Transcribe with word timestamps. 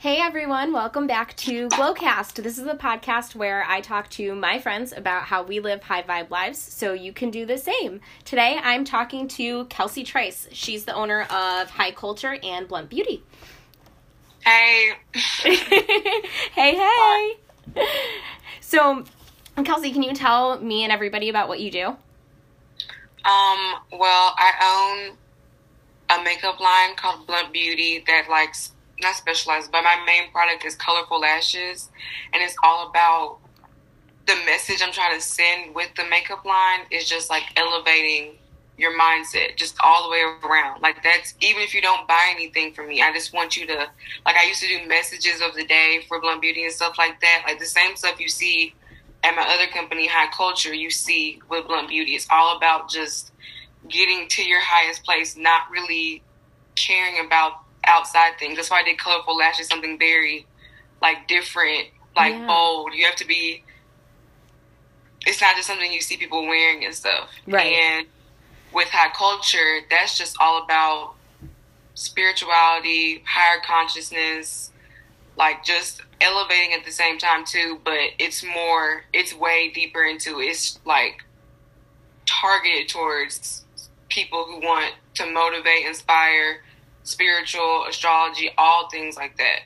Hey 0.00 0.18
everyone, 0.20 0.72
welcome 0.72 1.08
back 1.08 1.34
to 1.38 1.66
Glowcast. 1.70 2.40
This 2.40 2.56
is 2.56 2.68
a 2.68 2.76
podcast 2.76 3.34
where 3.34 3.64
I 3.66 3.80
talk 3.80 4.08
to 4.10 4.32
my 4.32 4.60
friends 4.60 4.92
about 4.92 5.24
how 5.24 5.42
we 5.42 5.58
live 5.58 5.82
high 5.82 6.04
vibe 6.04 6.30
lives 6.30 6.60
so 6.60 6.92
you 6.92 7.12
can 7.12 7.32
do 7.32 7.44
the 7.44 7.58
same. 7.58 8.00
Today 8.24 8.60
I'm 8.62 8.84
talking 8.84 9.26
to 9.26 9.64
Kelsey 9.64 10.04
Trice. 10.04 10.46
She's 10.52 10.84
the 10.84 10.94
owner 10.94 11.22
of 11.22 11.70
High 11.70 11.90
Culture 11.90 12.38
and 12.44 12.68
Blunt 12.68 12.88
Beauty. 12.88 13.24
Hey. 14.44 14.92
hey, 15.14 16.76
hey. 16.76 17.34
So, 18.60 19.02
Kelsey, 19.64 19.90
can 19.90 20.04
you 20.04 20.14
tell 20.14 20.60
me 20.60 20.84
and 20.84 20.92
everybody 20.92 21.28
about 21.28 21.48
what 21.48 21.58
you 21.58 21.72
do? 21.72 21.86
Um, 21.88 23.74
well, 23.90 24.32
I 24.38 25.10
own 25.10 25.16
a 26.16 26.22
makeup 26.22 26.60
line 26.60 26.94
called 26.94 27.26
Blunt 27.26 27.52
Beauty 27.52 28.04
that 28.06 28.28
likes 28.30 28.70
not 29.00 29.14
specialized, 29.16 29.70
but 29.72 29.82
my 29.82 30.02
main 30.06 30.30
product 30.30 30.64
is 30.64 30.74
colorful 30.74 31.20
lashes, 31.20 31.88
and 32.32 32.42
it's 32.42 32.56
all 32.62 32.88
about 32.88 33.38
the 34.26 34.34
message 34.44 34.82
I'm 34.82 34.92
trying 34.92 35.14
to 35.14 35.24
send 35.24 35.74
with 35.74 35.94
the 35.96 36.04
makeup 36.04 36.44
line 36.44 36.80
is 36.90 37.08
just 37.08 37.30
like 37.30 37.44
elevating 37.56 38.36
your 38.76 38.96
mindset 38.96 39.56
just 39.56 39.76
all 39.82 40.04
the 40.04 40.10
way 40.10 40.22
around. 40.44 40.82
Like 40.82 41.02
that's 41.02 41.34
even 41.40 41.62
if 41.62 41.74
you 41.74 41.80
don't 41.80 42.06
buy 42.06 42.28
anything 42.30 42.72
from 42.72 42.88
me, 42.88 43.02
I 43.02 43.12
just 43.12 43.32
want 43.32 43.56
you 43.56 43.66
to 43.66 43.88
like 44.24 44.36
I 44.36 44.46
used 44.46 44.60
to 44.62 44.68
do 44.68 44.86
messages 44.86 45.40
of 45.40 45.54
the 45.54 45.64
day 45.64 46.04
for 46.06 46.20
Blunt 46.20 46.40
Beauty 46.40 46.64
and 46.64 46.72
stuff 46.72 46.96
like 46.98 47.20
that. 47.20 47.42
Like 47.46 47.58
the 47.58 47.66
same 47.66 47.96
stuff 47.96 48.20
you 48.20 48.28
see 48.28 48.74
at 49.24 49.34
my 49.34 49.42
other 49.42 49.66
company, 49.72 50.06
High 50.06 50.30
Culture, 50.30 50.72
you 50.72 50.90
see 50.90 51.40
with 51.50 51.66
Blunt 51.66 51.88
Beauty. 51.88 52.14
It's 52.14 52.28
all 52.30 52.56
about 52.56 52.88
just 52.88 53.32
getting 53.88 54.28
to 54.28 54.44
your 54.44 54.60
highest 54.60 55.04
place, 55.04 55.36
not 55.36 55.70
really 55.70 56.22
caring 56.76 57.24
about 57.26 57.64
outside 57.88 58.38
things. 58.38 58.56
That's 58.56 58.70
why 58.70 58.80
I 58.80 58.84
did 58.84 58.98
colorful 58.98 59.36
lashes, 59.36 59.66
something 59.66 59.98
very 59.98 60.46
like 61.00 61.26
different, 61.26 61.88
like 62.14 62.34
yeah. 62.34 62.46
bold. 62.46 62.92
You 62.94 63.06
have 63.06 63.16
to 63.16 63.26
be. 63.26 63.64
It's 65.26 65.40
not 65.40 65.56
just 65.56 65.66
something 65.66 65.92
you 65.92 66.00
see 66.00 66.16
people 66.16 66.46
wearing 66.46 66.84
and 66.84 66.94
stuff. 66.94 67.30
Right. 67.46 67.72
And 67.72 68.06
with 68.72 68.88
high 68.88 69.10
culture, 69.10 69.80
that's 69.90 70.16
just 70.16 70.36
all 70.40 70.62
about 70.62 71.14
spirituality, 71.94 73.22
higher 73.26 73.60
consciousness, 73.64 74.70
like 75.36 75.64
just 75.64 76.02
elevating 76.20 76.72
at 76.72 76.84
the 76.84 76.92
same 76.92 77.18
time 77.18 77.44
too. 77.44 77.80
But 77.84 77.98
it's 78.18 78.44
more. 78.44 79.04
It's 79.12 79.34
way 79.34 79.70
deeper 79.70 80.04
into. 80.04 80.40
It's 80.40 80.78
like 80.84 81.24
targeted 82.26 82.88
towards 82.88 83.64
people 84.08 84.44
who 84.44 84.60
want 84.60 84.94
to 85.14 85.30
motivate, 85.30 85.86
inspire, 85.86 86.62
spiritual, 87.08 87.86
astrology, 87.88 88.50
all 88.58 88.88
things 88.90 89.16
like 89.16 89.36
that. 89.38 89.60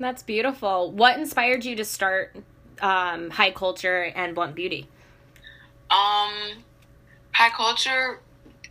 That's 0.00 0.22
beautiful. 0.22 0.90
What 0.92 1.18
inspired 1.18 1.64
you 1.64 1.76
to 1.76 1.84
start 1.84 2.36
um, 2.80 3.30
high 3.30 3.50
culture 3.50 4.04
and 4.14 4.34
blunt 4.34 4.54
beauty? 4.54 4.88
Um, 5.90 6.62
high 7.32 7.50
culture, 7.50 8.20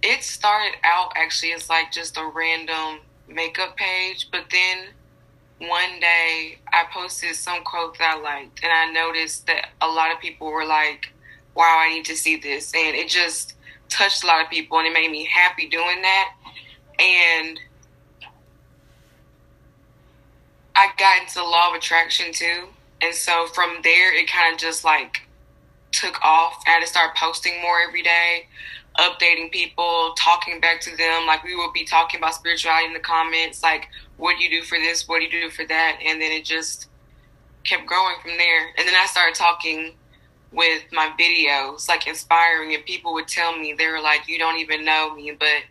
it 0.03 0.23
started 0.23 0.77
out 0.83 1.11
actually 1.15 1.53
as 1.53 1.69
like 1.69 1.91
just 1.91 2.17
a 2.17 2.25
random 2.33 2.99
makeup 3.27 3.75
page, 3.75 4.29
but 4.31 4.45
then 4.51 4.87
one 5.59 5.99
day 5.99 6.59
I 6.71 6.85
posted 6.93 7.35
some 7.35 7.63
quote 7.63 7.97
that 7.97 8.17
I 8.17 8.21
liked, 8.21 8.63
and 8.63 8.71
I 8.71 8.91
noticed 8.91 9.47
that 9.47 9.69
a 9.81 9.87
lot 9.87 10.13
of 10.13 10.19
people 10.19 10.51
were 10.51 10.65
like, 10.65 11.11
"Wow, 11.55 11.77
I 11.79 11.89
need 11.89 12.05
to 12.05 12.15
see 12.15 12.35
this," 12.35 12.73
and 12.75 12.95
it 12.95 13.09
just 13.09 13.55
touched 13.89 14.23
a 14.23 14.27
lot 14.27 14.43
of 14.43 14.49
people, 14.49 14.77
and 14.77 14.87
it 14.87 14.93
made 14.93 15.09
me 15.09 15.25
happy 15.25 15.67
doing 15.67 16.01
that. 16.03 16.33
And 16.99 17.59
I 20.77 20.89
got 20.97 21.23
into 21.23 21.33
the 21.35 21.43
law 21.43 21.71
of 21.71 21.75
attraction 21.75 22.31
too. 22.31 22.67
And 23.01 23.13
so 23.13 23.47
from 23.47 23.77
there, 23.83 24.15
it 24.15 24.29
kind 24.29 24.53
of 24.53 24.59
just 24.59 24.83
like 24.83 25.27
took 25.91 26.23
off. 26.23 26.63
I 26.67 26.71
had 26.71 26.81
to 26.81 26.87
start 26.87 27.15
posting 27.17 27.59
more 27.63 27.81
every 27.81 28.03
day, 28.03 28.47
updating 28.99 29.51
people, 29.51 30.13
talking 30.15 30.61
back 30.61 30.79
to 30.81 30.95
them. 30.95 31.25
Like 31.25 31.43
we 31.43 31.55
would 31.55 31.73
be 31.73 31.83
talking 31.83 32.19
about 32.19 32.35
spirituality 32.35 32.85
in 32.85 32.93
the 32.93 32.99
comments, 32.99 33.63
like, 33.63 33.87
what 34.17 34.37
do 34.37 34.43
you 34.43 34.49
do 34.49 34.65
for 34.65 34.77
this? 34.77 35.07
What 35.07 35.19
do 35.19 35.25
you 35.25 35.31
do 35.31 35.49
for 35.49 35.65
that? 35.65 35.99
And 36.05 36.21
then 36.21 36.31
it 36.31 36.45
just 36.45 36.87
kept 37.63 37.87
growing 37.87 38.15
from 38.21 38.37
there. 38.37 38.67
And 38.77 38.87
then 38.87 38.95
I 38.95 39.07
started 39.07 39.33
talking 39.33 39.95
with 40.51 40.83
my 40.91 41.11
videos, 41.19 41.89
like 41.89 42.07
inspiring, 42.07 42.73
and 42.75 42.85
people 42.85 43.13
would 43.13 43.27
tell 43.27 43.57
me, 43.57 43.73
they 43.77 43.87
were 43.87 44.01
like, 44.01 44.27
you 44.27 44.37
don't 44.37 44.59
even 44.59 44.85
know 44.85 45.13
me, 45.15 45.35
but 45.37 45.63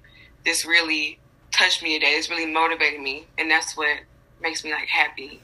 this 0.44 0.67
really 0.67 1.19
touched 1.53 1.83
me 1.83 1.99
today. 1.99 2.17
This 2.17 2.28
really 2.28 2.53
motivated 2.53 3.00
me. 3.00 3.27
And 3.38 3.50
that's 3.50 3.77
what 3.77 3.99
makes 4.41 4.65
me 4.65 4.73
like 4.73 4.89
happy. 4.89 5.41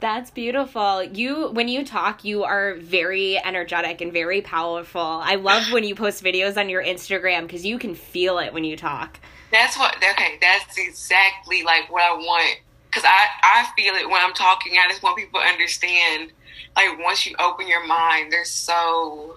That's 0.00 0.30
beautiful. 0.30 1.04
You 1.04 1.50
when 1.50 1.68
you 1.68 1.84
talk, 1.84 2.24
you 2.24 2.42
are 2.42 2.74
very 2.76 3.38
energetic 3.38 4.00
and 4.00 4.12
very 4.12 4.40
powerful. 4.40 5.00
I 5.00 5.34
love 5.34 5.70
when 5.72 5.84
you 5.84 5.94
post 5.94 6.24
videos 6.24 6.56
on 6.56 6.70
your 6.70 6.82
Instagram 6.82 7.42
because 7.42 7.66
you 7.66 7.78
can 7.78 7.94
feel 7.94 8.38
it 8.38 8.54
when 8.54 8.64
you 8.64 8.78
talk. 8.78 9.20
That's 9.52 9.76
what 9.76 9.96
okay, 9.96 10.38
that's 10.40 10.78
exactly 10.78 11.62
like 11.62 11.92
what 11.92 12.02
I 12.02 12.14
want 12.14 12.60
cuz 12.92 13.04
I 13.04 13.26
I 13.42 13.68
feel 13.76 13.94
it 13.94 14.08
when 14.08 14.22
I'm 14.22 14.32
talking. 14.32 14.72
I 14.78 14.88
just 14.88 15.02
want 15.02 15.18
people 15.18 15.38
to 15.40 15.46
understand 15.46 16.32
like 16.76 16.98
once 16.98 17.26
you 17.26 17.36
open 17.38 17.68
your 17.68 17.86
mind, 17.86 18.32
there's 18.32 18.50
so 18.50 19.36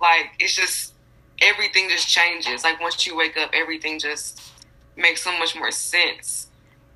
like 0.00 0.30
it's 0.38 0.54
just 0.54 0.94
everything 1.42 1.88
just 1.88 2.06
changes. 2.06 2.62
Like 2.62 2.80
once 2.80 3.04
you 3.04 3.16
wake 3.16 3.36
up, 3.36 3.50
everything 3.52 3.98
just 3.98 4.40
makes 4.96 5.22
so 5.22 5.36
much 5.36 5.56
more 5.56 5.72
sense 5.72 6.49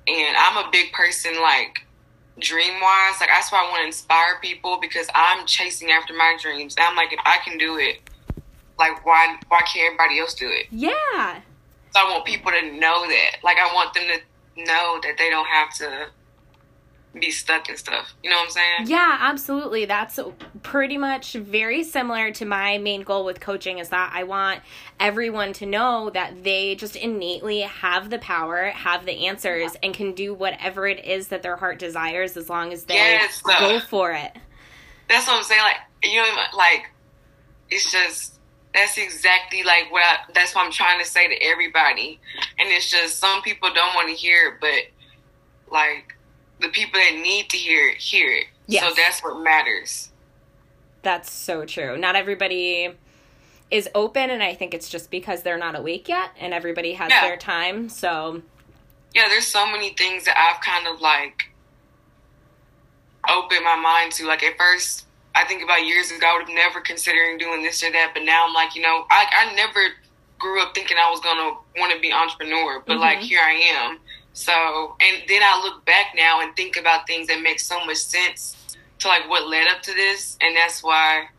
and 0.07 0.37
I'm 0.37 0.57
a 0.57 0.69
big 0.71 0.91
person 0.91 1.41
like 1.41 1.85
dream 2.39 2.73
wise. 2.81 3.19
Like 3.19 3.29
that's 3.29 3.51
why 3.51 3.65
I 3.65 3.69
want 3.69 3.81
to 3.81 3.87
inspire 3.87 4.39
people 4.41 4.79
because 4.79 5.07
I'm 5.15 5.45
chasing 5.45 5.91
after 5.91 6.13
my 6.13 6.37
dreams. 6.41 6.75
And 6.77 6.85
I'm 6.85 6.95
like, 6.95 7.13
if 7.13 7.19
I 7.25 7.37
can 7.43 7.57
do 7.57 7.77
it, 7.77 7.99
like 8.77 9.05
why 9.05 9.37
why 9.47 9.61
can't 9.61 9.85
everybody 9.85 10.19
else 10.19 10.33
do 10.33 10.47
it? 10.47 10.67
Yeah. 10.71 11.41
So 11.91 12.01
I 12.01 12.11
want 12.11 12.25
people 12.25 12.51
to 12.51 12.71
know 12.73 13.07
that. 13.07 13.37
Like 13.43 13.57
I 13.57 13.73
want 13.73 13.93
them 13.93 14.03
to 14.03 14.63
know 14.63 14.99
that 15.03 15.17
they 15.17 15.29
don't 15.29 15.47
have 15.47 15.73
to 15.75 16.07
be 17.19 17.31
stuck 17.31 17.69
and 17.69 17.77
stuff. 17.77 18.13
You 18.23 18.29
know 18.29 18.35
what 18.35 18.45
I'm 18.45 18.51
saying? 18.51 18.87
Yeah, 18.87 19.17
absolutely. 19.21 19.85
That's 19.85 20.19
pretty 20.63 20.97
much 20.97 21.33
very 21.33 21.83
similar 21.83 22.31
to 22.31 22.45
my 22.45 22.77
main 22.77 23.03
goal 23.03 23.25
with 23.25 23.39
coaching 23.39 23.79
is 23.79 23.89
that 23.89 24.11
I 24.13 24.23
want 24.23 24.61
everyone 24.99 25.53
to 25.53 25.65
know 25.65 26.09
that 26.11 26.43
they 26.43 26.75
just 26.75 26.95
innately 26.95 27.61
have 27.61 28.09
the 28.09 28.19
power, 28.19 28.65
have 28.67 29.05
the 29.05 29.27
answers, 29.27 29.75
and 29.81 29.93
can 29.93 30.13
do 30.13 30.33
whatever 30.33 30.87
it 30.87 31.05
is 31.05 31.29
that 31.29 31.41
their 31.41 31.55
heart 31.55 31.79
desires 31.79 32.37
as 32.37 32.49
long 32.49 32.73
as 32.73 32.83
they 32.85 32.95
yes, 32.95 33.41
uh, 33.45 33.59
go 33.59 33.79
for 33.79 34.11
it. 34.11 34.31
That's 35.09 35.27
what 35.27 35.37
I'm 35.37 35.43
saying. 35.43 35.61
Like, 35.61 35.77
you 36.03 36.21
know, 36.21 36.35
like, 36.55 36.91
it's 37.69 37.91
just. 37.91 38.33
That's 38.73 38.97
exactly 38.97 39.63
like 39.63 39.89
what 39.89 40.03
I, 40.03 40.17
that's 40.33 40.53
what 40.53 40.65
I'm 40.65 40.71
trying 40.73 40.99
to 40.99 41.05
say 41.05 41.29
to 41.29 41.43
everybody. 41.45 42.19
And 42.59 42.67
it's 42.69 42.91
just 42.91 43.19
some 43.19 43.41
people 43.41 43.69
don't 43.73 43.95
want 43.95 44.09
to 44.09 44.13
hear 44.13 44.49
it, 44.49 44.55
but 44.59 45.71
like 45.71 46.14
the 46.61 46.69
people 46.69 46.99
that 46.99 47.19
need 47.21 47.49
to 47.49 47.57
hear 47.57 47.89
it 47.89 47.97
hear 47.97 48.31
it. 48.31 48.45
Yes. 48.67 48.83
So 48.83 48.93
that's 48.95 49.21
what 49.23 49.41
matters. 49.41 50.11
That's 51.01 51.31
so 51.31 51.65
true. 51.65 51.97
Not 51.97 52.15
everybody 52.15 52.91
is 53.69 53.89
open 53.93 54.29
and 54.29 54.41
I 54.41 54.55
think 54.55 54.73
it's 54.73 54.89
just 54.89 55.11
because 55.11 55.43
they're 55.43 55.57
not 55.57 55.77
awake 55.77 56.07
yet 56.07 56.31
and 56.39 56.53
everybody 56.53 56.93
has 56.93 57.09
yeah. 57.09 57.21
their 57.21 57.37
time. 57.37 57.89
So 57.89 58.41
Yeah, 59.13 59.27
there's 59.27 59.47
so 59.47 59.65
many 59.65 59.93
things 59.93 60.25
that 60.25 60.37
I've 60.37 60.61
kind 60.61 60.87
of 60.87 61.01
like 61.01 61.51
opened 63.29 63.63
my 63.63 63.75
mind 63.75 64.13
to. 64.13 64.25
Like 64.25 64.43
at 64.43 64.57
first 64.57 65.05
I 65.35 65.45
think 65.45 65.63
about 65.63 65.85
years 65.85 66.11
ago 66.11 66.25
I 66.25 66.37
would 66.37 66.47
have 66.47 66.55
never 66.55 66.81
considering 66.81 67.37
doing 67.37 67.61
this 67.63 67.83
or 67.83 67.91
that, 67.91 68.11
but 68.13 68.23
now 68.23 68.47
I'm 68.47 68.53
like, 68.53 68.75
you 68.75 68.81
know, 68.81 69.05
I 69.09 69.27
I 69.31 69.53
never 69.53 69.79
grew 70.39 70.61
up 70.61 70.73
thinking 70.73 70.97
I 70.97 71.09
was 71.09 71.19
gonna 71.19 71.57
want 71.77 71.93
to 71.93 71.99
be 71.99 72.11
entrepreneur, 72.11 72.79
but 72.85 72.93
mm-hmm. 72.93 73.01
like 73.01 73.19
here 73.19 73.41
I 73.41 73.53
am. 73.53 73.99
So, 74.35 74.51
and 74.99 75.23
then 75.29 75.41
I 75.41 75.61
look 75.63 75.85
back 75.85 76.07
now 76.13 76.41
and 76.41 76.53
think 76.57 76.75
about 76.75 77.07
things 77.07 77.27
that 77.27 77.41
make 77.41 77.57
so 77.57 77.83
much 77.85 77.97
sense 77.97 78.57
to 78.99 79.07
like 79.07 79.29
what 79.29 79.47
led 79.47 79.67
up 79.69 79.81
to 79.83 79.93
this, 79.93 80.37
and 80.41 80.55
that's 80.55 80.83
why 80.83 81.29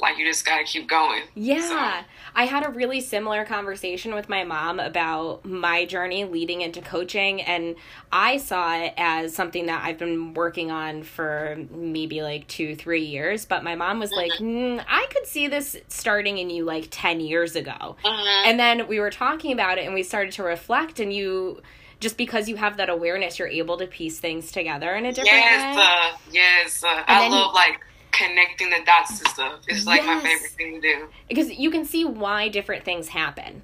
like 0.00 0.16
you 0.18 0.24
just 0.24 0.44
gotta 0.44 0.64
keep 0.64 0.88
going. 0.88 1.24
Yeah. 1.34 2.00
So. 2.00 2.06
I 2.34 2.44
had 2.44 2.64
a 2.64 2.70
really 2.70 3.00
similar 3.00 3.44
conversation 3.44 4.14
with 4.14 4.28
my 4.28 4.44
mom 4.44 4.78
about 4.78 5.44
my 5.44 5.84
journey 5.86 6.24
leading 6.24 6.60
into 6.60 6.80
coaching, 6.80 7.42
and 7.42 7.74
I 8.12 8.36
saw 8.36 8.76
it 8.76 8.94
as 8.96 9.34
something 9.34 9.66
that 9.66 9.84
I've 9.84 9.98
been 9.98 10.34
working 10.34 10.70
on 10.70 11.02
for 11.02 11.58
maybe 11.70 12.22
like 12.22 12.46
two, 12.46 12.76
three 12.76 13.04
years. 13.04 13.44
But 13.44 13.64
my 13.64 13.74
mom 13.74 13.98
was 13.98 14.12
like, 14.12 14.32
mm-hmm. 14.32 14.78
mm, 14.78 14.84
I 14.88 15.06
could 15.10 15.26
see 15.26 15.48
this 15.48 15.76
starting 15.88 16.38
in 16.38 16.48
you 16.50 16.64
like 16.64 16.88
10 16.90 17.20
years 17.20 17.56
ago. 17.56 17.96
Mm-hmm. 18.04 18.48
And 18.48 18.60
then 18.60 18.86
we 18.86 19.00
were 19.00 19.10
talking 19.10 19.52
about 19.52 19.78
it, 19.78 19.84
and 19.84 19.94
we 19.94 20.04
started 20.04 20.32
to 20.34 20.44
reflect, 20.44 21.00
and 21.00 21.12
you 21.12 21.60
just 22.00 22.16
because 22.16 22.48
you 22.48 22.54
have 22.54 22.76
that 22.76 22.88
awareness, 22.88 23.40
you're 23.40 23.48
able 23.48 23.76
to 23.78 23.86
piece 23.86 24.20
things 24.20 24.52
together 24.52 24.94
in 24.94 25.04
a 25.04 25.12
different 25.12 25.34
yes, 25.34 25.76
way. 25.76 25.82
Uh, 25.82 26.18
yes, 26.30 26.84
uh, 26.84 27.02
I 27.08 27.28
love 27.28 27.52
like 27.54 27.80
connecting 28.18 28.70
the 28.70 28.80
dots 28.84 29.18
to 29.20 29.28
stuff. 29.30 29.60
It's 29.68 29.86
like 29.86 30.02
yes. 30.02 30.06
my 30.06 30.28
favorite 30.28 30.50
thing 30.50 30.74
to 30.74 30.80
do. 30.80 31.08
Because 31.28 31.50
you 31.52 31.70
can 31.70 31.84
see 31.84 32.04
why 32.04 32.48
different 32.48 32.84
things 32.84 33.08
happen. 33.08 33.62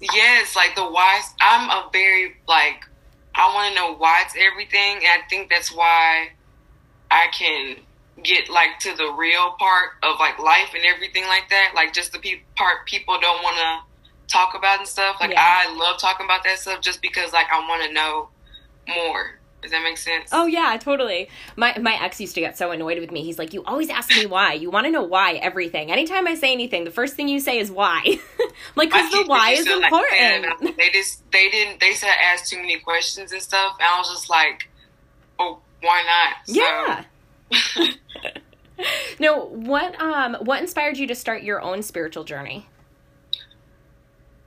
Yes, 0.00 0.54
like 0.54 0.74
the 0.74 0.84
why. 0.84 1.20
I'm 1.40 1.70
a 1.70 1.88
very 1.92 2.36
like 2.46 2.84
I 3.34 3.52
want 3.54 3.74
to 3.74 3.80
know 3.80 3.94
why 3.94 4.22
it's 4.24 4.34
everything, 4.38 4.96
and 4.96 5.06
I 5.06 5.26
think 5.28 5.50
that's 5.50 5.74
why 5.74 6.30
I 7.10 7.28
can 7.32 7.76
get 8.22 8.48
like 8.48 8.78
to 8.80 8.94
the 8.94 9.12
real 9.12 9.52
part 9.58 9.92
of 10.02 10.18
like 10.18 10.38
life 10.38 10.72
and 10.74 10.84
everything 10.84 11.24
like 11.24 11.48
that. 11.48 11.72
Like 11.74 11.92
just 11.92 12.12
the 12.12 12.18
pe- 12.18 12.42
part 12.56 12.86
people 12.86 13.18
don't 13.20 13.42
want 13.42 13.56
to 13.56 14.32
talk 14.32 14.54
about 14.54 14.78
and 14.78 14.88
stuff. 14.88 15.16
Like 15.20 15.30
Yeah. 15.30 15.64
I 15.66 15.74
love 15.74 15.98
talking 15.98 16.26
about 16.26 16.44
that 16.44 16.58
stuff 16.58 16.80
just 16.80 17.00
because 17.00 17.32
like 17.32 17.46
I 17.50 17.60
want 17.60 17.82
to 17.84 17.92
know 17.92 18.28
more. 18.88 19.38
Does 19.66 19.72
that 19.72 19.82
make 19.82 19.98
sense? 19.98 20.30
Oh 20.30 20.46
yeah, 20.46 20.76
totally. 20.80 21.28
My 21.56 21.76
my 21.78 22.00
ex 22.00 22.20
used 22.20 22.36
to 22.36 22.40
get 22.40 22.56
so 22.56 22.70
annoyed 22.70 23.00
with 23.00 23.10
me. 23.10 23.24
He's 23.24 23.36
like, 23.36 23.52
"You 23.52 23.64
always 23.64 23.90
ask 23.90 24.08
me 24.10 24.24
why. 24.24 24.52
You 24.52 24.70
want 24.70 24.86
to 24.86 24.92
know 24.92 25.02
why 25.02 25.32
everything. 25.34 25.90
Anytime 25.90 26.28
I 26.28 26.36
say 26.36 26.52
anything, 26.52 26.84
the 26.84 26.92
first 26.92 27.16
thing 27.16 27.26
you 27.26 27.40
say 27.40 27.58
is 27.58 27.68
why." 27.68 28.00
like 28.76 28.92
cuz 28.92 29.10
the 29.10 29.24
why 29.26 29.50
is 29.50 29.64
to, 29.64 29.76
like, 29.76 29.92
important. 29.92 30.76
they 30.76 30.90
just 30.90 31.28
they 31.32 31.48
didn't 31.48 31.80
they 31.80 31.94
said 31.94 32.10
I 32.10 32.32
asked 32.32 32.48
too 32.48 32.58
many 32.58 32.78
questions 32.78 33.32
and 33.32 33.42
stuff, 33.42 33.76
and 33.80 33.88
I 33.88 33.98
was 33.98 34.08
just 34.08 34.30
like, 34.30 34.68
oh, 35.40 35.58
why 35.80 36.04
not? 36.06 36.46
So, 36.46 37.82
yeah. 37.82 37.92
no, 39.18 39.46
what 39.46 40.00
um 40.00 40.36
what 40.42 40.60
inspired 40.60 40.96
you 40.96 41.08
to 41.08 41.16
start 41.16 41.42
your 41.42 41.60
own 41.60 41.82
spiritual 41.82 42.22
journey? 42.22 42.68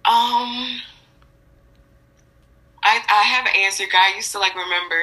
Um, 0.05 0.79
I 2.89 3.03
I 3.07 3.23
have 3.23 3.45
an 3.45 3.55
answer. 3.55 3.83
I 3.93 4.15
used 4.15 4.31
to 4.31 4.39
like 4.39 4.55
remember 4.55 4.99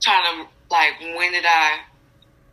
trying 0.00 0.22
to 0.22 0.48
like 0.70 1.00
when 1.00 1.32
did 1.32 1.44
I 1.44 1.80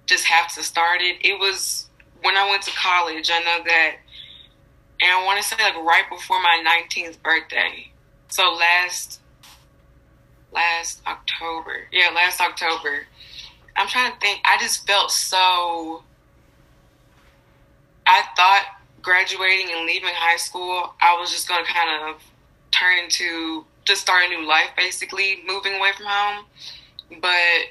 just 0.08 0.26
have 0.26 0.52
to 0.56 0.64
start 0.64 1.02
it? 1.02 1.18
It 1.22 1.40
was 1.40 1.88
when 2.24 2.36
I 2.36 2.50
went 2.50 2.64
to 2.64 2.72
college. 2.72 3.30
I 3.32 3.40
know 3.40 3.64
that, 3.64 3.96
and 5.02 5.12
I 5.12 5.24
want 5.24 5.40
to 5.40 5.48
say 5.48 5.56
like 5.62 5.76
right 5.76 6.06
before 6.10 6.42
my 6.42 6.64
nineteenth 6.66 7.22
birthday. 7.22 7.92
So 8.30 8.52
last 8.54 9.20
last 10.52 11.02
October, 11.06 11.88
yeah, 11.92 12.10
last 12.16 12.42
October. 12.42 13.06
I'm 13.76 13.88
trying 13.88 14.14
to 14.14 14.20
think. 14.20 14.42
I 14.46 14.58
just 14.60 14.88
felt 14.88 15.12
so. 15.12 16.04
I 18.08 18.24
thought 18.36 18.66
graduating 19.04 19.68
and 19.72 19.86
leaving 19.86 20.10
high 20.14 20.38
school, 20.38 20.94
I 21.00 21.18
was 21.20 21.32
just 21.32 21.48
going 21.48 21.64
to 21.64 21.72
kind 21.72 22.10
of 22.10 22.22
turn 22.72 22.98
into 23.04 23.66
just 23.86 24.02
start 24.02 24.24
a 24.26 24.30
new 24.30 24.48
life, 24.48 24.70
basically 24.78 25.44
moving 25.48 25.74
away 25.76 25.92
from 25.96 26.06
home. 26.08 26.46
But 27.22 27.68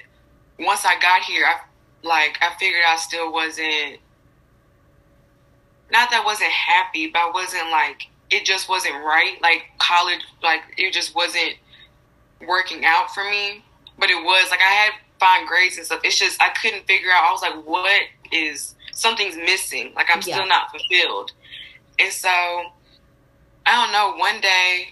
once 0.59 0.85
I 0.85 0.99
got 1.01 1.23
here, 1.23 1.45
I 1.47 1.61
like 2.03 2.39
I 2.41 2.55
figured 2.59 2.83
I 2.87 2.97
still 2.97 3.33
wasn't. 3.33 3.99
Not 5.91 6.11
that 6.11 6.23
I 6.23 6.25
wasn't 6.25 6.51
happy, 6.51 7.09
but 7.09 7.19
I 7.21 7.31
wasn't 7.33 7.71
like 7.71 8.03
it 8.31 8.45
just 8.45 8.69
wasn't 8.69 8.95
right. 9.05 9.37
Like 9.43 9.65
college, 9.79 10.21
like 10.43 10.61
it 10.77 10.93
just 10.93 11.15
wasn't 11.15 11.55
working 12.47 12.85
out 12.85 13.13
for 13.13 13.25
me. 13.25 13.65
But 13.99 14.11
it 14.11 14.23
was 14.23 14.51
like 14.51 14.61
I 14.61 14.73
had 14.73 14.93
fine 15.19 15.47
grades 15.47 15.77
and 15.77 15.85
stuff. 15.87 16.01
It's 16.05 16.19
just 16.19 16.41
I 16.41 16.51
couldn't 16.51 16.87
figure 16.87 17.11
out. 17.13 17.25
I 17.29 17.33
was 17.33 17.43
like, 17.43 17.67
what 17.67 18.03
is 18.33 18.75
something's 18.93 19.37
missing? 19.37 19.93
Like 19.95 20.09
I'm 20.11 20.23
Yeah. 20.25 20.37
still 20.37 20.47
not 20.47 20.71
fulfilled. 20.71 21.33
And 21.99 22.13
so 22.13 22.29
I 22.29 23.85
don't 23.85 23.93
know. 23.93 24.17
One 24.19 24.41
day 24.41 24.89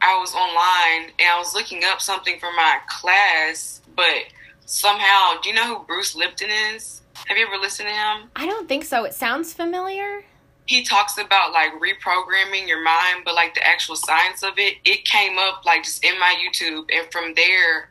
I 0.00 0.18
was 0.18 0.34
online 0.34 1.12
and 1.18 1.28
I 1.30 1.38
was 1.38 1.54
looking 1.54 1.82
up 1.84 2.00
something 2.00 2.38
for 2.38 2.52
my 2.52 2.78
class, 2.88 3.80
but 3.94 4.24
somehow, 4.66 5.40
do 5.42 5.48
you 5.48 5.54
know 5.54 5.78
who 5.78 5.84
Bruce 5.86 6.14
Lipton 6.14 6.50
is? 6.74 7.02
Have 7.26 7.36
you 7.38 7.46
ever 7.46 7.56
listened 7.56 7.88
to 7.88 7.94
him? 7.94 8.30
I 8.36 8.46
don't 8.46 8.68
think 8.68 8.84
so. 8.84 9.04
It 9.04 9.14
sounds 9.14 9.52
familiar. 9.54 10.24
he 10.66 10.82
talks 10.84 11.16
about 11.16 11.52
like 11.52 11.72
reprogramming 11.80 12.66
your 12.68 12.82
mind, 12.82 13.22
but 13.24 13.34
like 13.34 13.54
the 13.54 13.66
actual 13.66 13.96
science 13.96 14.42
of 14.42 14.52
it, 14.58 14.78
it 14.84 15.04
came 15.04 15.38
up 15.38 15.64
like 15.64 15.84
just 15.84 16.04
in 16.04 16.18
my 16.18 16.34
YouTube, 16.42 16.84
and 16.92 17.10
from 17.10 17.34
there, 17.34 17.90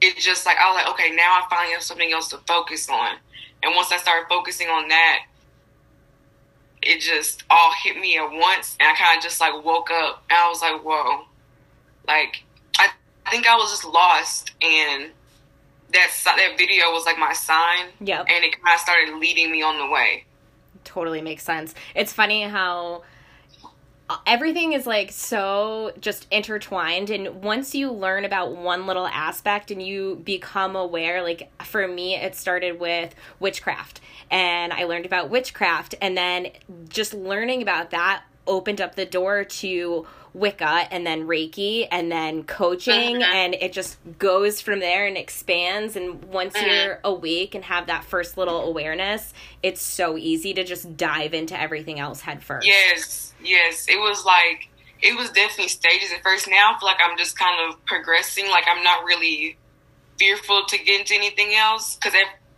it 0.00 0.16
just 0.18 0.46
like 0.46 0.56
I 0.58 0.70
was 0.70 0.76
like, 0.82 0.92
okay, 0.94 1.14
now 1.14 1.40
I 1.40 1.46
finally 1.50 1.72
have 1.72 1.82
something 1.82 2.12
else 2.12 2.28
to 2.28 2.38
focus 2.46 2.88
on, 2.88 3.16
and 3.62 3.74
once 3.74 3.90
I 3.92 3.96
started 3.96 4.26
focusing 4.28 4.68
on 4.68 4.88
that, 4.88 5.24
it 6.90 7.00
just 7.00 7.44
all 7.50 7.72
hit 7.82 7.96
me 7.96 8.18
at 8.18 8.30
once, 8.30 8.76
and 8.80 8.88
I 8.88 8.94
kind 8.96 9.16
of 9.16 9.22
just 9.22 9.40
like 9.40 9.64
woke 9.64 9.90
up, 9.90 10.24
and 10.30 10.38
I 10.38 10.48
was 10.48 10.60
like, 10.60 10.82
whoa, 10.84 11.24
like 12.06 12.42
I, 12.78 12.88
I 13.26 13.30
think 13.30 13.46
I 13.46 13.54
was 13.56 13.70
just 13.70 13.84
lost, 13.84 14.50
and 14.62 15.10
that 15.92 16.10
that 16.24 16.54
video 16.58 16.90
was 16.92 17.04
like 17.06 17.18
my 17.18 17.32
sign, 17.32 17.86
Yep. 18.00 18.26
and 18.28 18.44
it 18.44 18.62
kind 18.62 18.74
of 18.74 18.80
started 18.80 19.18
leading 19.18 19.50
me 19.50 19.62
on 19.62 19.78
the 19.78 19.88
way. 19.92 20.24
totally 20.84 21.20
makes 21.20 21.42
sense. 21.44 21.74
It's 21.94 22.12
funny 22.12 22.42
how 22.44 23.02
everything 24.26 24.72
is 24.72 24.86
like 24.86 25.12
so 25.12 25.92
just 26.00 26.26
intertwined 26.30 27.10
and 27.10 27.42
once 27.42 27.74
you 27.74 27.90
learn 27.90 28.24
about 28.24 28.56
one 28.56 28.86
little 28.86 29.06
aspect 29.06 29.70
and 29.70 29.82
you 29.82 30.20
become 30.24 30.74
aware 30.74 31.22
like 31.22 31.50
for 31.64 31.86
me 31.86 32.14
it 32.16 32.34
started 32.34 32.80
with 32.80 33.14
witchcraft 33.38 34.00
and 34.30 34.72
I 34.72 34.84
learned 34.84 35.06
about 35.06 35.30
witchcraft 35.30 35.94
and 36.00 36.16
then 36.16 36.48
just 36.88 37.14
learning 37.14 37.62
about 37.62 37.90
that 37.90 38.22
opened 38.46 38.80
up 38.80 38.94
the 38.96 39.06
door 39.06 39.44
to 39.44 40.06
Wicca 40.34 40.86
and 40.90 41.06
then 41.06 41.26
Reiki 41.26 41.86
and 41.90 42.10
then 42.10 42.44
coaching 42.44 43.16
Mhm. 43.16 43.22
and 43.34 43.54
it 43.54 43.72
just 43.72 43.98
goes 44.18 44.60
from 44.60 44.80
there 44.80 45.06
and 45.06 45.16
expands 45.16 45.96
and 45.96 46.22
once 46.24 46.54
Mhm. 46.56 46.66
you're 46.84 47.00
awake 47.04 47.54
and 47.54 47.64
have 47.64 47.86
that 47.86 48.04
first 48.04 48.36
little 48.38 48.62
awareness 48.64 49.32
it's 49.62 49.82
so 49.82 50.16
easy 50.16 50.54
to 50.54 50.64
just 50.64 50.96
dive 50.96 51.34
into 51.34 51.58
everything 51.60 51.98
else 52.00 52.20
head 52.22 52.42
first. 52.44 52.66
Yes, 52.66 53.32
yes. 53.42 53.86
It 53.88 53.98
was 53.98 54.24
like 54.24 54.68
it 55.02 55.16
was 55.16 55.30
definitely 55.30 55.68
stages 55.68 56.12
at 56.12 56.22
first. 56.22 56.46
Now 56.46 56.74
I 56.74 56.78
feel 56.78 56.86
like 56.86 57.00
I'm 57.00 57.16
just 57.16 57.38
kind 57.38 57.58
of 57.70 57.82
progressing. 57.86 58.48
Like 58.48 58.64
I'm 58.68 58.82
not 58.82 59.04
really 59.04 59.56
fearful 60.18 60.66
to 60.66 60.76
get 60.78 61.00
into 61.00 61.14
anything 61.14 61.54
else 61.54 61.96
because 61.96 62.12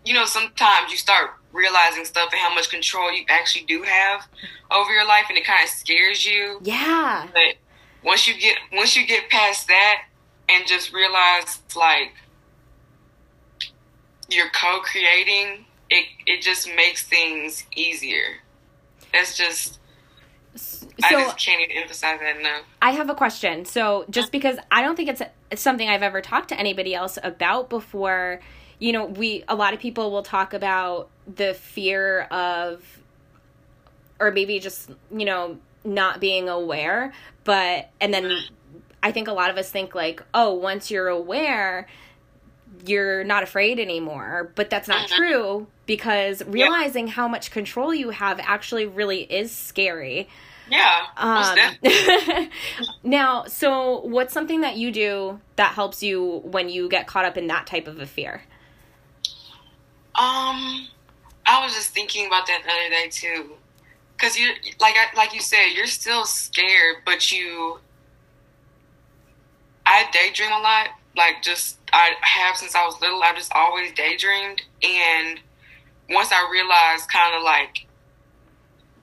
you 0.05 0.15
know 0.15 0.25
sometimes 0.25 0.91
you 0.91 0.97
start 0.97 1.31
realizing 1.53 2.05
stuff 2.05 2.31
and 2.33 2.41
how 2.41 2.55
much 2.55 2.71
control 2.71 3.13
you 3.13 3.25
actually 3.29 3.65
do 3.67 3.83
have 3.83 4.27
over 4.71 4.91
your 4.93 5.07
life, 5.07 5.27
and 5.29 5.39
it 5.39 5.45
kind 5.45 5.63
of 5.63 5.71
scares 5.71 6.25
you. 6.25 6.59
Yeah. 6.63 7.29
But 7.33 7.57
once 8.05 8.27
you 8.27 8.39
get 8.39 8.57
once 8.73 8.97
you 8.97 9.07
get 9.07 9.29
past 9.29 9.69
that 9.69 10.05
and 10.49 10.67
just 10.67 10.93
realize 10.93 11.61
like 11.77 12.15
you're 14.29 14.51
co-creating, 14.51 15.67
it 15.91 16.07
it 16.27 16.43
just 16.43 16.69
makes 16.75 17.07
things 17.07 17.65
easier. 17.77 18.39
That's 19.13 19.37
just 19.37 19.79
I 21.05 21.13
just 21.13 21.39
can't 21.39 21.61
even 21.63 21.77
emphasize 21.77 22.21
that 22.21 22.39
enough. 22.39 22.63
I 22.81 22.91
have 22.93 23.09
a 23.09 23.15
question. 23.15 23.65
So 23.65 24.05
just 24.11 24.31
because 24.33 24.57
I 24.71 24.83
don't 24.83 24.97
think 24.97 25.09
it's, 25.09 25.23
it's 25.51 25.63
something 25.63 25.89
I've 25.89 26.03
ever 26.03 26.21
talked 26.21 26.51
to 26.51 26.59
anybody 26.59 26.95
else 26.95 27.19
about 27.23 27.71
before, 27.71 28.41
you 28.83 28.93
know, 28.93 29.05
we 29.05 29.45
a 29.47 29.55
lot 29.55 29.75
of 29.75 29.79
people 29.79 30.11
will 30.11 30.25
talk 30.25 30.53
about 30.55 31.09
the 31.33 31.55
fear 31.55 32.23
of 32.33 32.85
or 34.19 34.33
maybe 34.33 34.59
just, 34.59 34.91
you 35.17 35.25
know, 35.25 35.57
not 35.85 36.21
being 36.21 36.49
aware, 36.49 37.13
but 37.45 37.91
and 38.01 38.13
then 38.13 38.41
I 39.01 39.13
think 39.13 39.29
a 39.29 39.33
lot 39.33 39.51
of 39.51 39.57
us 39.57 39.71
think 39.71 39.95
like, 39.95 40.21
"Oh, 40.35 40.55
once 40.55 40.91
you're 40.91 41.07
aware, 41.07 41.87
you're 42.85 43.23
not 43.23 43.45
afraid 43.45 43.79
anymore." 43.79 44.51
But 44.57 44.69
that's 44.69 44.89
not 44.89 45.07
Mhm. 45.07 45.17
true 45.17 45.67
because 45.87 46.43
realizing 46.45 47.07
how 47.07 47.29
much 47.29 47.53
control 47.53 47.95
you 47.95 48.11
have 48.11 48.41
actually 48.41 48.87
really 48.87 49.23
is 49.33 49.53
scary. 49.53 50.29
Yeah. 50.69 51.07
Um, 51.17 51.57
now, 53.05 53.45
so 53.45 54.01
what's 54.01 54.33
something 54.33 54.63
that 54.63 54.77
you 54.77 54.91
do 54.91 55.41
that 55.55 55.75
helps 55.75 56.03
you 56.03 56.41
when 56.45 56.69
you 56.69 56.89
get 56.89 57.07
caught 57.07 57.25
up 57.25 57.37
in 57.37 57.47
that 57.47 57.69
type 57.69 57.87
of 57.87 58.01
a 58.01 58.07
fear? 58.07 58.43
Um, 60.15 60.89
I 61.47 61.65
was 61.65 61.75
just 61.75 61.91
thinking 61.91 62.27
about 62.27 62.47
that 62.47 62.63
the 62.65 62.71
other 62.71 62.91
day 62.91 63.09
too, 63.11 63.55
because 64.15 64.37
you 64.37 64.51
like 64.81 64.95
I, 64.97 65.17
like 65.17 65.35
you 65.35 65.41
said, 65.41 65.69
you're 65.75 65.87
still 65.87 66.25
scared, 66.25 66.97
but 67.05 67.33
you. 67.33 67.79
I 69.85 70.05
daydream 70.13 70.53
a 70.53 70.61
lot. 70.61 70.91
Like 71.17 71.43
just 71.43 71.79
I 71.93 72.13
have 72.21 72.57
since 72.57 72.75
I 72.75 72.85
was 72.85 73.01
little. 73.01 73.23
I 73.23 73.33
just 73.35 73.53
always 73.55 73.93
daydreamed, 73.93 74.63
and 74.83 75.41
once 76.11 76.31
I 76.31 76.49
realized, 76.53 77.11
kind 77.11 77.35
of 77.35 77.43
like 77.43 77.87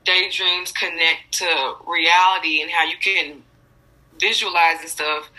daydreams 0.05 0.71
connect 0.71 1.33
to 1.33 1.73
reality 1.87 2.61
and 2.61 2.71
how 2.71 2.85
you 2.85 2.97
can 3.01 3.43
visualize 4.19 4.79
and 4.81 4.89
stuff. 4.89 5.29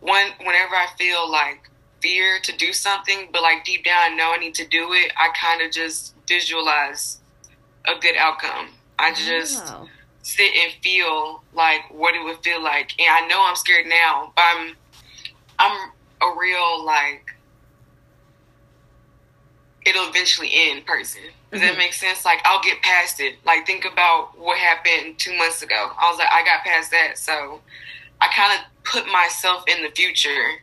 One, 0.00 0.28
whenever 0.38 0.74
I 0.74 0.86
feel 0.98 1.30
like 1.30 1.68
fear 2.04 2.38
to 2.42 2.52
do 2.58 2.70
something, 2.74 3.30
but 3.32 3.40
like 3.40 3.64
deep 3.64 3.82
down 3.82 4.12
I 4.12 4.14
know 4.14 4.30
I 4.34 4.36
need 4.36 4.54
to 4.56 4.66
do 4.68 4.92
it, 4.92 5.10
I 5.16 5.28
kind 5.40 5.62
of 5.62 5.72
just 5.72 6.14
visualize 6.28 7.18
a 7.86 7.98
good 7.98 8.14
outcome. 8.18 8.68
I 8.98 9.14
just 9.14 9.64
Oh. 9.64 9.88
sit 10.22 10.52
and 10.54 10.70
feel 10.82 11.42
like 11.54 11.80
what 11.90 12.14
it 12.14 12.22
would 12.22 12.42
feel 12.44 12.62
like, 12.62 12.90
and 13.00 13.08
I 13.08 13.26
know 13.26 13.42
I'm 13.42 13.56
scared 13.56 13.86
now, 13.86 14.32
but 14.36 14.44
I'm 14.44 14.76
I'm 15.58 15.90
a 16.20 16.34
real 16.38 16.84
like 16.84 17.24
it'll 19.86 20.08
eventually 20.08 20.50
end 20.52 20.84
person. 20.86 21.22
Does 21.50 21.60
that 21.62 21.74
Mhm. 21.74 21.78
make 21.78 21.94
sense? 21.94 22.24
Like 22.24 22.40
I'll 22.44 22.60
get 22.62 22.82
past 22.82 23.18
it. 23.20 23.38
Like 23.46 23.66
think 23.66 23.84
about 23.86 24.36
what 24.38 24.58
happened 24.58 25.18
two 25.18 25.34
months 25.38 25.62
ago. 25.62 25.92
I 25.98 26.10
was 26.10 26.18
like, 26.18 26.28
I 26.30 26.44
got 26.44 26.64
past 26.64 26.90
that, 26.90 27.16
so 27.18 27.62
I 28.20 28.28
kind 28.28 28.52
of 28.58 28.66
put 28.84 29.06
myself 29.10 29.64
in 29.68 29.82
the 29.82 29.90
future 29.90 30.62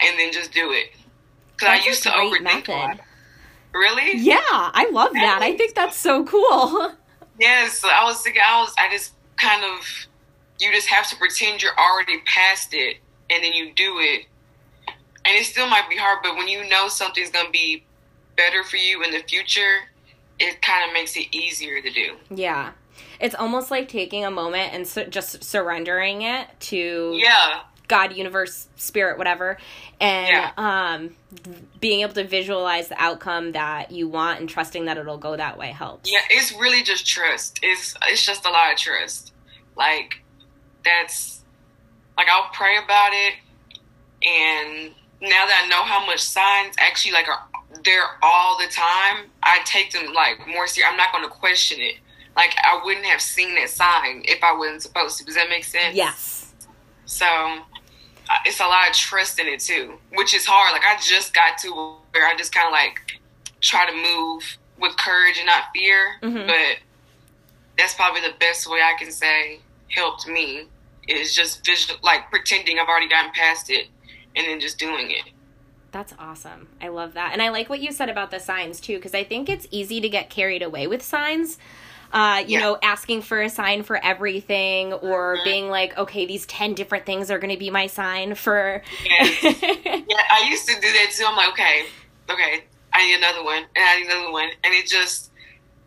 and 0.00 0.18
then 0.18 0.32
just 0.32 0.52
do 0.52 0.72
it. 0.72 0.86
Because 1.52 1.80
I 1.80 1.84
used 1.84 2.02
to 2.04 2.08
overthink 2.10 2.68
method. 2.68 3.00
Really? 3.72 4.18
Yeah, 4.18 4.38
I 4.48 4.88
love 4.92 5.12
that. 5.14 5.40
I 5.42 5.56
think 5.56 5.74
that's 5.74 5.96
so 5.96 6.24
cool. 6.24 6.92
Yes. 7.36 7.82
I 7.82 8.04
was 8.04 8.20
thinking. 8.22 8.42
I 8.46 8.60
was. 8.60 8.72
I 8.78 8.88
just 8.92 9.12
kind 9.36 9.64
of. 9.64 9.84
You 10.60 10.70
just 10.72 10.86
have 10.86 11.08
to 11.10 11.16
pretend 11.16 11.64
you're 11.64 11.76
already 11.76 12.20
past 12.26 12.72
it, 12.72 12.98
and 13.28 13.42
then 13.42 13.52
you 13.54 13.74
do 13.74 13.98
it. 13.98 14.26
And 14.86 15.36
it 15.36 15.44
still 15.44 15.68
might 15.68 15.90
be 15.90 15.96
hard, 15.96 16.20
but 16.22 16.36
when 16.36 16.46
you 16.46 16.68
know 16.68 16.86
something's 16.86 17.30
gonna 17.32 17.50
be 17.50 17.82
better 18.36 18.62
for 18.62 18.76
you 18.76 19.02
in 19.02 19.10
the 19.10 19.18
future, 19.18 19.80
it 20.38 20.62
kind 20.62 20.88
of 20.88 20.94
makes 20.94 21.16
it 21.16 21.26
easier 21.34 21.82
to 21.82 21.90
do. 21.90 22.14
Yeah. 22.30 22.70
It's 23.18 23.34
almost 23.34 23.68
like 23.72 23.88
taking 23.88 24.24
a 24.24 24.30
moment 24.30 24.72
and 24.72 24.86
su- 24.86 25.06
just 25.06 25.42
surrendering 25.42 26.22
it 26.22 26.46
to 26.70 27.14
Yeah. 27.20 27.62
God, 27.86 28.14
universe, 28.14 28.68
spirit, 28.76 29.18
whatever, 29.18 29.58
and 30.00 30.28
Yeah. 30.28 30.52
um, 30.56 31.16
being 31.80 32.00
able 32.00 32.14
to 32.14 32.24
visualize 32.24 32.88
the 32.88 33.00
outcome 33.02 33.52
that 33.52 33.90
you 33.90 34.08
want 34.08 34.40
and 34.40 34.48
trusting 34.48 34.86
that 34.86 34.96
it'll 34.96 35.18
go 35.18 35.36
that 35.36 35.58
way 35.58 35.70
helps. 35.70 36.10
Yeah, 36.10 36.20
it's 36.30 36.52
really 36.52 36.82
just 36.82 37.06
trust. 37.06 37.58
It's 37.62 37.94
it's 38.08 38.24
just 38.24 38.46
a 38.46 38.50
lot 38.50 38.72
of 38.72 38.78
trust. 38.78 39.32
Like 39.76 40.22
that's 40.84 41.42
like 42.16 42.28
I'll 42.30 42.50
pray 42.52 42.78
about 42.82 43.12
it, 43.12 43.34
and 44.26 44.94
now 45.20 45.46
that 45.46 45.62
I 45.64 45.68
know 45.68 45.82
how 45.84 46.04
much 46.06 46.20
signs 46.20 46.74
actually 46.78 47.12
like 47.12 47.28
are 47.28 47.46
there 47.84 48.04
all 48.22 48.58
the 48.58 48.68
time, 48.72 49.30
I 49.42 49.58
take 49.64 49.92
them 49.92 50.12
like 50.14 50.46
more 50.46 50.66
serious. 50.66 50.90
I'm 50.90 50.96
not 50.96 51.12
going 51.12 51.24
to 51.24 51.30
question 51.30 51.80
it. 51.80 51.96
Like 52.36 52.54
I 52.62 52.80
wouldn't 52.84 53.04
have 53.06 53.20
seen 53.20 53.54
that 53.56 53.68
sign 53.68 54.22
if 54.26 54.42
I 54.42 54.52
wasn't 54.56 54.82
supposed 54.82 55.18
to. 55.18 55.24
Does 55.24 55.34
that 55.34 55.48
make 55.48 55.64
sense? 55.64 55.94
Yes. 55.96 56.52
So 57.06 57.26
it's 58.44 58.60
a 58.60 58.66
lot 58.66 58.88
of 58.88 58.94
trust 58.94 59.38
in 59.38 59.46
it 59.46 59.60
too, 59.60 59.98
which 60.14 60.34
is 60.34 60.46
hard. 60.46 60.72
Like 60.72 60.82
I 60.84 61.00
just 61.00 61.34
got 61.34 61.58
to 61.58 61.70
where 62.12 62.26
I 62.26 62.36
just 62.36 62.54
kind 62.54 62.66
of 62.66 62.72
like 62.72 63.00
try 63.60 63.86
to 63.86 63.94
move 63.94 64.58
with 64.78 64.96
courage 64.96 65.36
and 65.38 65.46
not 65.46 65.64
fear. 65.74 66.16
Mhm. 66.22 66.46
But 66.46 66.78
that's 67.78 67.94
probably 67.94 68.20
the 68.20 68.34
best 68.38 68.70
way 68.70 68.80
I 68.80 68.94
can 68.98 69.10
say 69.10 69.60
helped 69.88 70.26
me 70.26 70.66
is 71.08 71.34
just 71.34 71.64
visual, 71.64 71.98
like 72.02 72.30
pretending 72.30 72.78
I've 72.78 72.88
already 72.88 73.08
gotten 73.08 73.32
past 73.32 73.70
it 73.70 73.88
and 74.34 74.46
then 74.46 74.60
just 74.60 74.78
doing 74.78 75.10
it. 75.10 75.30
That's 75.92 76.12
awesome. 76.18 76.68
I 76.80 76.88
love 76.88 77.14
that. 77.14 77.32
And 77.32 77.40
I 77.40 77.50
like 77.50 77.68
what 77.68 77.80
you 77.80 77.92
said 77.92 78.08
about 78.08 78.30
the 78.32 78.40
signs 78.40 78.80
too, 78.80 78.96
because 78.96 79.14
I 79.14 79.22
think 79.22 79.48
it's 79.48 79.68
easy 79.70 80.00
to 80.00 80.08
get 80.08 80.28
carried 80.28 80.62
away 80.62 80.86
with 80.86 81.02
signs. 81.02 81.58
Uh, 82.14 82.38
you 82.46 82.52
Yeah. 82.52 82.60
know, 82.60 82.78
asking 82.80 83.22
for 83.22 83.42
a 83.42 83.50
sign 83.50 83.82
for 83.82 83.96
everything 84.02 84.92
or 84.92 85.38
Mhm. 85.38 85.44
being 85.44 85.68
like, 85.68 85.98
okay, 85.98 86.24
these 86.26 86.46
10 86.46 86.74
different 86.74 87.04
things 87.04 87.28
are 87.30 87.40
going 87.40 87.52
to 87.52 87.58
be 87.58 87.70
my 87.70 87.88
sign 87.88 88.34
for. 88.36 88.82
Yes. 89.04 89.42
Yeah, 90.06 90.22
I 90.30 90.48
used 90.48 90.68
to 90.68 90.74
do 90.74 90.92
that 90.92 91.10
too. 91.16 91.24
I'm 91.26 91.34
like, 91.36 91.48
okay, 91.48 91.86
okay, 92.30 92.64
I 92.92 93.06
need 93.06 93.14
another 93.16 93.42
one, 93.42 93.64
and 93.74 93.84
I 93.84 93.96
need 94.00 94.06
another 94.10 94.30
one, 94.32 94.48
and 94.62 94.74
it 94.74 94.86
just 94.86 95.32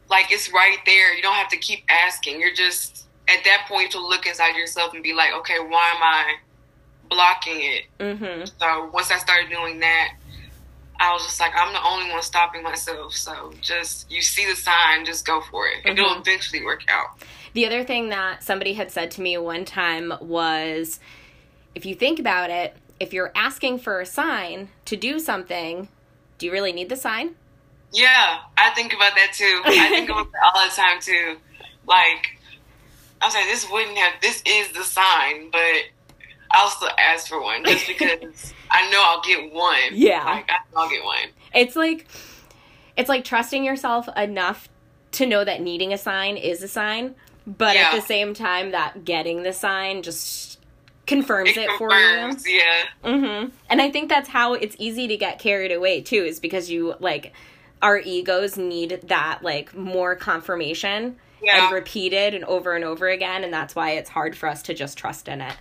like 0.10 0.32
it's 0.32 0.52
right 0.52 0.78
there. 0.86 1.14
You 1.16 1.22
don't 1.22 1.36
have 1.36 1.50
to 1.50 1.58
keep 1.58 1.84
asking. 1.90 2.42
You're 2.42 2.54
just 2.56 3.08
at 3.30 3.44
that 3.46 3.66
point 3.70 3.92
to 3.92 4.00
look 4.00 4.26
inside 4.26 4.56
yourself 4.56 4.94
and 4.94 5.04
be 5.04 5.14
like, 5.14 5.34
okay, 5.40 5.60
why 5.60 5.92
am 5.96 6.02
I 6.04 6.36
blocking 7.10 7.62
it? 7.62 7.84
hmm 8.02 8.46
So 8.60 8.90
once 8.94 9.12
I 9.12 9.18
started 9.20 9.50
doing 9.50 9.80
that, 9.82 10.10
I 11.00 11.14
was 11.14 11.24
just 11.24 11.40
like, 11.40 11.54
I'm 11.56 11.74
the 11.74 11.84
only 11.84 12.12
one 12.12 12.22
stopping 12.22 12.64
myself. 12.64 13.14
So 13.14 13.54
just 13.62 14.10
you 14.12 14.22
see 14.22 14.46
the 14.50 14.56
sign, 14.56 15.06
just 15.06 15.26
go 15.26 15.42
for 15.42 15.68
it, 15.68 15.86
and 15.86 15.98
it'll 15.98 16.12
mm-hmm. 16.12 16.22
eventually 16.22 16.64
work 16.64 16.84
out. 16.90 17.20
The 17.54 17.66
other 17.66 17.84
thing 17.84 18.10
that 18.10 18.44
somebody 18.44 18.74
had 18.74 18.92
said 18.92 19.12
to 19.12 19.22
me 19.22 19.38
one 19.38 19.66
time 19.66 20.14
was 20.22 21.00
if 21.76 21.86
you 21.86 21.96
think 21.96 22.20
about 22.20 22.50
it, 22.50 22.76
if 23.00 23.14
you're 23.14 23.32
asking 23.36 23.80
for 23.80 24.02
a 24.02 24.06
sign 24.06 24.70
to 24.86 24.96
do 24.96 25.20
something, 25.20 25.88
do 26.38 26.46
you 26.46 26.52
really 26.52 26.72
need 26.72 26.90
the 26.90 26.96
sign? 26.96 27.36
Yeah, 27.92 28.40
I 28.58 28.72
think 28.72 28.94
about 28.94 29.14
that 29.16 29.34
too. 29.34 29.62
I 29.66 29.90
think 29.90 30.10
about 30.10 30.32
that 30.32 30.42
all 30.44 30.68
the 30.68 30.76
time 30.76 31.00
too. 31.00 31.38
Like, 31.88 32.40
I 33.22 33.26
was 33.26 33.34
like, 33.34 33.46
this 33.46 33.70
wouldn't 33.70 33.98
have, 33.98 34.22
this 34.22 34.42
is 34.46 34.72
the 34.74 34.84
sign, 34.84 35.50
but 35.52 35.62
I'll 36.52 36.70
still 36.70 36.90
ask 36.98 37.28
for 37.28 37.42
one 37.42 37.64
just 37.66 37.88
because 37.88 38.54
I 38.72 38.90
know 38.92 39.02
I'll 39.04 39.22
get 39.22 39.52
one. 39.54 39.76
Yeah. 39.94 40.24
Like, 40.24 40.50
I 40.50 40.58
know 40.74 40.82
I'll 40.84 40.90
get 40.90 41.04
one. 41.04 41.18
It's 41.54 41.76
like 41.76 42.08
it's 42.96 43.10
like 43.10 43.24
trusting 43.24 43.64
yourself 43.64 44.08
enough 44.18 44.70
to 45.14 45.26
know 45.26 45.44
that 45.44 45.62
needing 45.62 45.94
a 45.94 45.98
sign 45.98 46.38
is 46.38 46.62
a 46.64 46.68
sign, 46.68 47.16
but 47.46 47.76
at 47.76 47.96
the 47.96 48.02
same 48.02 48.34
time 48.34 48.72
that 48.72 49.06
getting 49.06 49.44
the 49.44 49.54
sign 49.54 50.02
just 50.04 50.60
confirms 51.06 51.52
it, 51.52 51.58
It 51.70 51.78
for 51.78 51.92
you. 51.92 52.18
confirms, 52.20 52.44
yeah. 52.48 52.84
hmm 53.04 53.50
And 53.70 53.82
I 53.82 53.90
think 53.90 54.10
that's 54.10 54.28
how 54.30 54.54
it's 54.54 54.76
easy 54.80 55.08
to 55.08 55.16
get 55.18 55.40
carried 55.40 55.72
away 55.72 56.02
too, 56.02 56.24
is 56.24 56.40
because 56.40 56.70
you 56.70 56.96
like 57.00 57.34
our 57.82 58.00
egos 58.00 58.58
need 58.58 59.00
that 59.06 59.40
like 59.44 59.74
more 59.76 60.16
confirmation 60.16 61.16
Yeah. 61.42 61.66
and 61.68 61.74
repeated 61.74 62.34
and 62.34 62.44
over 62.46 62.74
and 62.76 62.84
over 62.84 63.08
again, 63.08 63.44
and 63.44 63.54
that's 63.54 63.76
why 63.76 63.92
it's 63.92 64.10
hard 64.10 64.36
for 64.36 64.50
us 64.50 64.62
to 64.64 64.74
just 64.74 64.98
trust 64.98 65.28
in 65.28 65.40
it. 65.42 65.56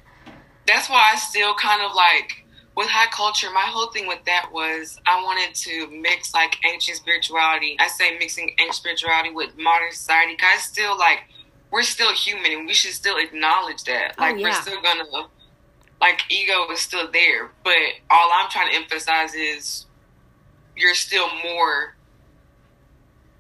That's 0.67 0.89
why 0.89 1.11
I 1.13 1.17
still 1.17 1.55
kind 1.55 1.83
of 1.83 1.95
like, 1.95 2.45
with 2.77 2.89
high 2.89 3.11
culture, 3.11 3.49
my 3.55 3.61
whole 3.63 3.91
thing 3.91 4.07
with 4.07 4.25
that 4.27 4.51
was 4.53 4.99
I 5.07 5.23
wanted 5.23 5.55
to 5.55 5.87
mix 5.91 6.35
like 6.35 6.57
ancient 6.67 6.99
spirituality. 6.99 7.77
I 7.81 7.89
say 7.89 8.19
mixing 8.19 8.51
ancient 8.59 8.75
spirituality 8.75 9.31
with 9.31 9.57
modern 9.57 9.93
society. 9.93 10.37
Cause 10.37 10.61
still 10.63 10.97
like, 10.99 11.21
we're 11.71 11.83
still 11.83 12.13
human 12.13 12.53
and 12.53 12.67
we 12.67 12.75
should 12.75 12.93
still 12.93 13.17
acknowledge 13.17 13.85
that. 13.85 14.15
Oh, 14.19 14.23
Like, 14.23 14.37
yeah. 14.37 14.43
we're 14.43 14.53
still 14.53 14.81
gonna, 14.83 15.05
like, 16.01 16.21
ego 16.29 16.71
is 16.71 16.81
still 16.81 17.11
there. 17.11 17.51
But 17.65 17.75
all 18.11 18.31
I'm 18.35 18.51
trying 18.51 18.71
to 18.71 18.77
emphasize 18.77 19.35
is 19.35 19.87
you're 20.77 20.95
still 20.95 21.29
more. 21.43 21.95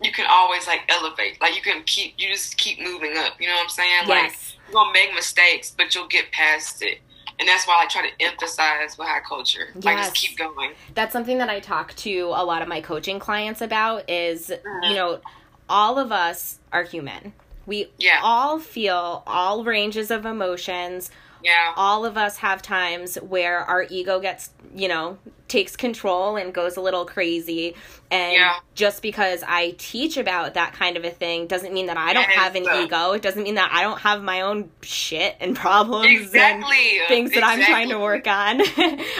You 0.02 0.12
can 0.12 0.26
always 0.28 0.66
like 0.66 0.80
elevate. 0.88 1.40
Like 1.40 1.54
you 1.56 1.62
can 1.62 1.82
keep, 1.84 2.14
you 2.18 2.28
just 2.28 2.56
keep 2.58 2.80
moving 2.80 3.16
up. 3.16 3.40
You 3.40 3.48
know 3.48 3.54
what 3.54 3.64
I'm 3.64 3.68
saying? 3.68 4.08
Like 4.08 4.32
you're 4.66 4.72
gonna 4.74 4.92
make 4.92 5.14
mistakes, 5.14 5.74
but 5.76 5.94
you'll 5.94 6.08
get 6.08 6.32
past 6.32 6.82
it. 6.82 6.98
And 7.38 7.48
that's 7.48 7.66
why 7.66 7.82
I 7.82 7.86
try 7.86 8.08
to 8.08 8.22
emphasize 8.22 8.94
high 8.94 9.20
culture. 9.20 9.68
Like 9.74 9.98
just 9.98 10.14
keep 10.14 10.38
going. 10.38 10.72
that's 10.94 11.12
something 11.12 11.38
that 11.38 11.50
I 11.50 11.60
talk 11.60 11.94
to 11.96 12.32
a 12.34 12.44
lot 12.44 12.62
of 12.62 12.68
my 12.68 12.80
coaching 12.80 13.18
clients 13.18 13.60
about 13.60 14.08
is 14.08 14.48
you 14.48 14.56
mm-hmm. 14.56 14.94
know 14.94 15.20
all 15.68 15.98
of 15.98 16.12
us 16.12 16.58
are 16.72 16.84
human. 16.84 17.32
We 17.66 17.90
Yeah. 17.98 18.20
all 18.22 18.58
feel 18.58 19.22
all 19.26 19.64
ranges 19.64 20.10
of 20.10 20.24
emotions. 20.24 21.10
Yeah. 21.42 21.72
All 21.76 22.04
of 22.06 22.16
us 22.16 22.38
have 22.38 22.62
times 22.62 23.16
where 23.16 23.58
our 23.58 23.86
ego 23.88 24.18
gets, 24.20 24.50
you 24.74 24.88
know, 24.88 25.18
takes 25.48 25.76
control 25.76 26.36
and 26.36 26.52
goes 26.52 26.76
a 26.76 26.80
little 26.80 27.04
crazy. 27.04 27.74
And 28.10 28.32
Yeah. 28.34 28.54
just 28.74 29.00
because 29.02 29.42
I 29.46 29.74
teach 29.78 30.16
about 30.16 30.54
that 30.54 30.72
kind 30.72 30.96
of 30.96 31.04
a 31.04 31.10
thing 31.10 31.46
doesn't 31.46 31.72
mean 31.72 31.86
that 31.86 31.96
I 31.96 32.12
don't 32.12 32.22
Yes. 32.28 32.34
have 32.38 32.54
an 32.56 32.64
ego. 32.82 33.12
It 33.12 33.22
doesn't 33.22 33.42
mean 33.42 33.54
that 33.56 33.70
I 33.72 33.82
don't 33.82 34.00
have 34.00 34.22
my 34.22 34.40
own 34.40 34.70
shit 34.82 35.36
and 35.40 35.54
problems 35.56 36.06
and 36.06 36.16
Exactly. 36.16 37.00
things 37.08 37.32
that 37.32 37.44
I'm 37.44 37.62
trying 37.62 37.88
to 37.90 37.98
work 37.98 38.26
on. 38.26 38.60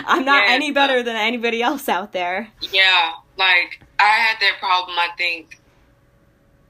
I'm 0.07 0.25
not 0.25 0.45
Yes. 0.45 0.51
any 0.51 0.71
better 0.73 1.03
than 1.03 1.17
anybody 1.17 1.63
else 1.63 1.89
out 1.89 2.13
there. 2.13 2.49
Yeah. 2.73 3.13
Like 3.37 3.81
I 3.99 4.05
had 4.09 4.41
that 4.41 4.59
problem. 4.59 4.99
I 4.99 5.09
think 5.17 5.59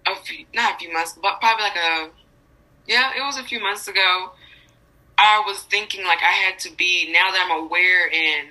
a 0.06 0.14
few, 0.16 0.44
not 0.54 0.74
a 0.74 0.78
few 0.78 0.92
months, 0.92 1.14
but 1.20 1.40
probably 1.40 1.64
like 1.64 1.76
a 1.76 2.10
yeah, 2.86 3.12
it 3.16 3.20
was 3.22 3.36
a 3.38 3.42
few 3.42 3.58
months 3.60 3.88
ago. 3.88 4.30
I 5.18 5.42
was 5.46 5.60
thinking 5.62 6.04
like 6.04 6.18
I 6.22 6.30
had 6.30 6.58
to 6.60 6.70
be 6.76 7.10
now 7.10 7.30
that 7.32 7.48
I'm 7.50 7.64
aware 7.64 8.08
and 8.12 8.48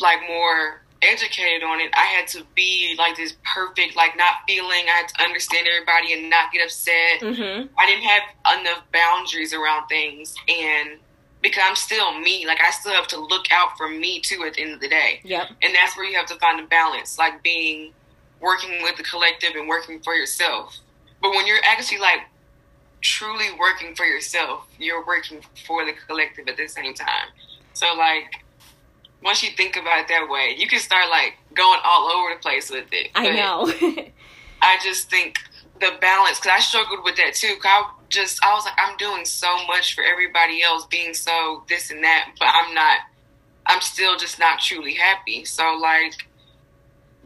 like 0.00 0.20
more 0.28 0.82
educated 1.02 1.62
on 1.62 1.80
it. 1.80 1.90
I 1.94 2.04
had 2.04 2.26
to 2.28 2.42
be 2.54 2.94
like 2.98 3.16
this 3.16 3.34
perfect, 3.54 3.96
like 3.96 4.16
not 4.16 4.34
feeling. 4.48 4.84
I 4.88 5.02
had 5.02 5.08
to 5.08 5.22
understand 5.24 5.66
everybody 5.68 6.12
and 6.14 6.30
not 6.30 6.52
get 6.52 6.64
upset. 6.64 7.20
Mm-hmm. 7.20 7.66
I 7.78 7.86
didn't 7.86 8.04
have 8.04 8.60
enough 8.60 8.82
boundaries 8.92 9.52
around 9.52 9.88
things, 9.88 10.34
and 10.48 10.98
because 11.42 11.62
I'm 11.66 11.76
still 11.76 12.18
me, 12.18 12.46
like 12.46 12.58
I 12.60 12.70
still 12.70 12.92
have 12.92 13.06
to 13.08 13.20
look 13.20 13.46
out 13.52 13.76
for 13.76 13.88
me 13.88 14.20
too 14.20 14.42
at 14.46 14.54
the 14.54 14.62
end 14.62 14.72
of 14.72 14.80
the 14.80 14.88
day, 14.88 15.20
Yep. 15.24 15.48
and 15.62 15.74
that's 15.74 15.96
where 15.96 16.06
you 16.06 16.16
have 16.16 16.26
to 16.26 16.36
find 16.36 16.58
a 16.60 16.66
balance, 16.66 17.18
like 17.18 17.42
being 17.42 17.92
working 18.40 18.82
with 18.82 18.96
the 18.96 19.02
collective 19.04 19.50
and 19.54 19.68
working 19.68 20.00
for 20.00 20.14
yourself. 20.14 20.76
But 21.22 21.30
when 21.30 21.46
you're 21.46 21.62
actually 21.64 21.98
like 21.98 22.20
truly 23.00 23.46
working 23.58 23.94
for 23.94 24.04
yourself, 24.04 24.66
you're 24.78 25.04
working 25.06 25.40
for 25.66 25.84
the 25.84 25.92
collective 26.06 26.48
at 26.48 26.56
the 26.56 26.66
same 26.68 26.94
time. 26.94 27.28
So 27.74 27.86
like 27.96 28.44
once 29.26 29.42
you 29.42 29.50
think 29.50 29.76
about 29.76 29.98
it 30.00 30.08
that 30.08 30.28
way, 30.30 30.54
you 30.56 30.66
can 30.66 30.78
start 30.78 31.10
like 31.10 31.34
going 31.54 31.80
all 31.84 32.08
over 32.10 32.34
the 32.34 32.40
place 32.40 32.70
with 32.70 32.86
it. 32.92 33.08
I 33.14 33.26
But- 33.26 33.34
know. 33.36 34.06
I 34.62 34.78
just 34.82 35.10
think 35.10 35.36
the 35.80 35.90
balance 36.00 36.38
because 36.40 36.52
I 36.56 36.60
struggled 36.60 37.04
with 37.04 37.16
that 37.16 37.34
too. 37.34 37.54
'cause 37.56 37.66
I 37.66 37.90
just 38.08 38.42
I 38.42 38.54
was 38.54 38.64
like 38.64 38.78
I'm 38.78 38.96
doing 38.96 39.24
so 39.26 39.66
much 39.66 39.94
for 39.94 40.02
everybody 40.02 40.62
else, 40.62 40.86
being 40.86 41.12
so 41.12 41.64
this 41.68 41.90
and 41.90 42.02
that, 42.04 42.30
but 42.38 42.48
I'm 42.48 42.72
not. 42.74 43.00
I'm 43.66 43.80
still 43.82 44.16
just 44.16 44.38
not 44.38 44.60
truly 44.60 44.94
happy. 44.94 45.44
So 45.44 45.74
like, 45.74 46.26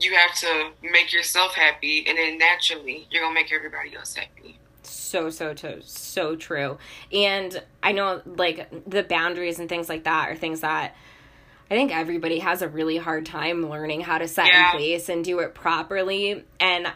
you 0.00 0.14
have 0.16 0.34
to 0.36 0.70
make 0.82 1.12
yourself 1.12 1.54
happy, 1.54 2.04
and 2.08 2.16
then 2.18 2.38
naturally 2.38 3.06
you're 3.10 3.22
gonna 3.22 3.34
make 3.34 3.52
everybody 3.52 3.94
else 3.94 4.14
happy. 4.14 4.58
So 4.82 5.30
so 5.30 5.54
so 5.54 5.78
so 5.84 6.34
true. 6.36 6.78
And 7.12 7.62
I 7.82 7.92
know 7.92 8.22
like 8.24 8.68
the 8.88 9.02
boundaries 9.04 9.58
and 9.60 9.68
things 9.68 9.88
like 9.88 10.04
that 10.04 10.30
are 10.30 10.34
things 10.36 10.60
that 10.60 10.96
I 11.70 11.74
think 11.74 11.94
everybody 11.94 12.40
has 12.40 12.62
a 12.62 12.68
really 12.68 12.96
hard 12.96 13.26
time 13.26 13.70
learning 13.70 14.00
how 14.00 14.18
to 14.18 14.26
set 14.26 14.46
Yeah. 14.48 14.72
in 14.72 14.76
place 14.78 15.08
and 15.08 15.24
do 15.24 15.38
it 15.38 15.54
properly. 15.54 16.44
And 16.58 16.92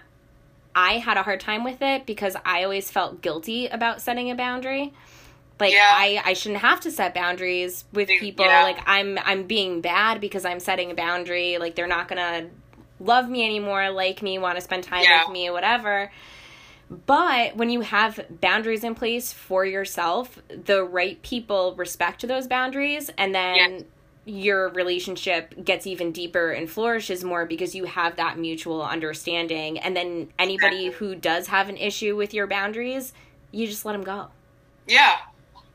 I 0.74 0.94
had 0.98 1.16
a 1.16 1.22
hard 1.22 1.38
time 1.38 1.62
with 1.62 1.80
it 1.80 2.06
because 2.06 2.36
I 2.44 2.64
always 2.64 2.90
felt 2.90 3.22
guilty 3.22 3.68
about 3.68 4.02
setting 4.02 4.30
a 4.30 4.34
boundary. 4.34 4.92
Like 5.60 5.72
Yeah. 5.72 5.88
I, 5.88 6.20
I 6.24 6.32
shouldn't 6.32 6.62
have 6.62 6.80
to 6.80 6.90
set 6.90 7.14
boundaries 7.14 7.84
with 7.92 8.10
Yeah. 8.10 8.18
people. 8.18 8.46
Like 8.46 8.78
I'm 8.86 9.16
I'm 9.24 9.44
being 9.44 9.80
bad 9.80 10.20
because 10.20 10.44
I'm 10.44 10.58
setting 10.58 10.90
a 10.90 10.94
boundary. 10.94 11.58
Like 11.58 11.76
they're 11.76 11.86
not 11.86 12.08
gonna 12.08 12.48
love 12.98 13.28
me 13.28 13.44
anymore, 13.44 13.90
like 13.90 14.22
me, 14.22 14.38
want 14.38 14.56
to 14.56 14.60
spend 14.60 14.82
time 14.82 15.04
Yeah. 15.04 15.22
with 15.22 15.32
me, 15.32 15.48
whatever. 15.50 16.10
But 17.06 17.56
when 17.56 17.70
you 17.70 17.80
have 17.82 18.20
boundaries 18.40 18.82
in 18.82 18.94
place 18.96 19.32
for 19.32 19.64
yourself, 19.64 20.38
the 20.48 20.82
right 20.84 21.20
people 21.22 21.74
respect 21.76 22.26
those 22.26 22.48
boundaries, 22.48 23.10
and 23.16 23.32
then. 23.32 23.84
Your 24.24 24.70
relationship 24.70 25.54
gets 25.64 25.86
even 25.86 26.12
deeper 26.12 26.50
and 26.50 26.70
flourishes 26.70 27.22
more 27.22 27.44
because 27.44 27.74
you 27.74 27.84
have 27.84 28.16
that 28.16 28.38
mutual 28.38 28.82
understanding. 28.82 29.78
And 29.78 29.96
then 29.96 30.30
anybody 30.38 30.90
who 30.90 31.14
does 31.14 31.48
have 31.48 31.68
an 31.68 31.76
issue 31.76 32.16
with 32.16 32.32
your 32.32 32.46
boundaries, 32.46 33.12
you 33.50 33.66
just 33.66 33.84
let 33.84 33.92
them 33.92 34.04
go. 34.04 34.28
Yeah. 34.86 35.16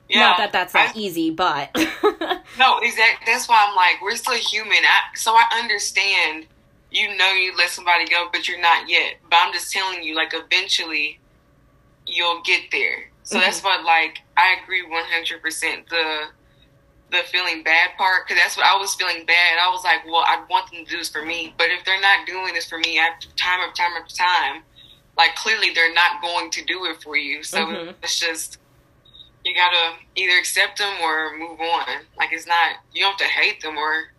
Yeah. 0.08 0.22
Not 0.22 0.38
that 0.38 0.51
that's 0.51 0.74
not 0.74 0.96
I- 0.96 1.00
easy, 1.00 1.29
but 1.29 1.70
No, 2.58 2.79
exactly. 2.79 3.25
That's 3.25 3.48
why 3.48 3.65
I'm 3.68 3.75
like, 3.75 4.01
we're 4.01 4.15
still 4.15 4.36
human. 4.36 4.79
I, 4.84 5.15
so 5.15 5.34
I 5.34 5.46
understand. 5.60 6.46
You 6.91 7.15
know, 7.15 7.32
you 7.34 7.56
let 7.56 7.70
somebody 7.70 8.08
go, 8.08 8.29
but 8.32 8.48
you're 8.48 8.60
not 8.60 8.89
yet. 8.89 9.15
But 9.29 9.39
I'm 9.41 9.53
just 9.53 9.72
telling 9.72 10.03
you, 10.03 10.15
like, 10.15 10.34
eventually, 10.34 11.20
you'll 12.08 12.41
get 12.41 12.63
there. 12.72 13.12
So 13.24 13.36
mm-hmm. 13.36 13.46
that's 13.46 13.63
what, 13.63 13.86
like, 13.86 14.20
I 14.36 14.56
agree 14.62 14.82
100. 14.82 15.41
percent 15.41 15.88
The 15.89 16.24
the 17.12 17.20
feeling 17.32 17.63
bad 17.63 17.92
part, 17.98 18.28
because 18.28 18.42
that's 18.42 18.56
what 18.56 18.66
I 18.66 18.78
was 18.78 18.94
feeling 18.96 19.25
bad. 19.25 19.58
I 19.62 19.70
was 19.72 19.84
like, 19.84 20.06
well, 20.06 20.24
I 20.25 20.44
want 20.50 20.72
them 20.72 20.86
to 20.86 20.92
do 20.92 20.98
this 20.98 21.10
for 21.10 21.25
me, 21.25 21.54
but 21.58 21.68
if 21.70 21.84
they're 21.86 22.00
not 22.01 22.28
doing 22.28 22.54
this 22.54 22.70
for 22.70 22.78
me 22.78 23.00
after 23.00 23.28
time 23.36 23.60
after 23.62 23.82
time 23.82 23.92
after 24.00 24.16
time, 24.16 24.63
like, 25.18 25.36
clearly 25.36 25.74
they're 25.74 25.94
not 25.94 26.22
going 26.22 26.51
to 26.51 26.63
do 26.66 26.86
it 26.86 27.01
for 27.01 27.18
you. 27.18 27.44
So 27.44 27.66
Mhm. 27.66 27.96
it's 28.04 28.20
just 28.20 28.60
you 29.46 29.56
gotta 29.56 29.96
either 30.16 30.38
accept 30.38 30.78
them 30.78 30.94
or 31.01 31.36
move 31.38 31.60
on. 31.62 31.88
Like 32.18 32.32
it's 32.32 32.46
not 32.46 32.78
you 32.94 33.01
don't 33.01 33.12
have 33.12 33.20
to 33.20 33.25
hate 33.25 33.62
them 33.62 33.78
or 33.78 34.12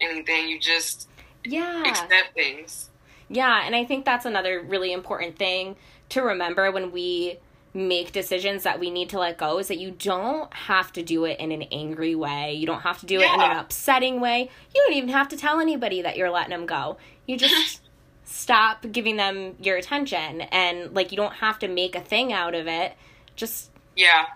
anything. 0.00 0.48
You 0.48 0.60
just 0.60 1.08
yeah. 1.44 1.84
accept 1.86 2.34
things. 2.34 2.90
Yeah, 3.28 3.62
and 3.64 3.74
I 3.74 3.84
think 3.84 4.04
that's 4.04 4.24
another 4.26 4.60
really 4.60 4.92
important 4.92 5.38
thing 5.38 5.76
to 6.10 6.22
remember 6.22 6.70
when 6.70 6.92
we 6.92 7.38
make 7.74 8.12
decisions 8.12 8.62
that 8.62 8.80
we 8.80 8.90
need 8.90 9.08
to 9.10 9.18
let 9.18 9.36
go 9.38 9.58
is 9.58 9.68
that 9.68 9.78
you 9.78 9.90
don't 9.90 10.52
have 10.52 10.92
to 10.94 11.02
do 11.02 11.24
it 11.24 11.38
in 11.38 11.52
an 11.52 11.62
angry 11.70 12.14
way. 12.14 12.54
You 12.54 12.66
don't 12.66 12.80
have 12.80 12.98
to 13.00 13.06
do 13.06 13.20
it 13.20 13.32
in 13.32 13.40
an 13.40 13.56
upsetting 13.56 14.20
way. 14.20 14.50
You 14.74 14.84
don't 14.86 14.96
even 14.96 15.10
have 15.10 15.28
to 15.28 15.36
tell 15.36 15.60
anybody 15.60 16.02
that 16.02 16.16
you're 16.16 16.30
letting 16.30 16.50
them 16.50 16.66
go. 16.66 16.96
You 17.26 17.36
just 17.36 17.82
stop 18.24 18.84
giving 18.90 19.16
them 19.16 19.54
your 19.60 19.76
attention 19.76 20.42
and 20.42 20.94
like 20.94 21.10
you 21.12 21.16
don't 21.16 21.34
have 21.34 21.58
to 21.60 21.68
make 21.68 21.94
a 21.94 22.00
thing 22.00 22.32
out 22.32 22.54
of 22.54 22.66
it. 22.66 22.94
Just 23.36 23.70
Yeah, 23.94 24.26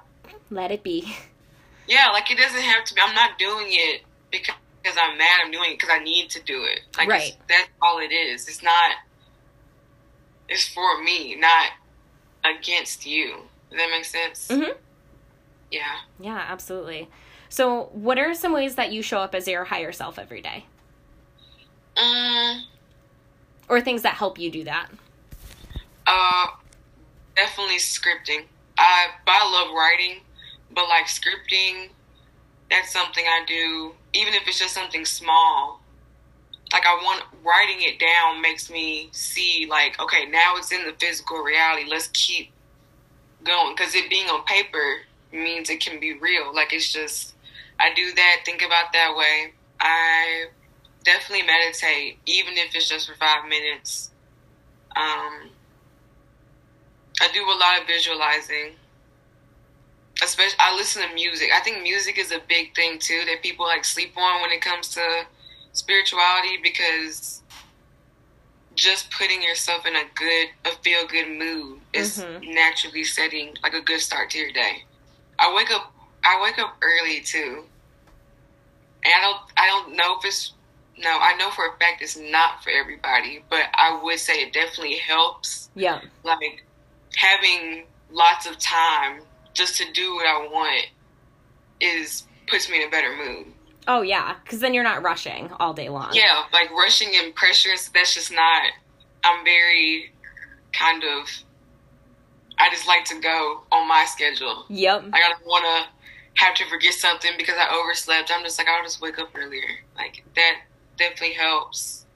let 0.50 0.70
it 0.70 0.82
be. 0.82 1.14
yeah. 1.88 2.08
Like 2.12 2.30
it 2.30 2.38
doesn't 2.38 2.60
have 2.62 2.84
to 2.84 2.94
be. 2.94 3.00
I'm 3.02 3.14
not 3.14 3.38
doing 3.38 3.66
it 3.70 4.02
because 4.30 4.54
because 4.82 4.98
I'm 5.00 5.16
mad. 5.16 5.40
I'm 5.44 5.50
doing 5.52 5.70
it 5.72 5.78
because 5.78 5.90
I 5.94 6.02
need 6.02 6.28
to 6.30 6.42
do 6.42 6.64
it. 6.64 6.80
Like 6.98 7.08
Right. 7.08 7.36
that's 7.48 7.68
all 7.80 7.98
it 7.98 8.12
is. 8.12 8.46
It's 8.48 8.62
not. 8.62 8.92
It's 10.48 10.68
for 10.68 11.02
me, 11.02 11.36
not 11.36 11.68
against 12.44 13.06
you. 13.06 13.36
Does 13.70 13.78
that 13.78 13.90
make 13.90 14.04
sense? 14.04 14.48
Mhm. 14.48 14.76
Yeah. 15.70 16.00
Yeah, 16.20 16.44
absolutely. 16.48 17.08
So, 17.48 17.90
what 17.92 18.18
are 18.18 18.34
some 18.34 18.52
ways 18.52 18.76
that 18.76 18.92
you 18.92 19.02
show 19.02 19.18
up 19.18 19.34
as 19.34 19.46
your 19.46 19.64
higher 19.64 19.92
self 19.92 20.18
every 20.18 20.40
day? 20.40 20.64
Um. 21.96 22.64
Or 23.68 23.80
things 23.80 24.02
that 24.02 24.14
help 24.14 24.38
you 24.38 24.50
do 24.50 24.64
that? 24.64 24.88
Uh, 26.06 26.46
definitely 27.36 27.76
scripting. 27.76 28.44
I 28.78 29.08
but 29.26 29.32
I 29.34 29.50
love 29.50 29.74
writing, 29.74 30.20
but 30.70 30.88
like 30.88 31.06
scripting, 31.06 31.90
that's 32.70 32.92
something 32.92 33.24
I 33.24 33.44
do. 33.46 33.94
Even 34.14 34.34
if 34.34 34.48
it's 34.48 34.58
just 34.58 34.74
something 34.74 35.04
small, 35.04 35.81
like 36.72 36.86
I 36.86 36.94
want 37.02 37.24
writing 37.44 37.78
it 37.80 37.98
down 37.98 38.40
makes 38.40 38.70
me 38.70 39.08
see 39.12 39.66
like 39.68 40.00
okay 40.00 40.26
now 40.26 40.54
it's 40.56 40.72
in 40.72 40.84
the 40.84 40.94
physical 40.98 41.38
reality. 41.38 41.88
Let's 41.88 42.08
keep 42.08 42.50
going 43.44 43.74
because 43.76 43.94
it 43.94 44.08
being 44.08 44.26
on 44.28 44.44
paper 44.44 45.00
means 45.32 45.70
it 45.70 45.80
can 45.80 46.00
be 46.00 46.14
real. 46.14 46.54
Like 46.54 46.72
it's 46.72 46.92
just 46.92 47.34
I 47.78 47.92
do 47.94 48.12
that. 48.12 48.42
Think 48.44 48.62
about 48.62 48.92
that 48.92 49.14
way. 49.16 49.52
I 49.80 50.46
definitely 51.04 51.46
meditate, 51.46 52.18
even 52.26 52.54
if 52.56 52.74
it's 52.74 52.88
just 52.88 53.08
for 53.08 53.16
five 53.16 53.48
minutes. 53.48 54.10
Um, 54.94 55.50
I 57.20 57.28
do 57.32 57.44
a 57.44 57.58
lot 57.58 57.80
of 57.80 57.86
visualizing. 57.86 58.74
Especially, 60.22 60.58
I 60.60 60.76
listen 60.76 61.02
to 61.08 61.14
music. 61.14 61.48
I 61.54 61.60
think 61.60 61.82
music 61.82 62.18
is 62.18 62.30
a 62.30 62.38
big 62.46 62.74
thing 62.76 62.98
too 62.98 63.22
that 63.26 63.42
people 63.42 63.66
like 63.66 63.84
sleep 63.84 64.16
on 64.16 64.42
when 64.42 64.52
it 64.52 64.60
comes 64.60 64.88
to 64.90 65.26
spirituality 65.72 66.58
because 66.62 67.42
just 68.74 69.10
putting 69.10 69.42
yourself 69.42 69.84
in 69.86 69.94
a 69.96 70.04
good, 70.14 70.48
a 70.64 70.70
feel 70.82 71.06
good 71.06 71.28
mood 71.28 71.80
is 71.92 72.18
Mhm. 72.18 72.54
naturally 72.54 73.04
setting 73.04 73.56
like 73.62 73.74
a 73.74 73.80
good 73.82 74.00
start 74.00 74.30
to 74.30 74.38
your 74.38 74.52
day. 74.52 74.84
I 75.38 75.52
wake 75.52 75.70
up. 75.70 75.92
I 76.24 76.40
wake 76.42 76.58
up 76.58 76.76
early 76.82 77.20
too, 77.20 77.66
and 79.04 79.14
I 79.14 79.20
don't. 79.20 79.40
I 79.56 79.66
don't 79.66 79.96
know 79.96 80.18
if 80.18 80.24
it's. 80.24 80.52
No, 80.96 81.18
I 81.18 81.34
know 81.36 81.50
for 81.50 81.66
a 81.66 81.76
fact 81.78 82.00
it's 82.02 82.16
not 82.16 82.62
for 82.62 82.70
everybody, 82.70 83.42
but 83.50 83.62
I 83.74 83.98
would 84.02 84.18
say 84.20 84.42
it 84.42 84.52
definitely 84.52 84.98
helps 84.98 85.70
Yeah. 85.74 86.00
like 86.22 86.64
having 87.16 87.86
lots 88.10 88.46
of 88.46 88.58
time 88.58 89.22
just 89.54 89.76
to 89.78 89.90
do 89.92 90.14
what 90.14 90.26
I 90.26 90.46
want 90.46 90.86
is 91.80 92.24
puts 92.46 92.68
me 92.68 92.82
in 92.82 92.88
a 92.88 92.90
better 92.90 93.16
mood. 93.16 93.52
Oh 93.88 94.02
yeah, 94.02 94.36
because 94.44 94.60
then 94.60 94.74
you're 94.74 94.84
not 94.84 95.02
rushing 95.02 95.50
all 95.58 95.72
day 95.72 95.88
long. 95.88 96.10
Yeah, 96.12 96.44
like 96.52 96.70
rushing 96.70 97.10
and 97.16 97.34
pressures. 97.34 97.90
That's 97.92 98.14
just 98.14 98.32
not. 98.32 98.62
I'm 99.24 99.44
very 99.44 100.12
kind 100.72 101.02
of. 101.04 101.28
I 102.58 102.70
just 102.70 102.86
like 102.86 103.04
to 103.06 103.20
go 103.20 103.62
on 103.72 103.88
my 103.88 104.04
schedule. 104.06 104.66
Yep. 104.68 105.04
Like 105.04 105.22
I 105.22 105.30
don't 105.30 105.46
want 105.46 105.64
to 105.64 106.42
have 106.44 106.54
to 106.54 106.64
forget 106.66 106.94
something 106.94 107.32
because 107.36 107.56
I 107.58 107.74
overslept. 107.74 108.30
I'm 108.32 108.44
just 108.44 108.58
like 108.58 108.68
I'll 108.68 108.84
just 108.84 109.00
wake 109.00 109.18
up 109.18 109.30
earlier. 109.34 109.80
Like 109.96 110.24
that 110.36 110.58
definitely 110.96 111.34
helps. 111.34 112.06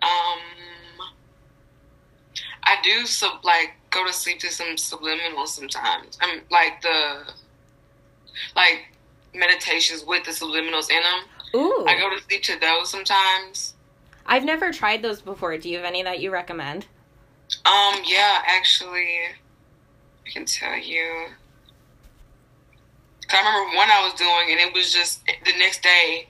Um, 0.00 0.38
I 2.62 2.76
do 2.82 3.04
sub 3.04 3.44
like 3.44 3.72
go 3.90 4.06
to 4.06 4.12
sleep 4.12 4.38
to 4.40 4.50
some 4.50 4.76
subliminal 4.76 5.46
sometimes. 5.46 6.18
I'm 6.20 6.42
like 6.50 6.80
the 6.82 7.32
like 8.56 8.86
meditations 9.34 10.04
with 10.04 10.24
the 10.24 10.30
subliminals 10.30 10.90
in 10.90 11.02
them. 11.02 11.24
Ooh. 11.54 11.84
I 11.86 11.98
go 11.98 12.10
to 12.14 12.22
sleep 12.24 12.42
to 12.44 12.58
those 12.58 12.90
sometimes. 12.90 13.74
I've 14.26 14.44
never 14.44 14.72
tried 14.72 15.02
those 15.02 15.22
before. 15.22 15.56
Do 15.56 15.68
you 15.68 15.76
have 15.76 15.86
any 15.86 16.02
that 16.02 16.20
you 16.20 16.30
recommend? 16.30 16.86
Um, 17.64 17.94
yeah, 18.04 18.42
actually, 18.46 19.18
I 20.26 20.30
can 20.30 20.44
tell 20.44 20.76
you. 20.76 21.28
'Cause 23.26 23.40
I 23.42 23.46
remember 23.46 23.76
one 23.76 23.90
I 23.90 24.04
was 24.04 24.14
doing, 24.14 24.50
and 24.50 24.60
it 24.60 24.72
was 24.72 24.92
just 24.92 25.24
the 25.26 25.52
next 25.58 25.82
day. 25.82 26.28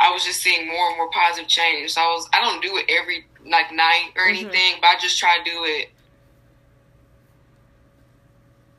I 0.00 0.10
was 0.10 0.24
just 0.24 0.42
seeing 0.42 0.66
more 0.66 0.88
and 0.88 0.96
more 0.96 1.10
positive 1.10 1.48
change. 1.48 1.92
So 1.92 2.02
I 2.02 2.06
was, 2.08 2.28
I 2.32 2.40
don't 2.40 2.60
do 2.62 2.76
it 2.76 2.86
every 2.88 3.26
like 3.46 3.70
night 3.72 4.12
or 4.16 4.24
Mhm. 4.24 4.28
anything, 4.30 4.80
but 4.80 4.88
I 4.88 4.98
just 4.98 5.18
try 5.18 5.38
to 5.38 5.44
do 5.44 5.64
it 5.64 5.90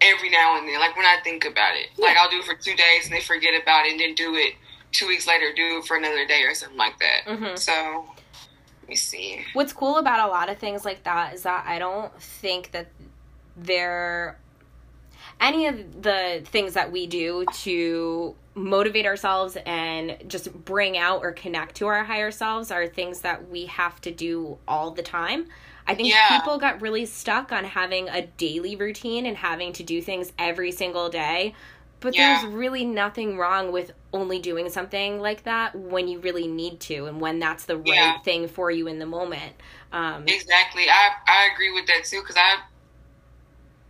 every 0.06 0.30
now 0.30 0.58
and 0.58 0.68
then. 0.68 0.80
Like 0.80 0.96
when 0.96 1.06
I 1.06 1.18
think 1.24 1.46
about 1.46 1.76
it, 1.76 1.90
like 1.98 2.18
I'll 2.18 2.30
do 2.30 2.40
it 2.40 2.46
for 2.46 2.56
two 2.56 2.76
days 2.76 3.06
and 3.06 3.14
then 3.14 3.22
forget 3.22 3.60
about 3.62 3.86
it, 3.86 3.92
and 3.92 4.00
then 4.00 4.16
do 4.16 4.36
it 4.36 4.54
two 4.92 5.08
weeks 5.08 5.28
later, 5.28 5.52
do 5.56 5.80
it 5.80 5.86
for 5.86 5.98
another 5.98 6.26
day 6.26 6.44
or 6.44 6.54
something 6.54 6.78
like 6.78 6.98
that. 7.00 7.26
Mhm. 7.26 7.58
So 7.58 8.06
let 8.82 8.90
me 8.90 8.96
see. 8.96 9.44
What's 9.54 9.74
cool 9.74 9.98
about 9.98 10.28
a 10.28 10.32
lot 10.32 10.50
of 10.50 10.58
things 10.58 10.86
like 10.86 11.04
that 11.04 11.34
is 11.34 11.44
that 11.44 11.66
I 11.68 11.80
don't 11.80 12.18
think 12.22 12.72
that 12.72 12.88
there 13.58 14.38
any 15.42 15.68
of 15.68 16.02
the 16.02 16.42
things 16.46 16.76
that 16.76 16.92
we 16.92 17.08
do 17.08 17.46
to 17.52 18.36
motivate 18.54 19.06
ourselves 19.06 19.58
and 19.66 20.18
just 20.28 20.54
bring 20.64 20.98
out 20.98 21.22
or 21.22 21.34
connect 21.34 21.76
to 21.76 21.88
our 21.88 22.06
higher 22.06 22.32
selves 22.32 22.72
are 22.72 22.88
things 22.88 23.20
that 23.20 23.50
we 23.50 23.66
have 23.66 24.00
to 24.00 24.12
do 24.12 24.58
all 24.66 24.92
the 24.92 25.02
time. 25.04 25.48
I 25.88 25.96
think 25.96 26.16
Yeah. 26.16 26.20
people 26.24 26.58
got 26.58 26.82
really 26.82 27.06
stuck 27.06 27.52
on 27.52 27.64
having 27.66 28.10
a 28.10 28.28
daily 28.28 28.76
routine 28.76 29.26
and 29.26 29.38
having 29.38 29.74
to 29.74 29.84
do 29.84 30.02
things 30.02 30.34
every 30.40 30.72
single 30.72 31.10
day. 31.10 31.54
But 32.00 32.16
Yeah. 32.16 32.18
there's 32.18 32.46
really 32.46 32.86
nothing 32.86 33.38
wrong 33.38 33.72
with 33.72 33.92
only 34.14 34.40
doing 34.40 34.70
something 34.70 35.20
like 35.22 35.44
that 35.44 35.76
when 35.76 36.08
you 36.08 36.20
really 36.20 36.48
need 36.48 36.80
to 36.82 37.06
and 37.06 37.22
when 37.22 37.40
that's 37.40 37.66
the 37.66 37.78
right 37.78 38.16
Yeah. 38.16 38.22
thing 38.24 38.48
for 38.48 38.70
you 38.72 38.88
in 38.88 39.00
the 39.00 39.06
moment. 39.06 39.54
Um, 39.92 40.36
Exactly. 40.36 40.88
I 40.90 41.10
I 41.28 41.50
agree 41.54 41.72
with 41.72 41.88
that 41.88 42.04
too 42.06 42.22
because 42.22 42.38
I 42.38 42.58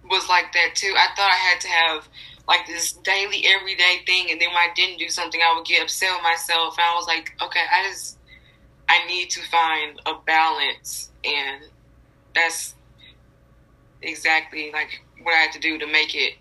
was 0.03 0.27
like 0.29 0.51
that 0.53 0.75
too. 0.75 0.93
I 0.95 1.07
thought 1.15 1.31
I 1.31 1.35
had 1.35 1.61
to 1.61 1.67
have 1.67 2.09
like 2.47 2.67
this 2.67 2.93
daily, 3.03 3.45
everyday 3.47 4.01
thing, 4.05 4.27
and 4.29 4.39
then 4.39 4.49
when 4.49 4.57
I 4.57 4.69
didn't 4.75 4.99
do 4.99 5.09
something, 5.09 5.41
I 5.41 5.55
would 5.55 5.65
get 5.65 5.81
upset 5.83 6.09
with 6.13 6.23
myself. 6.23 6.75
And 6.77 6.85
I 6.85 6.93
was 6.95 7.07
like, 7.07 7.31
okay, 7.43 7.63
I 7.71 7.89
just 7.89 8.19
I 8.89 9.05
need 9.07 9.29
to 9.31 9.41
find 9.51 9.99
a 10.07 10.13
balance, 10.27 11.11
and 11.23 11.63
that's 12.35 12.75
exactly 14.01 14.71
like 14.71 15.01
what 15.23 15.33
I 15.33 15.37
had 15.37 15.51
to 15.53 15.59
do 15.59 15.77
to 15.79 15.87
make 15.87 16.15
it 16.15 16.33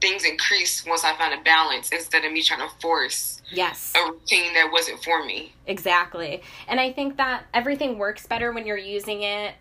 things 0.00 0.24
increase 0.24 0.84
once 0.86 1.04
I 1.04 1.16
found 1.16 1.38
a 1.38 1.42
balance 1.44 1.90
instead 1.90 2.24
of 2.24 2.32
me 2.32 2.42
trying 2.42 2.66
to 2.68 2.74
force 2.80 3.40
yes 3.52 3.92
a 3.94 4.10
routine 4.10 4.52
that 4.54 4.70
wasn't 4.72 5.02
for 5.04 5.24
me. 5.24 5.52
Exactly. 5.66 6.42
And 6.66 6.80
I 6.80 6.92
think 6.92 7.18
that 7.18 7.44
everything 7.54 7.98
works 7.98 8.26
better 8.26 8.50
when 8.52 8.66
you're 8.66 8.76
using 8.76 9.22
it 9.22 9.54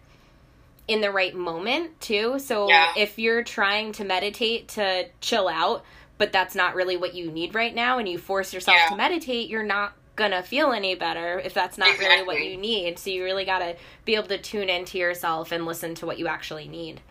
in 0.87 1.01
the 1.01 1.11
right 1.11 1.35
moment 1.35 1.99
too. 2.01 2.39
So 2.39 2.69
Yeah. 2.69 2.91
if 2.97 3.19
you're 3.19 3.43
trying 3.43 3.91
to 3.93 4.03
meditate 4.03 4.67
to 4.69 5.09
chill 5.19 5.47
out, 5.47 5.85
but 6.17 6.31
that's 6.31 6.55
not 6.55 6.73
really 6.75 6.97
what 6.97 7.13
you 7.13 7.29
need 7.31 7.53
right 7.53 7.73
now 7.73 7.97
and 7.99 8.07
you 8.09 8.17
force 8.17 8.53
yourself 8.53 8.77
Yeah. 8.77 8.89
to 8.89 8.95
meditate, 8.95 9.47
you're 9.49 9.63
not 9.63 9.93
gonna 10.21 10.43
feel 10.43 10.71
any 10.71 10.95
better 10.95 11.39
if 11.39 11.53
that's 11.53 11.77
not 11.77 11.97
really 11.99 12.23
what 12.23 12.41
you 12.43 12.57
need. 12.57 12.97
So 12.99 13.09
you 13.09 13.23
really 13.23 13.45
gotta 13.45 13.75
be 14.05 14.15
able 14.15 14.27
to 14.27 14.37
tune 14.37 14.69
into 14.69 14.97
yourself 14.97 15.51
and 15.51 15.65
listen 15.65 15.95
to 15.95 16.05
what 16.05 16.17
you 16.19 16.27
actually 16.27 16.67
need. 16.67 17.01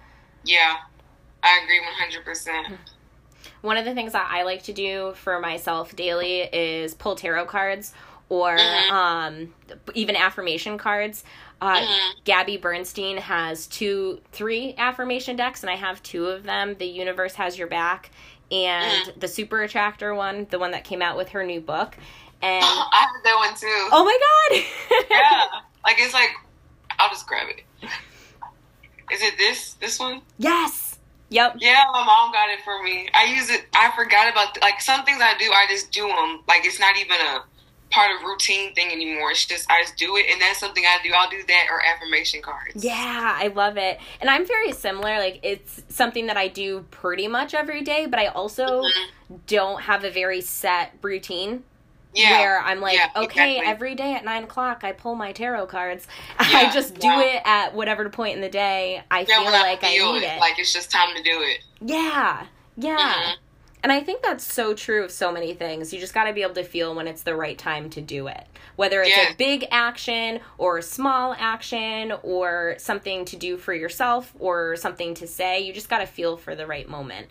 Yeah, 0.44 0.76
I 1.42 1.60
agree 1.62 1.80
one 1.80 1.92
hundred 1.94 2.24
percent. 2.24 2.78
One 3.62 3.76
of 3.76 3.84
the 3.84 3.94
things 3.94 4.12
that 4.12 4.28
I 4.30 4.42
like 4.44 4.62
to 4.64 4.72
do 4.72 5.12
for 5.16 5.38
myself 5.40 5.94
daily 5.96 6.40
is 6.42 6.94
pull 6.94 7.16
tarot 7.16 7.46
cards 7.46 7.92
or 8.28 8.56
Mhm. 8.56 8.90
um, 8.90 9.54
even 9.94 10.16
affirmation 10.16 10.78
cards. 10.78 11.24
Uh, 11.60 11.80
Mhm. 11.80 12.24
Gabby 12.24 12.56
Bernstein 12.56 13.18
has 13.18 13.66
two, 13.66 14.22
three 14.32 14.74
affirmation 14.78 15.36
decks, 15.36 15.62
and 15.62 15.68
I 15.68 15.76
have 15.76 16.02
two 16.02 16.26
of 16.26 16.44
them. 16.44 16.76
The 16.78 16.86
Universe 16.86 17.34
Has 17.34 17.58
Your 17.58 17.66
Back 17.66 18.10
and 18.50 19.08
Mm. 19.08 19.20
the 19.20 19.28
Super 19.28 19.62
Attractor 19.62 20.14
one, 20.14 20.46
the 20.50 20.58
one 20.58 20.70
that 20.70 20.84
came 20.84 21.02
out 21.02 21.16
with 21.16 21.30
her 21.30 21.44
new 21.44 21.60
book. 21.60 21.96
And 22.42 22.64
I 22.64 23.06
have 23.12 23.22
that 23.24 23.36
one 23.36 23.54
too. 23.54 23.88
oh 23.92 24.04
my 24.04 24.18
god! 24.18 24.64
Yeah, 25.10 25.44
like 25.84 25.96
it's 25.98 26.14
like 26.14 26.30
I'll 26.98 27.10
just 27.10 27.26
grab 27.26 27.48
it. 27.48 27.64
Is 29.12 29.22
it 29.22 29.36
this 29.38 29.74
this 29.74 29.98
one? 29.98 30.22
yes! 30.38 30.86
Yep. 31.32 31.56
Yeah, 31.60 31.84
my 31.92 32.04
mom 32.04 32.32
got 32.32 32.48
it 32.50 32.58
for 32.64 32.82
me. 32.82 33.08
I 33.14 33.24
use 33.24 33.50
it. 33.50 33.64
I 33.72 33.92
forgot 33.94 34.28
about 34.32 34.60
like 34.62 34.80
some 34.80 35.04
things 35.04 35.20
I 35.22 35.38
do. 35.38 35.44
I 35.52 35.66
just 35.68 35.92
do 35.92 36.08
them. 36.08 36.40
Like 36.48 36.64
it's 36.64 36.80
not 36.80 36.96
even 36.96 37.14
a 37.20 37.44
part 37.92 38.10
of 38.16 38.24
routine 38.26 38.74
thing 38.74 38.90
anymore. 38.90 39.30
It's 39.30 39.46
just 39.46 39.70
I 39.70 39.82
just 39.82 39.96
do 39.96 40.16
it, 40.16 40.26
and 40.32 40.40
that's 40.40 40.58
something 40.58 40.82
I 40.84 40.98
do. 41.04 41.12
I'll 41.16 41.30
do 41.30 41.40
that 41.46 41.66
or 41.70 41.80
affirmation 41.86 42.42
cards. 42.42 42.84
Yeah, 42.84 43.36
I 43.38 43.46
love 43.48 43.76
it. 43.76 44.00
And 44.20 44.28
I'm 44.28 44.44
very 44.44 44.72
similar. 44.72 45.18
Like, 45.18 45.38
it's 45.44 45.82
something 45.88 46.26
that 46.26 46.36
I 46.36 46.48
do 46.48 46.84
pretty 46.90 47.28
much 47.28 47.54
every 47.54 47.82
day, 47.82 48.06
but 48.06 48.18
I 48.18 48.26
also 48.26 48.82
Mhm. 48.82 49.40
don't 49.46 49.82
have 49.82 50.02
a 50.02 50.10
very 50.10 50.40
set 50.40 50.94
routine 51.00 51.62
Yeah. 52.14 52.38
where 52.38 52.60
I'm 52.60 52.80
like, 52.80 52.96
Yeah, 52.96 53.08
okay, 53.16 53.52
exactly. 53.58 53.66
every 53.72 53.94
day 53.94 54.14
at 54.14 54.24
nine 54.24 54.44
o'clock, 54.44 54.82
I 54.84 54.92
pull 54.92 55.14
my 55.14 55.32
tarot 55.32 55.66
cards. 55.66 56.06
I 56.38 56.70
just 56.72 56.94
do 56.98 57.06
yeah. 57.06 57.20
it 57.36 57.42
at 57.44 57.74
whatever 57.74 58.08
point 58.10 58.34
in 58.34 58.40
the 58.40 58.48
day 58.48 59.02
I 59.10 59.20
Yeah, 59.28 59.42
feel 59.42 59.52
like 59.52 59.84
I, 59.84 59.96
feel 59.96 60.12
need 60.14 60.22
it, 60.24 60.36
it. 60.36 60.40
like 60.40 60.58
it's 60.58 60.72
just 60.72 60.90
time 60.90 61.14
to 61.16 61.22
do 61.22 61.40
it. 61.42 61.60
yeah, 61.80 62.46
yeah. 62.76 62.96
Mhm. 63.14 63.34
And 63.82 63.90
I 63.92 64.00
think 64.00 64.22
that's 64.22 64.44
so 64.44 64.74
true 64.74 65.04
of 65.04 65.10
so 65.10 65.32
many 65.32 65.54
things. 65.54 65.90
You 65.92 66.00
just 66.00 66.12
got 66.12 66.24
to 66.24 66.34
be 66.34 66.42
able 66.42 66.52
to 66.54 66.64
feel 66.64 66.94
when 66.94 67.08
it's 67.08 67.22
the 67.22 67.34
right 67.34 67.56
time 67.56 67.88
to 67.90 68.02
do 68.02 68.26
it. 68.26 68.44
Whether 68.76 69.00
it's 69.02 69.16
Yeah. 69.16 69.30
a 69.32 69.34
big 69.34 69.66
action 69.70 70.40
or 70.58 70.78
a 70.78 70.82
small 70.82 71.34
action 71.38 72.12
or 72.22 72.74
something 72.78 73.24
to 73.26 73.36
do 73.36 73.56
for 73.56 73.72
yourself 73.72 74.34
or 74.38 74.76
something 74.76 75.14
to 75.14 75.26
say, 75.26 75.60
you 75.60 75.72
just 75.72 75.88
got 75.88 76.00
to 76.00 76.06
feel 76.06 76.36
for 76.36 76.54
the 76.54 76.66
right 76.66 76.88
moment. 76.88 77.28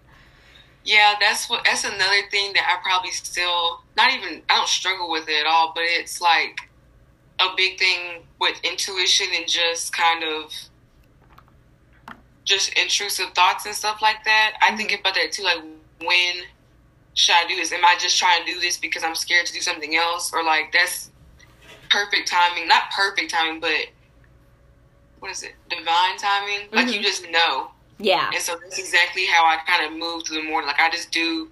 Yeah, 0.86 1.16
that's 1.20 1.50
what. 1.50 1.64
That's 1.66 1.84
another 1.84 2.22
thing 2.32 2.54
that 2.54 2.64
I 2.68 2.82
probably 2.82 3.12
still 3.12 3.82
not 3.98 4.12
even. 4.14 4.42
I 4.50 4.56
don't 4.58 4.68
struggle 4.68 5.10
with 5.12 5.28
it 5.28 5.40
at 5.42 5.46
all, 5.46 5.72
but 5.76 5.84
it's 5.86 6.22
like 6.22 6.60
a 7.40 7.48
big 7.56 7.78
thing 7.78 8.24
with 8.40 8.58
intuition 8.64 9.28
and 9.36 9.48
just 9.48 9.94
kind 9.94 10.24
of 10.24 10.52
just 12.46 12.74
intrusive 12.74 13.34
thoughts 13.36 13.66
and 13.66 13.76
stuff 13.76 14.02
like 14.02 14.24
that. 14.26 14.54
I 14.62 14.76
think 14.76 14.98
about 14.98 15.14
that 15.16 15.32
too. 15.32 15.44
Like, 15.44 15.62
when 16.04 16.34
should 17.14 17.36
I 17.36 17.46
do 17.48 17.56
this? 17.56 17.72
Am 17.72 17.84
I 17.86 17.96
just 18.00 18.18
trying 18.18 18.46
to 18.46 18.52
do 18.54 18.60
this 18.60 18.78
because 18.78 19.04
I'm 19.04 19.16
scared 19.16 19.46
to 19.48 19.54
do 19.54 19.62
something 19.62 19.96
else, 19.96 20.32
or 20.34 20.44
like 20.44 20.72
that's 20.72 21.12
perfect 21.90 22.28
timing? 22.30 22.68
Not 22.68 22.84
perfect 22.96 23.32
timing, 23.32 23.60
but 23.60 23.76
what 25.20 25.30
is 25.32 25.44
it? 25.44 25.54
Divine 25.70 26.18
timing. 26.18 26.70
Like 26.72 26.88
Mhm. 26.88 26.94
you 26.94 27.02
just 27.02 27.28
know. 27.30 27.72
Yeah. 28.00 28.30
And 28.34 28.42
so 28.42 28.56
that's 28.62 28.80
exactly 28.80 29.26
how 29.26 29.46
I 29.46 29.58
kind 29.68 29.86
of 29.86 29.98
move 30.00 30.26
through 30.26 30.42
the 30.42 30.48
morning. 30.48 30.68
Like 30.68 30.80
I 30.80 30.90
just 30.90 31.12
do 31.12 31.50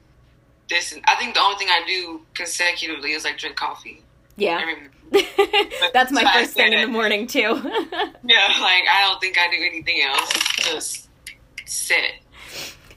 this. 0.69 0.93
And 0.93 1.03
I 1.07 1.15
think 1.15 1.35
the 1.35 1.41
only 1.41 1.57
thing 1.57 1.67
I 1.69 1.83
do 1.85 2.21
consecutively 2.33 3.11
is 3.11 3.23
like 3.23 3.37
drink 3.37 3.55
coffee. 3.55 4.03
Yeah. 4.37 4.63
That's 5.11 5.31
my 5.31 5.89
That's 5.93 6.11
why 6.11 6.23
I 6.25 6.43
first 6.43 6.53
thing 6.53 6.73
in 6.73 6.81
the 6.81 6.87
morning, 6.87 7.27
too. 7.27 7.39
yeah, 7.39 8.47
like 8.59 8.83
I 8.91 9.07
don't 9.07 9.21
think 9.21 9.37
I 9.37 9.49
do 9.49 9.57
anything 9.57 10.01
else. 10.01 10.33
Just 10.57 11.09
sit. 11.65 12.15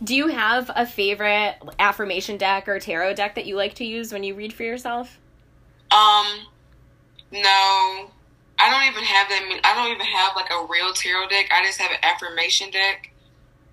Do 0.02 0.16
you 0.16 0.28
have 0.28 0.70
a 0.74 0.86
favorite 0.86 1.56
affirmation 1.78 2.36
deck 2.36 2.68
or 2.68 2.80
tarot 2.80 3.14
deck 3.14 3.36
that 3.36 3.46
you 3.46 3.54
like 3.54 3.74
to 3.74 3.84
use 3.84 4.12
when 4.12 4.24
you 4.24 4.34
read 4.34 4.52
for 4.52 4.64
yourself? 4.64 5.18
Um, 5.92 6.46
no, 7.30 8.10
I 8.58 8.70
don't 8.70 8.90
even 8.90 9.04
have 9.04 9.28
that. 9.28 9.60
I 9.64 9.74
don't 9.74 9.92
even 9.92 10.06
have 10.06 10.34
like 10.34 10.50
a 10.50 10.66
real 10.68 10.92
tarot 10.92 11.28
deck. 11.28 11.46
I 11.52 11.64
just 11.64 11.80
have 11.80 11.92
an 11.92 11.98
affirmation 12.02 12.70
deck. 12.70 13.09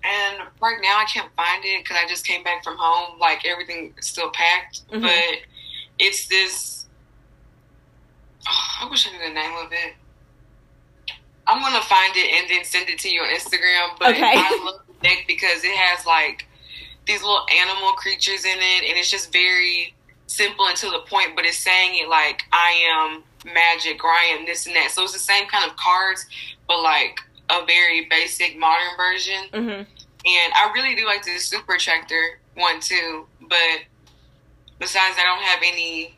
And 0.04 0.38
right 0.60 0.78
now 0.80 0.98
I 0.98 1.04
can't 1.12 1.30
find 1.36 1.64
it 1.64 1.82
because 1.82 1.96
I 2.02 2.08
just 2.08 2.26
came 2.26 2.42
back 2.44 2.62
from 2.62 2.76
home. 2.78 3.18
Like 3.18 3.44
everything 3.44 3.94
is 3.98 4.06
still 4.06 4.30
packed, 4.30 4.88
Mhm. 4.90 5.02
but 5.02 5.40
it's 5.98 6.26
this. 6.28 6.86
Oh, 8.48 8.68
I 8.82 8.88
wish 8.88 9.06
I 9.08 9.12
knew 9.12 9.18
the 9.28 9.34
name 9.34 9.54
of 9.56 9.72
it. 9.72 9.94
I'm 11.46 11.60
gonna 11.60 11.82
find 11.82 12.14
it 12.16 12.30
and 12.34 12.50
then 12.50 12.64
send 12.64 12.88
it 12.88 12.98
to 13.00 13.08
you 13.10 13.22
on 13.22 13.28
Instagram. 13.34 13.98
But 13.98 14.10
Okay. 14.14 14.22
I 14.36 14.60
love 14.64 14.80
the 14.86 15.08
deck 15.08 15.24
because 15.26 15.64
it 15.64 15.74
has 15.74 16.04
like 16.06 16.46
these 17.06 17.22
little 17.22 17.46
animal 17.50 17.92
creatures 17.94 18.44
in 18.44 18.58
it, 18.58 18.84
and 18.88 18.98
it's 18.98 19.10
just 19.10 19.32
very 19.32 19.94
simple 20.26 20.66
and 20.66 20.76
to 20.76 20.90
the 20.90 21.00
point. 21.00 21.34
But 21.34 21.46
it's 21.46 21.56
saying 21.58 21.96
it 21.96 22.08
like 22.08 22.42
I 22.52 22.70
am 22.92 23.24
magic 23.52 24.04
or 24.04 24.10
I 24.10 24.24
am 24.38 24.44
this 24.46 24.66
and 24.66 24.76
that. 24.76 24.90
So 24.90 25.02
it's 25.04 25.12
the 25.14 25.18
same 25.18 25.46
kind 25.46 25.64
of 25.68 25.76
cards, 25.76 26.26
but 26.68 26.82
like 26.82 27.18
a 27.50 27.64
very 27.66 28.06
basic 28.10 28.58
modern 28.58 28.96
version. 28.96 29.44
Mm-hmm. 29.52 29.82
And 30.26 30.52
I 30.54 30.70
really 30.74 30.94
do 30.94 31.06
like 31.06 31.24
the 31.24 31.38
Super 31.38 31.74
Attractor 31.74 32.40
one 32.54 32.80
too. 32.80 33.26
But 33.40 33.86
besides, 34.78 35.16
I 35.18 35.24
don't 35.24 35.42
have 35.42 35.60
any 35.62 36.14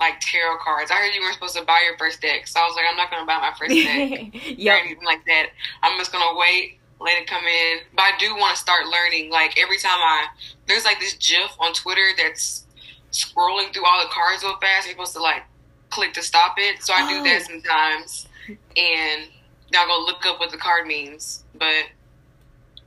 like 0.00 0.20
tarot 0.20 0.58
cards. 0.58 0.90
I 0.90 0.94
heard 0.94 1.14
you 1.14 1.20
weren't 1.20 1.34
supposed 1.34 1.56
to 1.56 1.64
buy 1.64 1.80
your 1.86 1.96
first 1.96 2.20
deck, 2.20 2.46
so 2.48 2.60
I 2.60 2.64
was 2.64 2.74
like, 2.74 2.84
I'm 2.90 2.96
not 2.96 3.10
gonna 3.10 3.24
buy 3.24 3.38
my 3.38 3.54
first 3.56 3.70
deck 3.72 4.34
or 4.34 4.50
yep. 4.60 4.80
anything 4.84 5.04
like 5.04 5.24
that. 5.26 5.50
I'm 5.82 5.96
just 5.98 6.10
gonna 6.12 6.36
wait, 6.36 6.78
let 7.00 7.16
it 7.20 7.26
come 7.28 7.44
in. 7.44 7.78
But 7.94 8.02
I 8.02 8.12
do 8.18 8.34
want 8.34 8.56
to 8.56 8.60
start 8.60 8.86
learning. 8.88 9.30
Like 9.30 9.58
every 9.60 9.78
time 9.78 9.98
I 9.98 10.26
there's 10.66 10.84
like 10.84 10.98
this 10.98 11.14
GIF 11.14 11.52
on 11.60 11.72
Twitter 11.72 12.08
that's 12.18 12.66
scrolling 13.12 13.72
through 13.72 13.86
all 13.86 14.02
the 14.02 14.08
cards 14.10 14.42
real 14.42 14.58
fast. 14.60 14.86
You're 14.86 14.94
supposed 14.94 15.14
to 15.14 15.22
like 15.22 15.44
click 15.90 16.12
to 16.14 16.22
stop 16.22 16.56
it. 16.58 16.82
So 16.82 16.92
I 16.94 17.08
do 17.08 17.22
that 17.22 17.42
Oh. 17.42 17.46
sometimes, 17.52 18.26
and 18.48 19.28
now 19.72 19.86
go 19.86 20.04
look 20.06 20.24
up 20.26 20.38
what 20.38 20.50
the 20.50 20.58
card 20.58 20.86
means. 20.86 21.44
But 21.54 21.86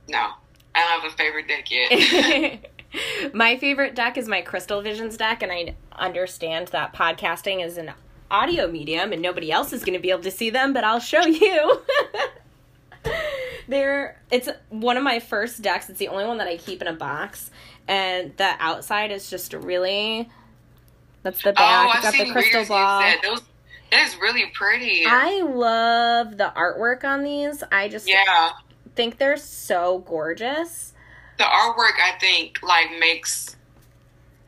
no, 0.08 0.30
I 0.74 0.80
don't 0.80 1.02
have 1.02 1.12
a 1.12 1.16
favorite 1.16 1.48
deck 1.48 1.70
yet. 1.70 2.70
my 3.34 3.56
favorite 3.56 3.94
deck 3.94 4.16
is 4.16 4.28
my 4.28 4.42
Crystal 4.42 4.80
Visions 4.82 5.16
deck, 5.16 5.42
and 5.42 5.52
I 5.52 5.74
understand 5.92 6.68
that 6.68 6.94
podcasting 6.94 7.64
is 7.64 7.76
an 7.76 7.92
audio 8.30 8.66
medium 8.66 9.12
and 9.12 9.22
nobody 9.22 9.52
else 9.52 9.72
is 9.72 9.84
going 9.84 9.94
to 9.94 10.00
be 10.00 10.10
able 10.10 10.22
to 10.22 10.30
see 10.30 10.50
them, 10.50 10.72
but 10.72 10.84
I'll 10.84 11.00
show 11.00 11.24
you. 11.26 11.82
They're 13.68 14.20
it's 14.30 14.48
one 14.68 14.96
of 14.96 15.02
my 15.02 15.18
first 15.18 15.62
decks. 15.62 15.88
It's 15.88 15.98
the 15.98 16.08
only 16.08 16.24
one 16.24 16.38
that 16.38 16.46
I 16.46 16.56
keep 16.56 16.82
in 16.82 16.88
a 16.88 16.92
box, 16.92 17.50
and 17.88 18.36
the 18.36 18.54
outside 18.60 19.10
is 19.10 19.28
just 19.28 19.52
really. 19.52 20.28
That's 21.24 21.42
the 21.42 21.52
back. 21.52 21.86
oh, 21.86 21.88
I've 21.88 22.02
got 22.02 22.14
the 22.14 22.30
crystal 22.30 22.64
ball. 22.66 23.00
that. 23.00 23.20
Those 23.24 23.42
is 23.92 24.16
really 24.16 24.46
pretty. 24.54 25.04
I 25.06 25.40
love 25.42 26.36
the 26.38 26.52
artwork 26.56 27.04
on 27.04 27.22
these. 27.22 27.62
I 27.70 27.88
just 27.88 28.08
yeah. 28.08 28.50
think 28.94 29.18
they're 29.18 29.36
so 29.36 29.98
gorgeous. 30.06 30.92
the 31.38 31.44
artwork 31.44 31.98
I 32.02 32.16
think 32.18 32.58
like 32.62 32.86
makes 32.98 33.56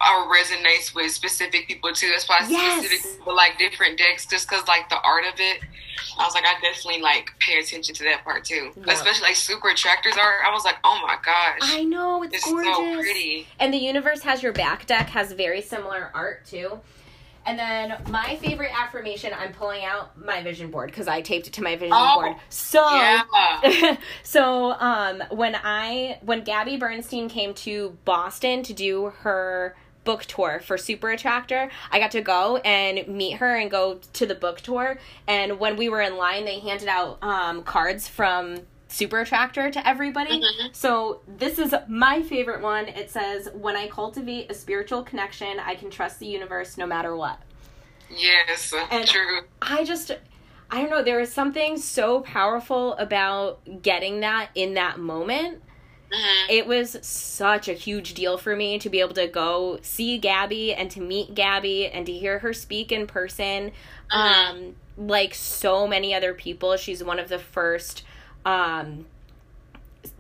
or 0.01 0.33
resonates 0.33 0.95
with 0.95 1.11
specific 1.11 1.67
people 1.67 1.93
too. 1.93 2.09
That's 2.09 2.29
why 2.29 2.39
Yes. 2.49 2.85
specific 2.85 3.19
people 3.19 3.35
like 3.35 3.59
different 3.59 3.99
decks 3.99 4.27
just 4.27 4.49
because 4.49 4.67
like 4.69 4.89
the 4.89 5.01
art 5.01 5.25
of 5.33 5.39
it. 5.41 5.61
I 6.17 6.25
was 6.25 6.33
like, 6.35 6.45
I 6.47 6.55
definitely 6.61 7.03
like 7.03 7.33
pay 7.41 7.59
attention 7.59 7.93
to 7.97 8.05
that 8.05 8.23
part 8.25 8.45
too, 8.45 8.71
especially 8.87 9.23
like 9.23 9.35
super 9.37 9.69
attractors 9.71 10.15
art. 10.17 10.37
I 10.47 10.53
was 10.53 10.65
like, 10.65 10.77
oh 10.85 11.01
my 11.03 11.17
gosh, 11.25 11.59
I 11.63 11.83
know 11.83 12.23
it's, 12.23 12.35
it's 12.37 12.45
gorgeous. 12.45 12.75
so 12.75 12.95
pretty. 12.95 13.49
And 13.59 13.75
the 13.75 13.79
universe 13.79 14.23
has 14.23 14.41
your 14.43 14.53
back 14.53 14.87
deck 14.87 15.09
has 15.11 15.33
very 15.33 15.61
similar 15.61 16.11
art 16.15 16.47
too. 16.47 16.81
And 17.49 17.59
then 17.59 18.03
my 18.11 18.37
favorite 18.37 18.73
affirmation, 18.79 19.33
I'm 19.35 19.53
pulling 19.55 19.83
out 19.83 20.23
my 20.23 20.43
vision 20.43 20.71
board 20.71 20.91
because 20.91 21.09
I 21.09 21.23
taped 21.23 21.47
it 21.47 21.55
to 21.55 21.63
my 21.63 21.77
vision 21.77 21.97
Oh, 21.97 22.17
board. 22.17 22.37
So, 22.51 22.85
Yeah. 22.85 23.97
so 24.23 24.73
um, 24.73 25.23
when 25.31 25.57
I 25.57 26.19
when 26.21 26.45
Gabby 26.45 26.77
Bernstein 26.77 27.31
came 27.31 27.55
to 27.55 27.97
Boston 28.05 28.63
to 28.65 28.75
do 28.75 29.15
her 29.21 29.75
book 30.05 30.27
tour 30.27 30.61
for 30.63 30.77
Super 30.77 31.09
Attractor, 31.11 31.71
I 31.91 31.99
got 31.99 32.11
to 32.11 32.21
go 32.21 32.59
and 32.59 33.09
meet 33.09 33.39
her 33.39 33.57
and 33.57 33.71
go 33.71 34.01
to 34.13 34.27
the 34.27 34.35
book 34.35 34.61
tour. 34.61 34.99
And 35.27 35.59
when 35.59 35.77
we 35.77 35.89
were 35.89 36.03
in 36.03 36.19
line, 36.19 36.45
they 36.45 36.59
handed 36.61 36.89
out 36.89 37.17
um, 37.23 37.63
cards 37.63 38.09
from 38.09 38.61
Super 38.89 39.21
Attractor 39.21 39.71
to 39.71 39.87
everybody. 39.87 40.41
Mhm. 40.41 40.75
So 40.75 41.21
this 41.29 41.59
is 41.59 41.75
my 41.89 42.23
favorite 42.23 42.63
one. 42.63 42.89
It 42.89 43.11
says, 43.11 43.49
"When 43.53 43.77
I 43.77 43.87
cultivate 43.89 44.51
a 44.51 44.55
spiritual 44.55 45.03
connection, 45.03 45.61
I 45.61 45.75
can 45.75 45.91
trust 45.91 46.19
the 46.19 46.27
universe 46.27 46.77
no 46.79 46.87
matter 46.87 47.15
what." 47.15 47.39
Yes. 48.11 48.73
And- 48.91 49.07
True. 49.07 49.43
I 49.63 49.85
just 49.85 50.11
I 50.71 50.83
don't 50.83 50.91
know, 50.91 51.03
there 51.03 51.21
is 51.21 51.33
something 51.33 51.79
so 51.79 52.21
powerful 52.21 52.93
about 52.97 53.61
getting 53.83 54.21
that 54.21 54.51
in 54.55 54.75
that 54.75 54.99
moment. 54.99 55.63
hmm 56.13 56.51
It 56.51 56.67
was 56.67 56.97
such 57.03 57.69
a 57.69 57.73
huge 57.75 58.15
deal 58.15 58.37
for 58.39 58.55
me 58.57 58.79
to 58.79 58.89
be 58.91 59.01
able 59.01 59.15
to 59.15 59.27
go 59.29 59.79
see 59.83 60.17
Gabby 60.19 60.73
and 60.75 60.91
to 60.91 61.01
meet 61.01 61.35
Gabby 61.35 61.87
and 61.87 62.05
to 62.07 62.13
hear 62.13 62.39
her 62.41 62.53
speak 62.55 62.91
in 62.93 63.07
person. 63.07 63.73
Mhm. 64.13 64.17
Um 64.17 64.77
like 64.99 65.33
so 65.35 65.87
many 65.87 66.15
other 66.15 66.35
people, 66.35 66.77
she's 66.77 67.05
one 67.05 67.19
of 67.19 67.29
the 67.29 67.39
first 67.39 68.03
um 68.49 69.07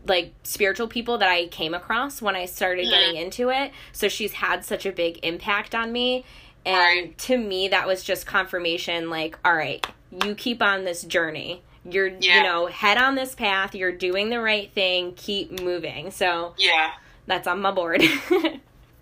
like 0.07 0.33
spiritual 0.43 0.88
people 0.88 1.19
that 1.19 1.29
I 1.29 1.47
came 1.49 1.75
across 1.75 2.21
when 2.23 2.35
I 2.37 2.47
started 2.47 2.87
Mhm. 2.87 2.91
getting 2.91 3.17
into 3.17 3.51
it. 3.51 3.73
So 3.93 4.09
she's 4.09 4.33
had 4.35 4.64
such 4.64 4.87
a 4.87 4.93
big 4.93 5.19
impact 5.23 5.75
on 5.75 5.93
me. 5.93 6.25
And 6.67 6.77
Right. 6.77 7.19
to 7.19 7.38
me 7.38 7.69
that 7.69 7.87
was 7.87 8.03
just 8.03 8.27
confirmation 8.27 9.11
like 9.11 9.38
all 9.45 9.55
right, 9.55 9.87
you 10.25 10.35
keep 10.35 10.62
on 10.62 10.85
this 10.85 11.03
journey. 11.03 11.62
You're 11.88 12.09
you 12.09 12.43
know, 12.43 12.67
head 12.67 12.99
on 12.99 13.14
this 13.14 13.35
path, 13.35 13.75
you're 13.75 13.93
doing 13.93 14.29
the 14.31 14.41
right 14.41 14.71
thing, 14.73 15.14
keep 15.14 15.61
moving. 15.62 16.11
So 16.11 16.55
Yeah. 16.59 16.93
that's 17.27 17.47
on 17.47 17.61
my 17.61 17.71
board. 17.71 18.03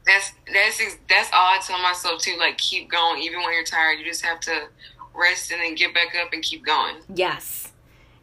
That's 0.06 0.30
that's 0.52 0.78
that's 1.08 1.30
all 1.32 1.46
I 1.46 1.58
tell 1.66 1.80
myself 1.82 2.22
too. 2.22 2.36
Like 2.38 2.56
keep 2.58 2.88
going, 2.88 3.20
even 3.22 3.40
when 3.40 3.52
you're 3.52 3.64
tired. 3.64 3.98
You 3.98 4.04
just 4.04 4.24
have 4.24 4.38
to 4.42 4.68
rest 5.14 5.50
and 5.50 5.60
then 5.60 5.74
get 5.74 5.92
back 5.92 6.14
up 6.14 6.32
and 6.32 6.44
keep 6.44 6.64
going. 6.64 6.94
yes. 7.12 7.72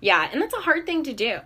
Yeah, 0.03 0.27
and 0.33 0.41
that's 0.41 0.53
a 0.53 0.57
hard 0.59 0.85
thing 0.85 1.03
to 1.05 1.13
do. 1.13 1.39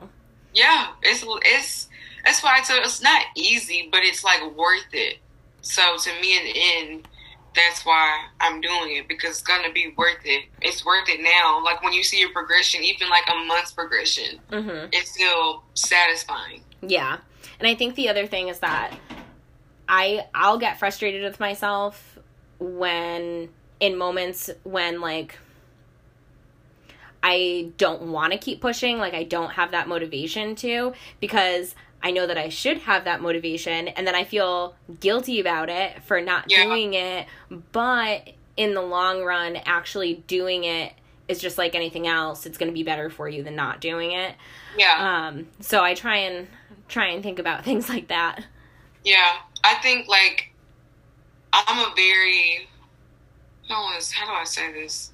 Yeah, 0.52 0.88
it's 1.04 1.24
it's 1.46 1.88
that's 2.26 2.41
why 2.41 2.58
I 2.58 2.63
tell 2.63 2.78
it's 2.80 3.04
not 3.04 3.22
easy, 3.36 3.88
but 3.91 4.00
it's 4.02 4.24
like 4.24 4.41
worth 4.56 4.88
it. 4.93 5.17
So 5.62 5.84
to 5.96 6.10
me, 6.22 6.38
in 6.39 6.43
the 6.46 6.56
end, 6.93 7.08
that's 7.56 7.86
why 7.86 8.26
I'm 8.41 8.60
doing 8.60 8.96
it 8.96 9.08
because 9.08 9.30
it's 9.32 9.41
gonna 9.43 9.72
be 9.72 9.93
worth 9.96 10.26
it. 10.26 10.46
It's 10.60 10.84
worth 10.84 11.08
it 11.08 11.22
now. 11.22 11.63
Like 11.63 11.84
when 11.84 11.93
you 11.93 12.02
see 12.04 12.20
your 12.20 12.32
progression, 12.32 12.84
even 12.84 13.10
like 13.10 13.26
a 13.30 13.36
month's 13.46 13.72
progression, 13.74 14.39
Mhm. 14.52 14.89
it's 14.91 15.12
still 15.12 15.62
satisfying. 15.76 16.63
Yeah. 16.82 17.17
And 17.60 17.67
I 17.67 17.76
think 17.76 17.93
the 17.93 18.10
other 18.10 18.26
thing 18.26 18.48
is 18.48 18.58
that 18.60 18.91
I 19.88 20.26
I'll 20.34 20.58
get 20.58 20.80
frustrated 20.80 21.22
with 21.24 21.39
myself 21.39 22.17
when 22.58 23.50
in 23.80 23.96
moments 23.98 24.50
when 24.63 25.00
like 25.00 25.38
I 27.29 27.71
don't 27.77 28.03
want 28.03 28.31
to 28.31 28.39
keep 28.39 28.61
pushing, 28.61 28.99
like 28.99 29.13
I 29.13 29.23
don't 29.23 29.49
have 29.51 29.71
that 29.71 29.89
motivation 29.89 30.55
to 30.57 30.93
because 31.19 31.75
I 32.01 32.11
know 32.11 32.25
that 32.25 32.37
I 32.37 32.47
should 32.47 32.77
have 32.79 33.03
that 33.03 33.21
motivation 33.21 33.89
and 33.89 34.07
then 34.07 34.15
I 34.15 34.23
feel 34.23 34.75
guilty 35.01 35.41
about 35.41 35.69
it 35.69 36.03
for 36.03 36.21
not 36.21 36.45
Yeah. 36.47 36.63
doing 36.63 36.93
it, 36.93 37.27
but 37.73 38.29
in 38.55 38.73
the 38.73 38.81
long 38.81 39.23
run 39.23 39.57
actually 39.65 40.23
doing 40.27 40.63
it 40.63 40.93
is 41.27 41.39
just 41.39 41.57
like 41.57 41.75
anything 41.75 42.07
else. 42.07 42.45
It's 42.45 42.57
going 42.57 42.71
to 42.71 42.73
be 42.73 42.83
better 42.83 43.09
for 43.09 43.27
you 43.27 43.43
than 43.43 43.55
not 43.55 43.81
doing 43.81 44.13
it. 44.13 44.35
Yeah, 44.77 45.27
Um, 45.27 45.47
so 45.59 45.83
I 45.83 45.95
try 45.95 46.17
and 46.17 46.47
try 46.87 47.07
and 47.07 47.21
think 47.21 47.39
about 47.39 47.65
things 47.69 47.89
like 47.89 48.07
that. 48.07 48.43
yeah. 49.03 49.37
I 49.65 49.73
think 49.75 50.07
like 50.07 50.53
I'm 51.51 51.79
a 51.79 51.93
very 51.95 52.69
how 53.67 53.91
how 54.13 54.25
do 54.27 54.31
I 54.31 54.45
say 54.45 54.71
this? 54.71 55.11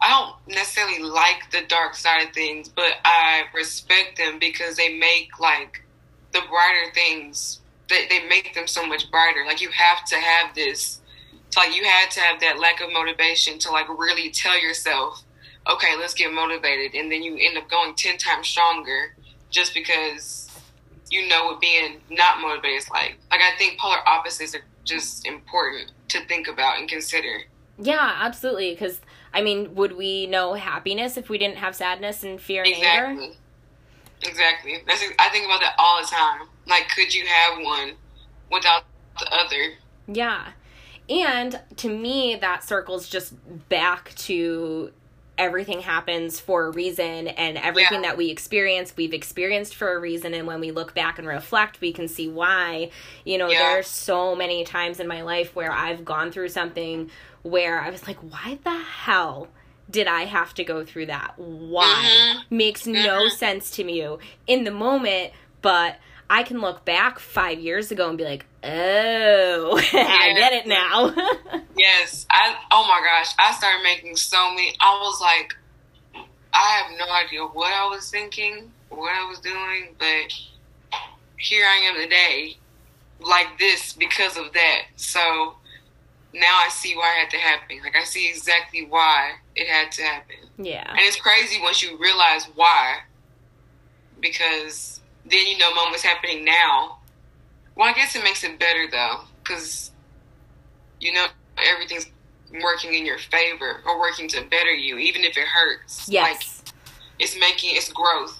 I 0.00 0.10
don't 0.10 0.56
necessarily 0.56 1.02
like 1.02 1.50
the 1.50 1.62
dark 1.68 1.94
side 1.94 2.28
of 2.28 2.34
things, 2.34 2.68
but 2.68 2.92
I 3.04 3.44
respect 3.54 4.18
them 4.18 4.38
because 4.38 4.76
they 4.76 4.98
make 4.98 5.38
like 5.40 5.82
the 6.32 6.40
brighter 6.48 6.92
things. 6.94 7.60
They 7.88 8.06
they 8.08 8.26
make 8.28 8.54
them 8.54 8.66
so 8.66 8.86
much 8.86 9.10
brighter. 9.10 9.44
Like 9.46 9.60
you 9.60 9.70
have 9.70 10.04
to 10.06 10.16
have 10.16 10.54
this. 10.54 11.00
It's 11.46 11.56
like 11.56 11.74
you 11.74 11.84
had 11.84 12.10
to 12.12 12.20
have 12.20 12.40
that 12.40 12.58
lack 12.58 12.80
of 12.80 12.92
motivation 12.92 13.58
to 13.60 13.70
like 13.70 13.88
really 13.88 14.30
tell 14.30 14.60
yourself, 14.60 15.22
okay, 15.70 15.96
let's 15.98 16.14
get 16.14 16.32
motivated, 16.32 16.94
and 16.94 17.10
then 17.10 17.22
you 17.22 17.36
end 17.36 17.56
up 17.56 17.70
going 17.70 17.94
ten 17.94 18.18
times 18.18 18.48
stronger 18.48 19.14
just 19.50 19.72
because 19.72 20.50
you 21.10 21.28
know 21.28 21.46
what 21.46 21.60
being 21.60 22.00
not 22.10 22.40
motivated 22.40 22.78
is 22.78 22.90
like. 22.90 23.16
Like 23.30 23.40
I 23.40 23.56
think 23.56 23.78
polar 23.78 24.06
opposites 24.06 24.54
are 24.54 24.64
just 24.84 25.26
important 25.26 25.92
to 26.08 26.24
think 26.26 26.48
about 26.48 26.78
and 26.78 26.88
consider. 26.88 27.42
Yeah, 27.78 28.16
absolutely. 28.20 28.72
Because 28.72 29.00
I 29.36 29.42
mean, 29.42 29.74
would 29.74 29.94
we 29.94 30.26
know 30.26 30.54
happiness 30.54 31.18
if 31.18 31.28
we 31.28 31.36
didn't 31.36 31.58
have 31.58 31.76
sadness 31.76 32.24
and 32.24 32.40
fear 32.40 32.62
and 32.62 32.72
anger? 32.72 33.10
Exactly. 33.10 33.36
Exactly. 34.22 34.78
That's 34.86 35.04
I 35.18 35.28
think 35.28 35.44
about 35.44 35.60
that 35.60 35.74
all 35.78 36.00
the 36.00 36.06
time. 36.06 36.48
Like, 36.66 36.88
could 36.88 37.12
you 37.12 37.26
have 37.26 37.62
one 37.62 37.92
without 38.50 38.84
the 39.20 39.30
other? 39.30 39.74
Yeah, 40.08 40.52
and 41.10 41.60
to 41.76 41.90
me, 41.90 42.36
that 42.36 42.64
circles 42.64 43.10
just 43.10 43.34
back 43.68 44.14
to 44.14 44.90
everything 45.38 45.80
happens 45.80 46.40
for 46.40 46.66
a 46.66 46.70
reason 46.70 47.28
and 47.28 47.58
everything 47.58 48.02
Yeah. 48.02 48.08
that 48.10 48.16
we 48.16 48.30
experience 48.30 48.94
we've 48.96 49.12
experienced 49.12 49.74
for 49.74 49.94
a 49.94 49.98
reason 49.98 50.32
and 50.34 50.46
when 50.46 50.60
we 50.60 50.70
look 50.70 50.94
back 50.94 51.18
and 51.18 51.28
reflect 51.28 51.80
we 51.80 51.92
can 51.92 52.08
see 52.08 52.28
why 52.28 52.90
you 53.24 53.36
know 53.38 53.48
Yeah. 53.50 53.58
there's 53.58 53.86
so 53.86 54.34
many 54.34 54.64
times 54.64 54.98
in 55.00 55.06
my 55.06 55.22
life 55.22 55.54
where 55.54 55.72
i've 55.72 56.04
gone 56.04 56.30
through 56.32 56.48
something 56.48 57.10
where 57.42 57.80
i 57.80 57.90
was 57.90 58.06
like 58.06 58.16
why 58.18 58.58
the 58.64 58.70
hell 58.78 59.48
did 59.90 60.06
i 60.06 60.24
have 60.24 60.54
to 60.54 60.64
go 60.64 60.84
through 60.84 61.06
that 61.06 61.34
why 61.36 62.04
Mhm. 62.38 62.42
makes 62.50 62.86
no 62.86 63.24
Mhm. 63.26 63.30
sense 63.30 63.70
to 63.72 63.84
me 63.84 64.04
in 64.46 64.64
the 64.64 64.70
moment 64.70 65.32
but 65.62 65.96
i 66.28 66.42
can 66.42 66.60
look 66.60 66.84
back 66.84 67.18
five 67.18 67.58
years 67.60 67.90
ago 67.90 68.08
and 68.08 68.18
be 68.18 68.24
like 68.24 68.44
oh 68.64 69.78
i 69.92 70.32
get 70.34 70.52
it 70.52 70.66
now 70.66 71.14
Yes. 71.78 72.26
I. 72.30 72.56
Oh 72.70 72.86
my 72.88 73.00
gosh. 73.06 73.34
I 73.38 73.52
started 73.52 73.82
making 73.82 74.16
so 74.16 74.50
many. 74.50 74.72
I 74.80 74.98
was 75.02 75.20
like, 75.20 75.54
I 76.54 76.82
have 76.82 76.98
no 76.98 77.12
idea 77.12 77.42
what 77.44 77.70
I 77.72 77.86
was 77.94 78.10
thinking, 78.10 78.72
what 78.88 79.10
I 79.12 79.28
was 79.28 79.38
doing, 79.40 79.94
but 79.98 80.32
here 81.38 81.66
I 81.66 81.76
am 81.90 82.02
today, 82.02 82.56
like 83.20 83.58
this 83.58 83.92
because 83.92 84.38
of 84.38 84.54
that. 84.54 84.82
So 84.96 85.20
now 86.32 86.56
I 86.64 86.68
see 86.70 86.96
why 86.96 87.14
it 87.18 87.20
had 87.24 87.30
to 87.32 87.36
happen. 87.36 87.80
Like 87.84 87.94
I 87.94 88.04
see 88.04 88.26
exactly 88.30 88.86
why 88.88 89.32
it 89.54 89.68
had 89.68 89.92
to 89.92 90.02
happen. 90.02 90.36
yeah 90.56 90.88
And 90.88 91.00
it's 91.00 91.20
crazy 91.20 91.60
once 91.60 91.82
you 91.82 91.98
realize 91.98 92.46
why, 92.54 93.00
because 94.20 95.00
then 95.30 95.46
you 95.46 95.58
know 95.58 95.74
moments 95.74 96.02
happening 96.02 96.44
now. 96.44 96.98
Well, 97.76 97.88
I 97.88 97.92
guess 97.92 98.14
it 98.16 98.24
makes 98.24 98.42
it 98.44 98.58
better 98.58 98.86
though, 98.90 99.20
because 99.42 99.90
you 101.00 101.12
know 101.12 101.26
everything's 101.58 102.06
working 102.62 102.94
in 102.94 103.04
your 103.04 103.18
favor 103.18 103.82
or 103.86 103.98
working 104.00 104.28
to 104.28 104.42
better 104.44 104.70
you, 104.70 104.98
even 104.98 105.22
if 105.24 105.36
it 105.36 105.46
hurts. 105.46 106.08
yes 106.08 106.62
Like 106.64 106.74
it's 107.18 107.38
making 107.38 107.70
it's 107.74 107.90
growth. 107.92 108.38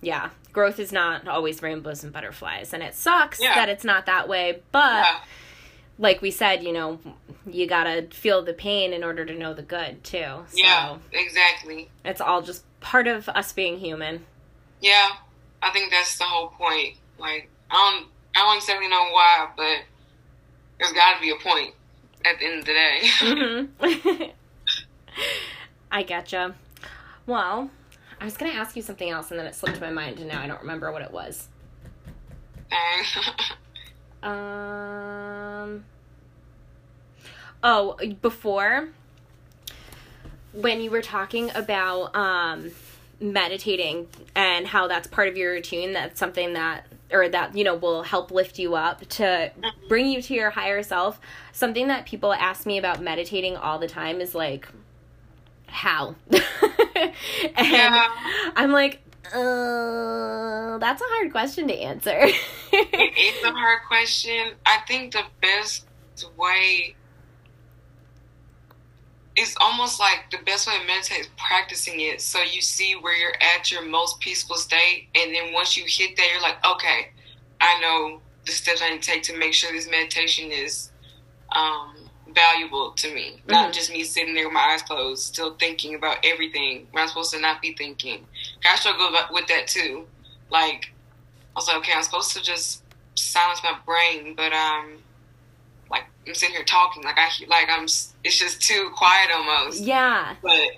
yeah 0.00 0.30
growth 0.52 0.78
is 0.78 0.92
not 0.92 1.26
always 1.28 1.62
rainbows 1.62 2.02
and 2.04 2.12
butterflies 2.12 2.72
and 2.74 2.82
it 2.82 2.94
sucks 2.94 3.40
Yeah. 3.40 3.54
that 3.54 3.68
it's 3.68 3.84
not 3.84 4.06
that 4.06 4.28
way 4.28 4.60
but 4.70 5.04
Yeah. 5.04 5.20
like 5.98 6.20
we 6.22 6.30
said 6.30 6.62
you 6.62 6.72
know 6.72 6.98
you 7.46 7.66
gotta 7.66 8.06
feel 8.10 8.42
the 8.42 8.52
pain 8.52 8.92
in 8.92 9.02
order 9.04 9.24
to 9.24 9.34
know 9.34 9.54
the 9.54 9.62
good 9.62 10.02
too 10.04 10.18
so 10.48 10.54
Yeah, 10.54 10.98
exactly. 11.12 11.90
it's 12.04 12.20
all 12.20 12.42
just 12.42 12.64
part 12.80 13.06
of 13.06 13.28
us 13.30 13.52
being 13.52 13.78
human 13.78 14.24
Yeah, 14.80 15.10
I 15.62 15.70
think 15.70 15.90
that's 15.90 16.18
the 16.18 16.24
whole 16.24 16.48
point. 16.48 16.96
Like 17.18 17.48
I 17.70 17.74
don't, 17.74 18.10
I 18.36 18.46
don't 18.46 18.56
exactly 18.56 18.88
know 18.88 19.08
why, 19.10 19.48
but 19.56 19.78
there's 20.78 20.92
got 20.92 21.14
to 21.14 21.20
be 21.20 21.30
a 21.30 21.36
point 21.36 21.74
at 22.24 22.38
the 22.38 22.46
end 22.46 22.58
of 22.60 22.64
the 22.66 22.72
day. 22.72 23.00
hmm 23.18 24.24
i 25.92 26.02
getcha 26.02 26.54
well 27.26 27.70
i 28.18 28.24
was 28.24 28.38
gonna 28.38 28.52
ask 28.52 28.74
you 28.74 28.80
something 28.80 29.10
else 29.10 29.30
and 29.30 29.38
then 29.38 29.46
it 29.46 29.54
slipped 29.54 29.78
my 29.78 29.90
mind 29.90 30.18
and 30.18 30.28
now 30.28 30.40
i 30.40 30.46
don't 30.46 30.62
remember 30.62 30.90
what 30.90 31.02
it 31.02 31.12
was 31.12 31.48
Um. 34.22 35.84
Oh, 37.62 37.96
before 38.20 38.88
when 40.52 40.80
you 40.80 40.90
were 40.90 41.02
talking 41.02 41.50
about 41.54 42.14
um 42.14 42.70
meditating 43.22 44.08
and 44.34 44.66
how 44.66 44.88
that's 44.88 45.06
part 45.06 45.28
of 45.28 45.36
your 45.36 45.52
routine 45.52 45.92
that's 45.92 46.18
something 46.18 46.54
that 46.54 46.86
or 47.12 47.28
that 47.28 47.56
you 47.56 47.62
know 47.64 47.76
will 47.76 48.02
help 48.02 48.30
lift 48.30 48.58
you 48.58 48.74
up 48.74 49.06
to 49.08 49.50
bring 49.88 50.06
you 50.06 50.20
to 50.20 50.34
your 50.34 50.50
higher 50.50 50.82
self 50.82 51.20
something 51.52 51.86
that 51.88 52.04
people 52.06 52.32
ask 52.32 52.66
me 52.66 52.78
about 52.78 53.00
meditating 53.00 53.56
all 53.56 53.78
the 53.78 53.86
time 53.86 54.20
is 54.20 54.34
like 54.34 54.66
how 55.66 56.14
and 56.30 57.12
Yeah. 57.56 58.08
i'm 58.56 58.72
like 58.72 59.00
uh, 59.32 60.78
that's 60.78 61.00
a 61.00 61.04
hard 61.06 61.30
question 61.30 61.68
to 61.68 61.74
answer 61.74 62.26
it 62.72 63.18
is 63.18 63.44
a 63.44 63.52
hard 63.52 63.80
question. 63.86 64.52
I 64.66 64.78
think 64.88 65.12
the 65.12 65.22
best 65.40 65.86
way 66.36 66.94
it's 69.36 69.56
almost 69.60 69.98
like 69.98 70.30
the 70.30 70.38
best 70.44 70.66
way 70.66 70.78
to 70.78 70.86
meditate 70.86 71.20
is 71.20 71.28
practicing 71.36 72.00
it 72.00 72.20
so 72.20 72.40
you 72.42 72.60
see 72.60 72.94
where 73.00 73.16
you're 73.16 73.34
at 73.56 73.70
your 73.70 73.82
most 73.84 74.20
peaceful 74.20 74.56
state 74.56 75.08
and 75.14 75.34
then 75.34 75.52
once 75.52 75.76
you 75.76 75.84
hit 75.86 76.16
that 76.16 76.26
you're 76.32 76.42
like 76.42 76.56
okay 76.66 77.08
i 77.60 77.80
know 77.80 78.20
the 78.46 78.52
steps 78.52 78.82
i 78.82 78.90
need 78.90 79.00
to 79.02 79.10
take 79.10 79.22
to 79.22 79.36
make 79.38 79.54
sure 79.54 79.72
this 79.72 79.88
meditation 79.90 80.50
is 80.50 80.90
um, 81.54 81.94
valuable 82.34 82.92
to 82.92 83.12
me. 83.14 83.42
Not 83.46 83.68
Mhm. 83.70 83.74
just 83.74 83.90
me 83.92 84.04
sitting 84.04 84.32
there 84.34 84.44
with 84.44 84.54
my 84.54 84.60
eyes 84.72 84.80
closed 84.82 85.22
still 85.22 85.54
thinking 85.56 85.94
about 85.94 86.18
everything. 86.24 86.88
When 86.92 87.02
i'm 87.02 87.08
supposed 87.08 87.32
to 87.34 87.40
not 87.40 87.60
be 87.60 87.74
thinking. 87.74 88.26
I 88.64 88.74
struggle 88.76 89.10
with 89.30 89.46
that 89.48 89.66
too. 89.66 90.08
Like 90.48 90.86
i 91.54 91.58
was 91.58 91.68
like 91.68 91.76
okay 91.78 91.92
i'm 91.94 92.02
supposed 92.02 92.32
to 92.34 92.42
just 92.42 92.82
silence 93.14 93.60
my 93.62 93.76
brain 93.84 94.34
but 94.34 94.52
um 94.54 95.02
i'm 96.26 96.34
sitting 96.34 96.54
here 96.54 96.64
talking 96.64 97.02
like 97.02 97.18
i 97.18 97.28
like 97.48 97.68
i'm 97.70 97.84
it's 97.84 98.38
just 98.38 98.60
too 98.62 98.90
quiet 98.94 99.30
almost 99.34 99.82
yeah 99.82 100.34
but 100.42 100.70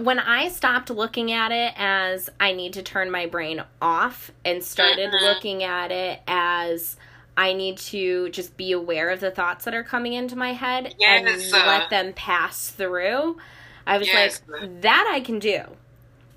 when 0.00 0.18
I 0.18 0.48
stopped 0.48 0.90
looking 0.90 1.32
at 1.32 1.52
it 1.52 1.72
as 1.76 2.28
I 2.40 2.52
need 2.52 2.72
to 2.74 2.82
turn 2.82 3.10
my 3.10 3.26
brain 3.26 3.62
off 3.80 4.30
and 4.44 4.62
started 4.62 5.10
Mhm. 5.10 5.22
looking 5.22 5.62
at 5.62 5.90
it 5.92 6.20
as 6.26 6.96
I 7.36 7.52
need 7.52 7.78
to 7.78 8.28
just 8.30 8.56
be 8.56 8.72
aware 8.72 9.10
of 9.10 9.20
the 9.20 9.30
thoughts 9.30 9.64
that 9.64 9.74
are 9.74 9.84
coming 9.84 10.12
into 10.12 10.36
my 10.36 10.52
head 10.54 10.94
Yes, 10.98 11.52
and 11.52 11.54
uh, 11.54 11.66
let 11.66 11.90
them 11.90 12.12
pass 12.14 12.68
through, 12.70 13.38
I 13.86 13.98
was 13.98 14.08
Yes. 14.08 14.42
like, 14.48 14.82
that 14.82 15.10
I 15.10 15.20
can 15.20 15.38
do. 15.38 15.62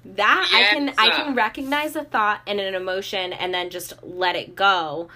That 0.05 0.49
I 0.53 0.63
can 0.73 0.87
Yes, 0.87 0.95
I 0.97 1.07
uh. 1.09 1.23
can 1.23 1.35
recognize 1.35 1.95
a 1.95 2.03
thought 2.03 2.41
and 2.47 2.59
an 2.59 2.75
emotion 2.75 3.33
and 3.33 3.53
then 3.53 3.69
just 3.69 3.93
let 4.03 4.35
it 4.35 4.55
go 4.55 5.09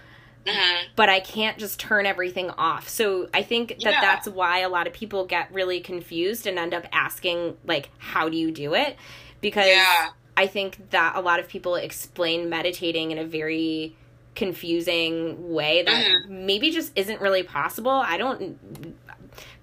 mhm. 0.46 0.82
but 0.96 1.10
I 1.10 1.20
can't 1.20 1.58
just 1.58 1.80
turn 1.80 2.06
everything 2.06 2.50
off. 2.52 2.90
So 2.90 3.30
I 3.34 3.44
think 3.44 3.70
that 3.70 3.80
Yeah. 3.94 4.02
that's 4.02 4.28
why 4.28 4.60
a 4.60 4.70
lot 4.70 4.88
of 4.88 4.94
people 4.94 5.26
get 5.26 5.52
really 5.54 5.80
confused 5.80 6.46
and 6.48 6.58
end 6.60 6.74
up 6.74 6.86
asking 6.92 7.58
like 7.66 7.90
how 7.98 8.30
do 8.30 8.38
you 8.38 8.52
do 8.52 8.74
it? 8.74 8.98
Because 9.42 9.68
Yeah. 9.68 10.10
I 10.36 10.48
think 10.48 10.90
that 10.92 11.16
a 11.16 11.22
lot 11.22 11.40
of 11.40 11.48
people 11.48 11.76
explain 11.76 12.50
meditating 12.50 13.12
in 13.12 13.18
a 13.18 13.26
very 13.26 13.96
confusing 14.36 15.54
way 15.54 15.84
that 15.84 16.06
Mhm. 16.06 16.30
maybe 16.30 16.72
just 16.72 16.92
isn't 16.96 17.22
really 17.22 17.44
possible. 17.44 17.92
I 17.92 18.18
don't 18.18 18.58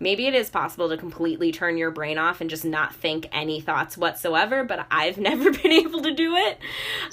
maybe 0.00 0.26
it 0.26 0.34
is 0.34 0.48
possible 0.50 0.88
to 0.88 0.96
completely 0.96 1.52
turn 1.52 1.76
your 1.76 1.90
brain 1.90 2.18
off 2.18 2.40
and 2.40 2.48
just 2.50 2.64
not 2.64 2.94
think 2.94 3.28
any 3.32 3.60
thoughts 3.60 3.96
whatsoever, 3.96 4.64
but 4.64 4.86
I've 4.90 5.18
never 5.30 5.50
been 5.50 5.70
able 5.72 6.00
to 6.02 6.12
do 6.12 6.34
it. 6.36 6.58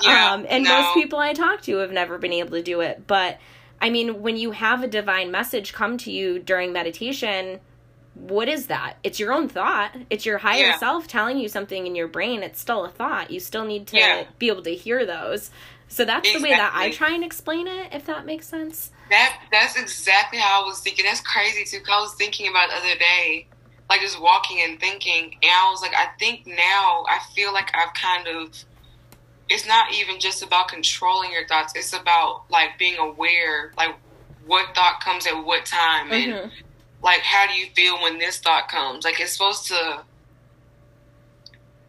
Yeah, 0.01 0.34
um, 0.34 0.45
and 0.49 0.63
no. 0.63 0.82
most 0.82 0.93
people 0.93 1.19
I 1.19 1.34
talk 1.34 1.62
to 1.63 1.77
have 1.77 1.91
never 1.91 2.17
been 2.17 2.34
able 2.34 2.51
to 2.51 2.63
do 2.63 2.82
it. 2.82 3.06
But 3.06 3.38
I 3.81 3.89
mean, 3.89 4.21
when 4.21 4.37
you 4.37 4.51
have 4.51 4.83
a 4.83 4.87
divine 4.87 5.31
message 5.31 5.73
come 5.73 5.97
to 5.99 6.11
you 6.11 6.39
during 6.39 6.73
meditation, 6.73 7.59
what 8.15 8.49
is 8.49 8.67
that? 8.67 8.97
It's 9.03 9.19
your 9.19 9.31
own 9.31 9.47
thought. 9.47 9.91
It's 10.09 10.25
your 10.25 10.39
higher 10.39 10.67
Yeah. 10.67 10.77
self 10.77 11.07
telling 11.07 11.37
you 11.37 11.47
something 11.47 11.85
in 11.85 11.95
your 11.95 12.07
brain. 12.07 12.41
It's 12.41 12.59
still 12.59 12.85
a 12.85 12.89
thought. 12.89 13.29
You 13.29 13.39
still 13.39 13.65
need 13.65 13.85
to 13.87 13.97
Yeah. 13.97 14.23
be 14.39 14.47
able 14.47 14.63
to 14.63 14.73
hear 14.75 15.05
those. 15.05 15.51
So 15.89 16.03
that's 16.03 16.31
the 16.33 16.39
way 16.41 16.49
that 16.49 16.71
I 16.75 16.91
try 16.91 17.11
and 17.11 17.23
explain 17.23 17.67
it, 17.67 17.93
if 17.93 18.05
that 18.07 18.25
makes 18.25 18.47
sense. 18.47 18.91
That 19.09 19.39
that's 19.51 19.77
exactly 19.77 20.39
how 20.39 20.63
I 20.63 20.65
was 20.65 20.79
thinking. 20.79 21.05
That's 21.05 21.21
crazy 21.21 21.63
too. 21.63 21.79
'cause 21.79 21.95
I 21.95 22.01
was 22.01 22.13
thinking 22.15 22.47
about 22.49 22.69
it 22.69 22.71
the 22.71 22.77
other 22.89 22.95
day, 22.99 23.47
like 23.89 24.01
just 24.01 24.19
walking 24.19 24.61
and 24.61 24.79
thinking, 24.81 25.37
and 25.41 25.51
I 25.51 25.69
was 25.69 25.81
like, 25.81 25.95
I 25.95 26.07
think 26.19 26.45
now 26.45 27.05
I 27.07 27.19
feel 27.35 27.53
like 27.53 27.69
I've 27.77 27.93
kind 27.93 28.27
of. 28.27 28.51
It's 29.49 29.65
not 29.65 29.93
even 29.93 30.19
just 30.19 30.43
about 30.43 30.67
controlling 30.67 31.31
your 31.31 31.47
thoughts. 31.47 31.73
It's 31.75 31.93
about 31.93 32.43
like 32.49 32.77
being 32.77 32.97
aware, 32.97 33.71
like 33.77 33.95
what 34.45 34.75
thought 34.75 35.01
comes 35.01 35.25
at 35.27 35.43
what 35.43 35.65
time, 35.65 36.12
and 36.12 36.33
Mhm. 36.33 36.51
like 37.01 37.21
how 37.21 37.47
do 37.47 37.53
you 37.53 37.67
feel 37.75 38.01
when 38.01 38.17
this 38.19 38.39
thought 38.39 38.67
comes. 38.69 39.05
Like 39.05 39.19
it's 39.19 39.33
supposed 39.33 39.67
to. 39.67 40.03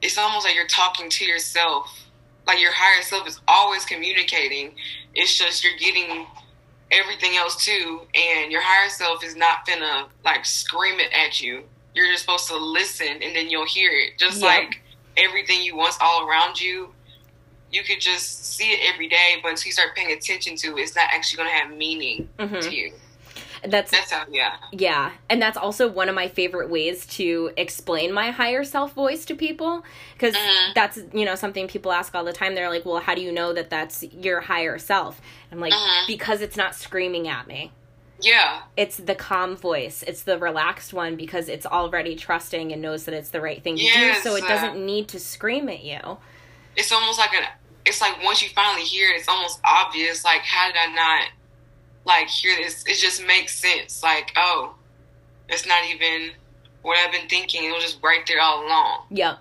It's 0.01 0.16
almost 0.16 0.44
like 0.47 0.55
you're 0.55 0.66
talking 0.68 1.11
to 1.11 1.25
yourself. 1.25 1.92
Like 2.47 2.61
your 2.61 2.73
higher 2.73 3.03
self 3.03 3.27
is 3.27 3.40
always 3.49 3.85
communicating. 3.85 4.77
It's 5.14 5.37
just 5.37 5.64
you're 5.64 5.77
getting 5.77 6.27
everything 6.90 7.37
else 7.37 7.62
too, 7.64 8.07
and 8.14 8.51
your 8.53 8.62
higher 8.62 8.88
self 8.88 9.23
is 9.25 9.35
not 9.37 9.66
gonna 9.66 10.09
like 10.25 10.47
scream 10.47 11.01
it 11.01 11.12
at 11.12 11.40
you. 11.40 11.64
You're 11.94 12.07
just 12.12 12.21
supposed 12.23 12.47
to 12.49 12.57
listen, 12.57 13.09
and 13.23 13.35
then 13.35 13.51
you'll 13.51 13.66
hear 13.66 13.90
it. 13.90 14.18
Just 14.18 14.40
Yep. 14.40 14.44
like 14.49 14.83
everything 15.16 15.62
you 15.62 15.75
want 15.77 15.97
all 16.01 16.27
around 16.29 16.61
you, 16.61 16.94
you 17.71 17.83
could 17.83 18.01
just 18.01 18.57
see 18.57 18.73
it 18.73 18.81
every 18.93 19.09
day, 19.09 19.37
but 19.43 19.51
until 19.51 19.67
you 19.67 19.73
start 19.73 19.95
paying 19.95 20.13
attention 20.13 20.57
to 20.57 20.77
it, 20.77 20.81
it's 20.83 20.97
not 20.97 21.09
actually 21.13 21.39
gonna 21.39 21.51
have 21.51 21.71
meaning 21.71 22.29
Mhm. 22.39 22.61
to 22.63 22.75
you. 22.75 22.93
That's 23.65 23.91
That's 23.91 24.13
how, 24.13 24.25
yeah, 24.31 24.57
Yeah, 24.73 25.11
and 25.29 25.43
that's 25.43 25.57
also 25.57 25.89
one 25.89 26.09
of 26.09 26.15
my 26.15 26.29
favorite 26.29 26.71
ways 26.71 27.07
to 27.17 27.51
explain 27.57 28.13
my 28.13 28.31
higher 28.31 28.63
self 28.63 28.93
voice 28.93 29.25
to 29.27 29.35
people 29.35 29.85
because 30.13 30.37
Mhm. 30.37 30.75
that's 30.75 30.99
you 31.13 31.25
know 31.25 31.35
something 31.35 31.67
people 31.67 31.91
ask 31.91 32.15
all 32.15 32.25
the 32.25 32.33
time. 32.33 32.55
They're 32.55 32.71
like, 32.71 32.85
"Well, 32.87 33.01
how 33.01 33.15
do 33.17 33.21
you 33.21 33.33
know 33.33 33.53
that 33.53 33.69
that's 33.69 34.05
your 34.05 34.43
higher 34.43 34.79
self?" 34.79 35.21
I'm 35.51 35.59
like, 35.59 35.73
Mhm. 35.73 36.07
"Because 36.07 36.41
it's 36.41 36.57
not 36.57 36.75
screaming 36.75 37.27
at 37.29 37.47
me. 37.49 37.73
yeah, 38.21 38.63
It's 38.77 38.97
the 38.97 39.15
calm 39.15 39.57
voice. 39.57 40.03
It's 40.05 40.23
the 40.23 40.39
relaxed 40.39 40.93
one 40.93 41.15
because 41.15 41.49
it's 41.49 41.67
already 41.67 42.17
trusting 42.17 42.73
and 42.73 42.83
knows 42.83 43.05
that 43.05 43.15
it's 43.15 43.31
the 43.31 43.41
right 43.41 43.63
thing 43.63 43.77
to 43.77 43.83
Yes, 43.85 44.23
do. 44.23 44.29
So 44.29 44.35
it 44.37 44.47
doesn't 44.49 44.85
need 44.85 45.09
to 45.09 45.19
scream 45.21 45.69
at 45.69 45.85
you." 45.85 46.19
It's 46.79 46.93
almost 46.93 47.19
like 47.19 47.35
an. 47.35 47.43
It's 47.85 48.01
like 48.01 48.23
once 48.23 48.41
you 48.43 48.49
finally 48.51 48.83
hear 48.85 49.11
it, 49.11 49.19
it's 49.19 49.29
almost 49.29 49.61
obvious. 49.64 50.25
Like, 50.25 50.43
how 50.43 50.69
did 50.69 50.77
I 50.79 50.93
not 50.95 51.29
like 52.05 52.29
hear 52.29 52.57
this? 52.57 52.85
It 52.87 52.97
just 52.97 53.27
makes 53.27 53.59
sense. 53.59 54.03
Like, 54.03 54.33
oh, 54.37 54.75
it's 55.49 55.67
not 55.67 55.81
even 55.91 56.31
what 56.83 56.99
I've 56.99 57.12
been 57.12 57.29
thinking. 57.29 57.64
It 57.64 57.73
was 57.73 57.83
just 57.83 57.99
right 58.03 58.25
there 58.27 58.41
all 58.41 58.64
along. 58.67 59.03
Yep. 59.11 59.38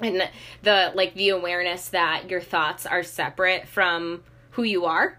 And 0.00 0.30
the 0.62 0.92
like 0.94 1.14
the 1.14 1.30
awareness 1.30 1.88
that 1.88 2.30
your 2.30 2.40
thoughts 2.40 2.86
are 2.86 3.02
separate 3.02 3.66
from 3.68 4.22
who 4.52 4.62
you 4.62 4.84
are. 4.84 5.18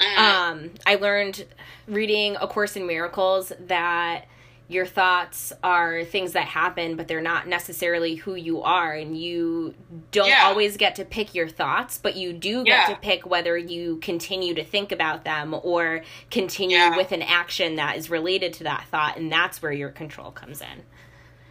Mhm. 0.00 0.18
um, 0.18 0.70
I 0.86 0.96
learned 0.96 1.46
reading 1.86 2.36
A 2.38 2.46
Course 2.46 2.76
in 2.76 2.86
Miracles 2.86 3.50
that 3.60 4.26
your 4.68 4.84
thoughts 4.86 5.52
are 5.62 6.02
things 6.04 6.32
that 6.32 6.46
happen, 6.46 6.96
but 6.96 7.06
they're 7.06 7.20
not 7.20 7.46
necessarily 7.46 8.16
who 8.16 8.34
you 8.34 8.62
are, 8.62 8.92
and 8.92 9.16
you 9.16 9.74
don't 10.10 10.28
Yeah. 10.28 10.46
always 10.46 10.76
get 10.76 10.96
to 10.96 11.04
pick 11.04 11.34
your 11.34 11.48
thoughts, 11.48 11.98
but 11.98 12.16
you 12.16 12.32
do 12.32 12.64
get 12.64 12.88
Yeah. 12.88 12.94
to 12.94 13.00
pick 13.00 13.26
whether 13.26 13.56
you 13.56 13.98
continue 13.98 14.54
to 14.54 14.64
think 14.64 14.90
about 14.90 15.24
them 15.24 15.54
or 15.62 16.02
continue 16.30 16.78
Yeah. 16.78 16.96
with 16.96 17.12
an 17.12 17.22
action 17.22 17.76
that 17.76 17.96
is 17.96 18.10
related 18.10 18.52
to 18.54 18.64
that 18.64 18.86
thought, 18.90 19.16
and 19.16 19.30
that's 19.30 19.62
where 19.62 19.72
your 19.72 19.90
control 19.90 20.32
comes 20.32 20.60
in. 20.60 20.84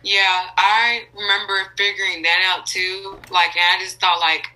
Yeah, 0.03 0.49
I 0.57 1.07
remember 1.13 1.71
figuring 1.77 2.21
that 2.23 2.41
out 2.45 2.65
too. 2.65 3.19
Like, 3.31 3.55
and 3.55 3.77
I 3.77 3.83
just 3.83 3.99
thought 3.99 4.19
like 4.19 4.49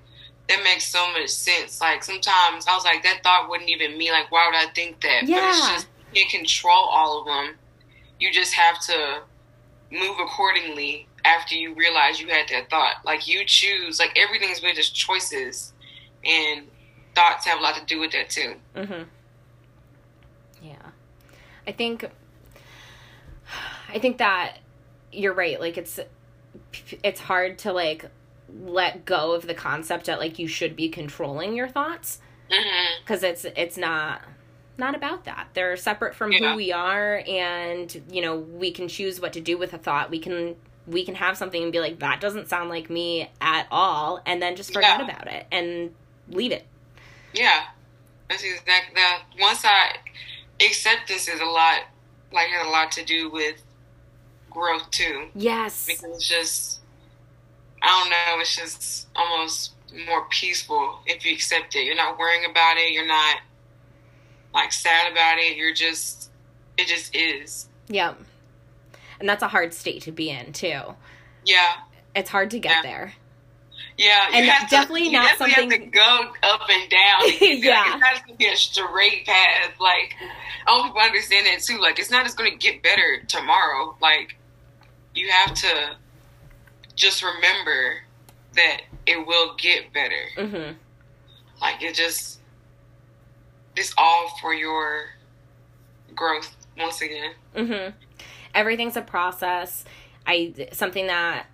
that 0.48 0.63
makes 0.63 0.86
so 0.86 1.12
much 1.13 1.30
sense. 1.30 1.80
Like 1.80 2.04
sometimes 2.04 2.67
I 2.67 2.76
was 2.76 2.84
like, 2.84 3.04
that 3.04 3.24
thought 3.24 3.50
wouldn't 3.50 3.69
even 3.69 3.98
me. 3.98 4.12
Like, 4.12 4.32
why 4.32 4.45
would 4.48 4.56
I 4.56 4.72
think 4.74 5.00
that? 5.02 5.22
But 5.22 5.30
it's 5.30 5.30
Yeah. 5.30 5.74
just 5.76 5.88
you 6.13 6.22
can't 6.24 6.32
control 6.32 6.86
all 6.86 7.19
of 7.22 7.26
them. 7.26 7.58
You 8.19 8.32
just 8.32 8.53
have 8.53 8.79
to 8.88 9.21
move 9.91 10.17
accordingly 10.19 11.08
after 11.25 11.55
you 11.55 11.73
realize 11.73 12.19
you 12.19 12.27
had 12.27 12.47
that 12.49 12.69
thought. 12.69 12.97
Like 13.05 13.27
you 13.27 13.45
choose. 13.45 13.99
Like 13.99 14.17
everything's 14.17 14.62
really 14.62 14.75
just 14.75 14.95
choices, 14.95 15.73
and 16.23 16.67
thoughts 17.15 17.45
have 17.45 17.60
a 17.60 17.62
lot 17.62 17.75
to 17.75 17.86
do 17.86 17.99
with 17.99 18.12
that 18.12 18.29
too. 18.29 18.55
Mm-hmm. 18.75 19.03
Yeah, 20.62 20.91
I 21.65 21.71
think. 21.71 22.05
I 23.91 23.97
think 23.97 24.19
that 24.19 24.60
you're 25.12 25.34
right. 25.34 25.60
Like 25.60 25.77
it's, 25.77 25.99
it's 27.03 27.19
hard 27.19 27.58
to 27.60 27.73
like 27.73 28.05
let 28.63 29.05
go 29.05 29.34
of 29.34 29.47
the 29.47 29.53
concept 29.53 30.05
that 30.05 30.19
like 30.19 30.39
you 30.39 30.47
should 30.47 30.75
be 30.75 30.89
controlling 30.89 31.55
your 31.55 31.67
thoughts 31.67 32.19
because 33.03 33.24
it's 33.24 33.45
it's 33.45 33.78
not 33.78 34.22
not 34.80 34.95
about 34.95 35.25
that. 35.25 35.49
They're 35.53 35.77
separate 35.77 36.15
from 36.15 36.32
Yeah. 36.32 36.51
who 36.51 36.55
we 36.55 36.71
are, 36.71 37.23
and 37.27 38.01
you 38.11 38.21
know 38.21 38.38
we 38.38 38.71
can 38.71 38.88
choose 38.88 39.19
what 39.19 39.34
to 39.34 39.41
do 39.41 39.57
with 39.57 39.73
a 39.73 39.77
thought. 39.77 40.09
We 40.09 40.19
can 40.19 40.55
we 40.88 41.05
can 41.05 41.15
have 41.15 41.38
something 41.38 41.61
and 41.61 41.71
be 41.71 41.80
like 41.80 41.99
that 41.99 42.19
doesn't 42.19 42.49
sound 42.49 42.69
like 42.69 42.89
me 42.89 43.30
at 43.41 43.67
all, 43.69 44.21
and 44.25 44.41
then 44.41 44.55
just 44.55 44.73
forget 44.73 44.99
Yeah. 44.99 45.05
about 45.05 45.27
it 45.27 45.45
and 45.51 45.93
leave 46.30 46.51
it. 46.51 46.65
Yeah, 47.34 47.65
that's 48.27 48.43
exactly 48.43 48.95
that. 48.95 49.23
Once 49.39 49.63
I 49.63 49.97
acceptance 50.65 51.27
is 51.27 51.39
a 51.39 51.45
lot, 51.45 51.82
like 52.32 52.47
has 52.47 52.65
a 52.65 52.69
lot 52.69 52.91
to 52.93 53.05
do 53.05 53.30
with 53.30 53.61
growth 54.49 54.89
too, 54.89 55.30
Yes. 55.36 55.86
because 55.86 56.03
it's 56.15 56.27
just 56.27 56.80
I 57.82 57.88
don't 57.88 58.09
know. 58.09 58.41
It's 58.41 58.55
just 58.57 59.07
almost 59.15 59.71
more 60.05 60.25
peaceful 60.30 60.99
if 61.05 61.25
you 61.25 61.34
accept 61.34 61.75
it. 61.75 61.86
You're 61.86 61.95
not 61.95 62.17
worrying 62.17 62.43
about 62.49 62.77
it. 62.77 62.91
You're 62.91 63.07
not 63.07 63.38
like 64.54 64.72
sad 64.72 65.12
about 65.12 65.38
it. 65.38 65.58
You're 65.58 65.74
just, 65.74 66.30
it 66.78 66.88
just 66.88 67.16
is. 67.16 67.68
Yep. 67.88 68.18
And 69.20 69.28
that's 69.28 69.43
a 69.43 69.47
hard 69.47 69.74
state 69.74 70.04
to 70.04 70.12
be 70.12 70.30
in 70.30 70.54
too. 70.54 70.82
Yeah. 71.45 71.74
It's 72.16 72.30
hard 72.30 72.52
to 72.52 72.60
get 72.60 72.72
Yeah. 72.72 72.82
there. 72.84 73.14
Yeah, 73.97 74.28
And 74.34 74.45
definitely 74.70 75.06
to, 75.08 75.12
not 75.12 75.24
definitely 75.38 75.56
something- 75.56 75.82
have 75.82 75.91
to 75.91 75.97
go 75.97 76.34
up 76.43 76.70
and 76.70 76.89
down. 76.89 77.22
to. 77.39 77.45
Yeah. 77.45 77.84
It's 77.93 78.00
not 78.02 78.12
just 78.14 78.26
gonna 78.26 78.38
be 78.38 78.47
a 78.47 78.56
straight 78.56 79.26
path. 79.26 79.72
Like, 79.80 80.16
I 80.66 80.72
want 80.72 80.86
people 80.88 81.02
to 81.02 81.06
understand 81.08 81.47
that 81.47 81.62
too. 81.62 81.80
Like, 81.80 82.00
it's 82.00 82.10
not 82.10 82.24
just 82.24 82.38
gonna 82.38 82.56
get 82.56 82.82
better 82.82 83.22
tomorrow. 83.28 83.97
Like, 84.02 84.38
you 85.16 85.30
have 85.30 85.54
to 85.54 85.95
just 86.95 87.24
remember 87.24 87.97
that 88.56 88.82
it 89.06 89.26
will 89.28 89.56
get 89.58 89.91
better. 89.93 90.26
hmm 90.38 90.74
Like, 91.62 91.82
it 91.84 91.93
just, 91.95 92.39
it's 93.76 93.93
all 93.97 94.30
for 94.41 94.53
your 94.53 95.05
growth. 96.15 96.55
Once 96.78 97.01
again, 97.01 97.34
hmm 97.55 97.89
Everything's 98.53 98.97
a 98.97 99.01
process. 99.01 99.86
I 100.26 100.70
something 100.72 101.07
that 101.07 101.45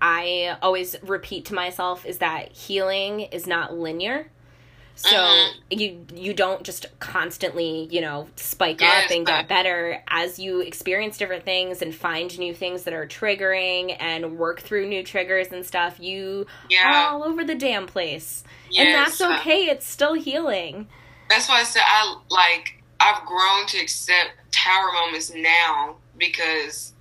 I 0.00 0.56
always 0.62 0.96
repeat 1.02 1.46
to 1.46 1.54
myself 1.54 2.04
is 2.04 2.18
that 2.18 2.52
healing 2.52 3.20
is 3.20 3.46
not 3.46 3.74
linear. 3.74 4.28
So 4.94 5.16
Mhm. 5.16 5.54
you 5.70 6.06
you 6.14 6.34
don't 6.34 6.62
just 6.62 6.86
constantly, 7.00 7.88
you 7.90 8.00
know, 8.00 8.28
spike 8.36 8.80
Yes, 8.80 9.04
up 9.04 9.10
and 9.16 9.26
get 9.26 9.48
better 9.48 10.02
as 10.08 10.38
you 10.38 10.60
experience 10.60 11.16
different 11.16 11.44
things 11.44 11.80
and 11.82 11.94
find 11.94 12.36
new 12.38 12.52
things 12.54 12.84
that 12.84 12.92
are 12.94 13.06
triggering 13.06 13.96
and 13.98 14.36
work 14.38 14.60
through 14.60 14.88
new 14.88 15.02
triggers 15.02 15.48
and 15.48 15.64
stuff. 15.64 15.98
You 15.98 16.46
are 16.84 16.90
yeah, 16.90 17.08
all 17.08 17.24
over 17.24 17.44
the 17.44 17.54
damn 17.54 17.86
place. 17.86 18.44
and 18.76 18.88
yes, 18.88 19.18
that's 19.18 19.20
uh, 19.20 19.32
okay. 19.34 19.66
It's 19.66 19.86
still 19.86 20.14
healing. 20.14 20.88
That's 21.32 21.48
why 21.48 21.60
I 21.60 21.64
said 21.64 21.82
I 21.84 22.16
like 22.28 22.82
I've 23.00 23.24
grown 23.26 23.66
to 23.68 23.78
accept 23.78 24.30
tower 24.52 24.92
moments 24.92 25.32
now 25.34 25.96
because 26.16 26.92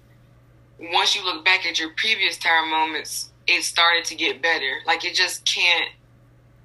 once 0.80 1.16
you 1.16 1.24
look 1.24 1.46
back 1.46 1.66
at 1.66 1.80
your 1.80 1.90
previous 1.96 2.38
tower 2.38 2.66
moments, 2.66 3.30
it 3.48 3.64
started 3.64 4.06
to 4.06 4.16
get 4.16 4.42
better. 4.42 4.80
Like 4.86 5.06
it 5.06 5.14
just 5.14 5.46
can't. 5.46 5.90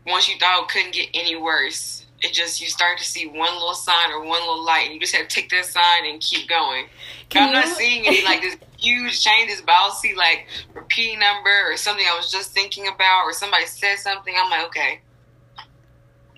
Once 0.06 0.28
you 0.28 0.38
thought 0.38 0.62
it 0.62 0.68
couldn't 0.68 0.94
get 0.94 1.08
any 1.14 1.36
worse, 1.36 2.06
it 2.22 2.32
just 2.32 2.60
you 2.60 2.68
start 2.68 2.98
to 2.98 3.04
see 3.04 3.26
one 3.26 3.52
little 3.54 3.74
sign 3.74 4.10
or 4.10 4.20
one 4.20 4.40
little 4.40 4.64
light, 4.64 4.84
and 4.86 4.94
you 4.94 5.00
just 5.00 5.14
have 5.14 5.28
to 5.28 5.34
take 5.34 5.50
that 5.50 5.66
sign 5.66 6.06
and 6.06 6.20
keep 6.20 6.48
going. 6.48 6.86
I'm 7.34 7.52
not 7.52 7.66
seeing 7.66 8.06
any 8.06 8.24
like 8.24 8.40
this 8.40 8.56
huge 8.78 9.22
changes, 9.22 9.60
but 9.60 9.72
I'll 9.72 9.90
see 9.90 10.14
like 10.14 10.46
repeating 10.74 11.18
number 11.18 11.70
or 11.70 11.76
something 11.76 12.06
I 12.08 12.16
was 12.16 12.30
just 12.30 12.52
thinking 12.52 12.86
about, 12.86 13.24
or 13.24 13.32
somebody 13.32 13.66
said 13.66 13.96
something. 13.96 14.34
I'm 14.38 14.50
like, 14.50 14.66
okay, 14.68 15.00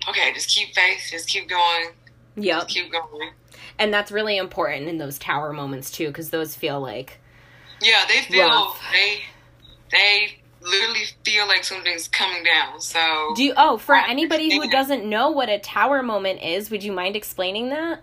okay, 0.07 0.33
just 0.33 0.49
keep 0.49 0.73
faith, 0.73 1.01
just 1.11 1.27
keep 1.27 1.49
going, 1.49 1.89
Yep. 2.35 2.61
just 2.61 2.69
keep 2.69 2.91
going. 2.91 3.31
And 3.77 3.93
that's 3.93 4.11
really 4.11 4.37
important 4.37 4.87
in 4.87 4.97
those 4.97 5.17
tower 5.17 5.53
moments 5.53 5.91
too, 5.91 6.07
because 6.07 6.29
those 6.29 6.55
feel 6.55 6.79
like 6.79 7.19
Yeah, 7.81 8.03
they 8.07 8.21
feel 8.21 8.47
Rough. 8.47 8.81
they 8.91 9.19
they 9.91 10.37
literally 10.61 11.05
feel 11.23 11.47
like 11.47 11.63
something's 11.63 12.07
coming 12.07 12.43
down. 12.43 12.79
So 12.81 13.33
Do 13.35 13.43
you, 13.43 13.53
oh, 13.57 13.77
for 13.77 13.95
I 13.95 14.09
anybody 14.09 14.51
who 14.51 14.69
doesn't 14.69 15.05
know 15.05 15.29
what 15.31 15.49
a 15.49 15.57
tower 15.59 16.03
moment 16.03 16.41
is, 16.43 16.69
would 16.69 16.83
you 16.83 16.91
mind 16.91 17.15
explaining 17.15 17.69
that? 17.69 18.01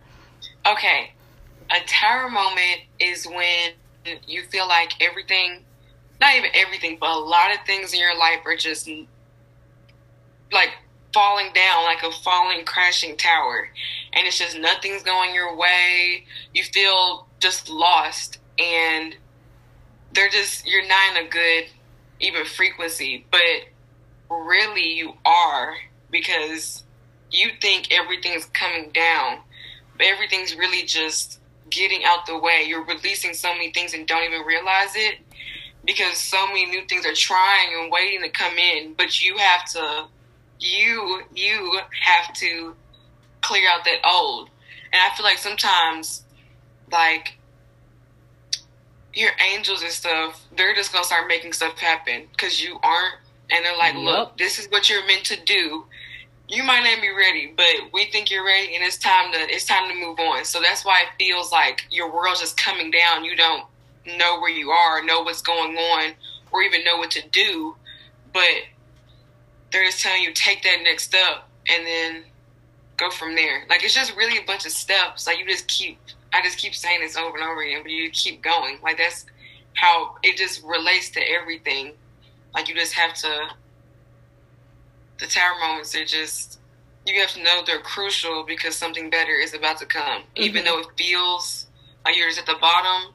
okay, 0.66 1.12
a 1.70 1.86
tower 1.86 2.28
moment 2.28 2.80
is 2.98 3.24
when 3.26 4.18
you 4.26 4.42
feel 4.50 4.66
like 4.66 4.92
everything, 5.00 5.64
not 6.20 6.34
even 6.36 6.50
everything, 6.54 6.96
but 7.00 7.10
a 7.10 7.18
lot 7.18 7.52
of 7.52 7.58
things 7.66 7.92
in 7.92 8.00
your 8.00 8.16
life 8.18 8.40
are 8.46 8.56
just 8.56 8.88
like 10.52 10.70
falling 11.16 11.50
down 11.54 11.82
like 11.84 12.02
a 12.02 12.12
falling 12.12 12.62
crashing 12.66 13.16
tower. 13.16 13.70
And 14.12 14.26
it's 14.26 14.38
just 14.38 14.58
nothing's 14.58 15.02
going 15.02 15.34
your 15.34 15.56
way. 15.56 16.26
You 16.52 16.62
feel 16.62 17.26
just 17.40 17.70
lost. 17.70 18.38
And 18.58 19.16
they're 20.12 20.28
just 20.28 20.66
you're 20.66 20.86
not 20.86 21.16
in 21.16 21.26
a 21.26 21.30
good 21.30 21.64
even 22.20 22.44
frequency. 22.44 23.24
But 23.30 23.40
really 24.28 24.92
you 24.92 25.14
are 25.24 25.74
because 26.10 26.84
you 27.30 27.48
think 27.62 27.90
everything's 27.90 28.44
coming 28.44 28.90
down. 28.92 29.38
But 29.96 30.08
everything's 30.08 30.54
really 30.54 30.82
just 30.82 31.40
getting 31.70 32.04
out 32.04 32.26
the 32.26 32.38
way. 32.38 32.66
You're 32.68 32.84
releasing 32.84 33.32
so 33.32 33.54
many 33.54 33.72
things 33.72 33.94
and 33.94 34.06
don't 34.06 34.24
even 34.24 34.44
realize 34.46 34.94
it 34.94 35.16
because 35.82 36.18
so 36.18 36.46
many 36.48 36.66
new 36.66 36.86
things 36.86 37.06
are 37.06 37.14
trying 37.14 37.68
and 37.80 37.90
waiting 37.90 38.20
to 38.20 38.28
come 38.28 38.58
in. 38.58 38.92
But 38.92 39.22
you 39.22 39.38
have 39.38 39.64
to 39.72 40.08
you 40.60 41.22
you 41.34 41.80
have 42.02 42.32
to 42.34 42.74
clear 43.42 43.68
out 43.68 43.84
that 43.84 43.98
old. 44.04 44.48
And 44.92 45.02
i 45.02 45.14
feel 45.14 45.24
like 45.24 45.38
sometimes 45.38 46.22
like 46.90 47.38
your 49.14 49.30
angels 49.52 49.82
and 49.82 49.90
stuff 49.90 50.46
they're 50.56 50.74
just 50.74 50.92
gonna 50.92 51.04
start 51.04 51.26
making 51.28 51.52
stuff 51.52 51.78
happen 51.78 52.24
because 52.32 52.62
you 52.62 52.78
aren't. 52.82 53.14
And 53.50 53.64
they're 53.64 53.76
like 53.76 53.94
look 53.94 54.36
this 54.38 54.58
is 54.58 54.66
what 54.70 54.88
you're 54.88 55.06
meant 55.06 55.24
to 55.26 55.42
do. 55.44 55.84
You 56.48 56.62
might 56.62 56.84
not 56.84 57.00
be 57.00 57.10
ready 57.10 57.52
but 57.56 57.92
we 57.92 58.06
think 58.10 58.30
you're 58.30 58.44
ready 58.44 58.74
and 58.74 58.84
it's 58.84 58.98
time 58.98 59.32
to 59.32 59.38
it's 59.38 59.64
time 59.64 59.88
to 59.88 59.94
move 59.94 60.18
on. 60.18 60.44
So 60.44 60.60
that's 60.60 60.84
why 60.84 61.02
it 61.02 61.08
feels 61.18 61.52
like 61.52 61.86
your 61.90 62.12
world's 62.12 62.40
just 62.40 62.56
coming 62.56 62.90
down. 62.90 63.24
You 63.24 63.36
don't 63.36 63.64
know 64.06 64.38
where 64.40 64.50
you 64.50 64.70
are 64.70 65.02
know 65.04 65.22
what's 65.22 65.42
going 65.42 65.76
on 65.76 66.14
or 66.52 66.62
even 66.62 66.84
know 66.84 66.96
what 66.96 67.10
to 67.12 67.28
do. 67.28 67.76
But 68.32 68.44
they're 69.76 69.84
just 69.84 70.00
telling 70.00 70.22
you 70.22 70.32
take 70.32 70.62
that 70.62 70.78
next 70.82 71.04
step 71.04 71.46
and 71.68 71.86
then 71.86 72.24
go 72.96 73.10
from 73.10 73.34
there. 73.34 73.64
Like 73.68 73.84
it's 73.84 73.94
just 73.94 74.16
really 74.16 74.38
a 74.38 74.46
bunch 74.46 74.64
of 74.64 74.72
steps. 74.72 75.26
Like 75.26 75.38
you 75.38 75.46
just 75.46 75.68
keep 75.68 75.98
I 76.32 76.40
just 76.42 76.56
keep 76.56 76.74
saying 76.74 77.00
this 77.00 77.16
over 77.16 77.36
and 77.36 77.46
over 77.46 77.60
again, 77.62 77.80
but 77.82 77.92
you 77.92 78.10
keep 78.10 78.42
going. 78.42 78.78
Like 78.82 78.96
that's 78.96 79.26
how 79.74 80.14
it 80.22 80.38
just 80.38 80.62
relates 80.64 81.10
to 81.10 81.20
everything. 81.20 81.92
Like 82.54 82.70
you 82.70 82.74
just 82.74 82.94
have 82.94 83.12
to 83.16 83.48
the 85.18 85.26
tower 85.26 85.52
moments 85.60 85.94
are 85.94 86.06
just 86.06 86.58
you 87.04 87.20
have 87.20 87.30
to 87.32 87.42
know 87.42 87.62
they're 87.66 87.80
crucial 87.80 88.44
because 88.46 88.74
something 88.76 89.10
better 89.10 89.32
is 89.32 89.52
about 89.52 89.78
to 89.78 89.86
come. 89.86 90.22
Even 90.36 90.62
Mhm. 90.62 90.66
though 90.66 90.78
it 90.78 90.86
feels 90.96 91.66
like 92.06 92.16
you're 92.16 92.28
just 92.28 92.40
at 92.40 92.46
the 92.46 92.56
bottom, 92.60 93.12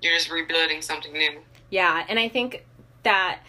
you're 0.00 0.14
just 0.14 0.30
rebuilding 0.30 0.82
something 0.82 1.12
new. 1.12 1.42
Yeah, 1.70 2.04
and 2.08 2.18
I 2.18 2.28
think 2.28 2.64
that 3.02 3.40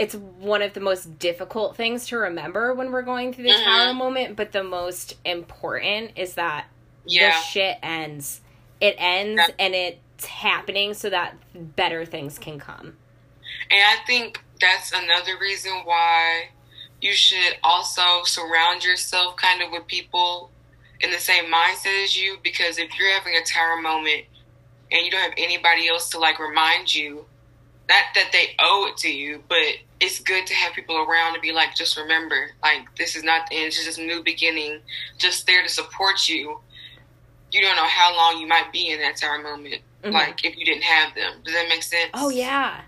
it's 0.00 0.14
one 0.14 0.62
of 0.62 0.72
the 0.72 0.80
most 0.80 1.18
difficult 1.18 1.76
things 1.76 2.06
to 2.06 2.16
remember 2.16 2.72
when 2.72 2.90
we're 2.90 3.02
going 3.02 3.34
through 3.34 3.44
the 3.44 3.50
Mhm. 3.50 3.64
tower 3.64 3.92
moment, 3.92 4.34
but 4.34 4.50
the 4.50 4.64
most 4.64 5.14
important 5.26 6.12
is 6.16 6.36
that 6.36 6.64
Yeah. 7.04 7.28
the 7.28 7.42
shit 7.42 7.78
ends. 7.82 8.40
It 8.80 8.94
ends 8.96 9.42
Yeah. 9.46 9.54
and 9.58 9.74
it's 9.74 10.24
happening 10.24 10.94
so 10.94 11.10
that 11.10 11.34
better 11.54 12.06
things 12.06 12.38
can 12.38 12.58
come. 12.58 12.96
And 13.70 13.84
I 13.84 13.96
think 14.06 14.40
that's 14.58 14.90
another 14.90 15.36
reason 15.36 15.84
why 15.84 16.48
you 17.02 17.12
should 17.12 17.58
also 17.62 18.24
surround 18.24 18.82
yourself 18.82 19.36
kind 19.36 19.60
of 19.60 19.70
with 19.70 19.86
people 19.86 20.50
in 21.00 21.10
the 21.10 21.20
same 21.20 21.52
mindset 21.52 22.04
as 22.04 22.16
you. 22.16 22.38
Because 22.42 22.78
if 22.78 22.98
you're 22.98 23.12
having 23.12 23.36
a 23.36 23.42
tower 23.44 23.76
moment 23.76 24.24
and 24.90 25.04
you 25.04 25.10
don't 25.10 25.20
have 25.20 25.34
anybody 25.36 25.88
else 25.88 26.08
to 26.10 26.18
like 26.18 26.38
remind 26.38 26.94
you, 26.94 27.26
not 27.90 28.04
that 28.14 28.30
they 28.32 28.54
owe 28.60 28.86
it 28.88 28.96
to 28.98 29.10
you, 29.10 29.42
but 29.48 29.58
it's 30.00 30.20
good 30.20 30.46
to 30.46 30.54
have 30.54 30.72
people 30.72 30.96
around 30.96 31.34
to 31.34 31.40
be 31.40 31.52
like, 31.52 31.74
just 31.74 31.96
remember, 31.98 32.52
like, 32.62 32.94
this 32.96 33.16
is 33.16 33.22
not 33.24 33.48
the 33.50 33.56
end, 33.56 33.66
it's 33.66 33.84
just 33.84 33.98
a 33.98 34.02
new 34.02 34.22
beginning, 34.22 34.80
just 35.18 35.46
there 35.46 35.62
to 35.62 35.68
support 35.68 36.28
you. 36.28 36.60
You 37.52 37.60
don't 37.60 37.74
know 37.76 37.86
how 37.86 38.14
long 38.16 38.40
you 38.40 38.46
might 38.46 38.72
be 38.72 38.88
in 38.90 39.00
that 39.00 39.16
tower 39.16 39.42
moment, 39.42 39.82
Mhm. 40.04 40.12
like, 40.12 40.44
if 40.44 40.56
you 40.56 40.64
didn't 40.64 40.84
have 40.84 41.14
them. 41.14 41.42
Does 41.44 41.52
that 41.54 41.68
make 41.68 41.82
sense? 41.82 42.10
Oh 42.14 42.28
yeah. 42.30 42.82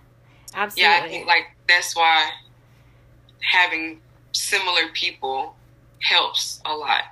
Absolutely. 0.55 0.83
Yeah, 0.83 1.03
I 1.05 1.09
think 1.09 1.27
like 1.27 1.47
that's 1.69 1.97
why 1.97 2.31
having 3.41 4.01
similar 4.33 4.89
people 4.93 5.57
helps 6.01 6.61
a 6.65 6.75
lot. 6.75 7.05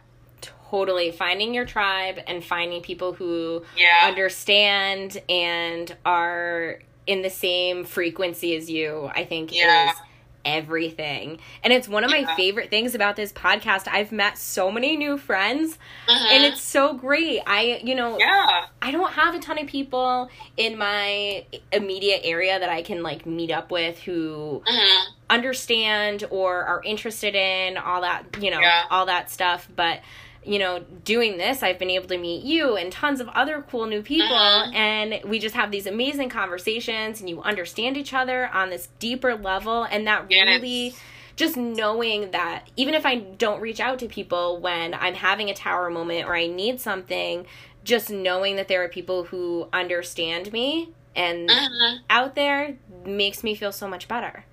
totally 0.70 1.10
finding 1.10 1.52
your 1.52 1.66
tribe 1.66 2.22
and 2.28 2.44
finding 2.44 2.80
people 2.80 3.12
who 3.12 3.64
Yeah. 3.76 4.02
understand 4.04 5.20
and 5.28 5.96
are 6.04 6.78
in 7.10 7.22
the 7.22 7.30
same 7.30 7.84
frequency 7.84 8.54
as 8.54 8.70
you, 8.70 9.10
I 9.14 9.24
think 9.24 9.52
Yeah. 9.52 9.90
is 9.90 9.96
everything. 10.44 11.38
And 11.62 11.70
it's 11.72 11.86
one 11.86 12.02
of 12.02 12.10
my 12.10 12.24
favorite 12.36 12.70
things 12.70 12.94
about 12.94 13.14
this 13.16 13.30
podcast. 13.32 13.86
I've 13.88 14.10
met 14.10 14.38
so 14.38 14.70
many 14.70 14.96
new 14.96 15.18
friends 15.18 15.76
Mhm. 16.08 16.32
and 16.32 16.44
it's 16.44 16.62
so 16.62 16.94
great. 16.94 17.40
I, 17.46 17.80
you 17.84 17.94
know, 17.94 18.18
yeah. 18.18 18.66
I 18.80 18.90
don't 18.90 19.12
have 19.12 19.34
a 19.34 19.38
ton 19.38 19.58
of 19.58 19.66
people 19.66 20.30
in 20.56 20.78
my 20.78 21.44
immediate 21.72 22.20
area 22.24 22.58
that 22.58 22.70
I 22.70 22.80
can 22.82 23.02
like 23.02 23.26
meet 23.26 23.50
up 23.50 23.70
with 23.70 23.98
who 24.00 24.62
hmm 24.66 25.00
understand 25.28 26.24
or 26.30 26.64
are 26.64 26.82
interested 26.84 27.36
in 27.36 27.76
all 27.76 28.00
that, 28.00 28.24
you 28.40 28.50
know, 28.50 28.60
Yeah. 28.60 28.82
all 28.90 29.06
that 29.06 29.30
stuff, 29.30 29.68
but 29.76 30.00
you 30.44 30.58
know, 30.58 30.80
doing 31.04 31.36
this, 31.36 31.62
I've 31.62 31.78
been 31.78 31.90
able 31.90 32.08
to 32.08 32.18
meet 32.18 32.42
you 32.44 32.76
and 32.76 32.90
tons 32.90 33.20
of 33.20 33.28
other 33.28 33.64
cool 33.70 33.86
new 33.86 34.02
people. 34.02 34.36
Mhm. 34.36 34.74
And 34.74 35.20
we 35.24 35.38
just 35.38 35.54
have 35.54 35.70
these 35.70 35.86
amazing 35.86 36.30
conversations 36.30 37.20
and 37.20 37.28
you 37.28 37.42
understand 37.42 37.96
each 37.96 38.14
other 38.14 38.48
on 38.48 38.70
this 38.70 38.88
deeper 38.98 39.34
level. 39.36 39.84
And 39.84 40.06
that 40.06 40.26
Yes. 40.30 40.46
really, 40.46 40.94
just 41.36 41.56
knowing 41.56 42.30
that 42.32 42.68
even 42.76 42.94
if 42.94 43.04
I 43.06 43.16
don't 43.16 43.60
reach 43.60 43.80
out 43.80 43.98
to 44.00 44.08
people 44.08 44.58
when 44.58 44.94
I'm 44.94 45.14
having 45.14 45.48
a 45.50 45.54
tower 45.54 45.90
moment 45.90 46.26
or 46.26 46.34
I 46.34 46.46
need 46.46 46.80
something, 46.80 47.46
just 47.84 48.10
knowing 48.10 48.56
that 48.56 48.68
there 48.68 48.82
are 48.84 48.88
people 48.88 49.24
who 49.24 49.68
understand 49.72 50.52
me 50.52 50.90
and 51.16 51.48
Mhm. 51.50 51.98
out 52.10 52.34
there 52.34 52.76
makes 53.04 53.42
me 53.42 53.54
feel 53.54 53.72
so 53.72 53.88
much 53.88 54.06
better. 54.06 54.44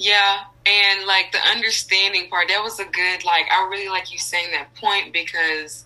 Yeah, 0.00 0.44
and 0.64 1.06
like 1.06 1.30
the 1.30 1.46
understanding 1.54 2.30
part, 2.30 2.48
that 2.48 2.62
was 2.62 2.80
a 2.80 2.86
good 2.86 3.22
like 3.22 3.44
I 3.52 3.68
really 3.70 3.90
like 3.90 4.10
you 4.10 4.18
saying 4.18 4.50
that 4.52 4.74
point 4.76 5.12
because 5.12 5.84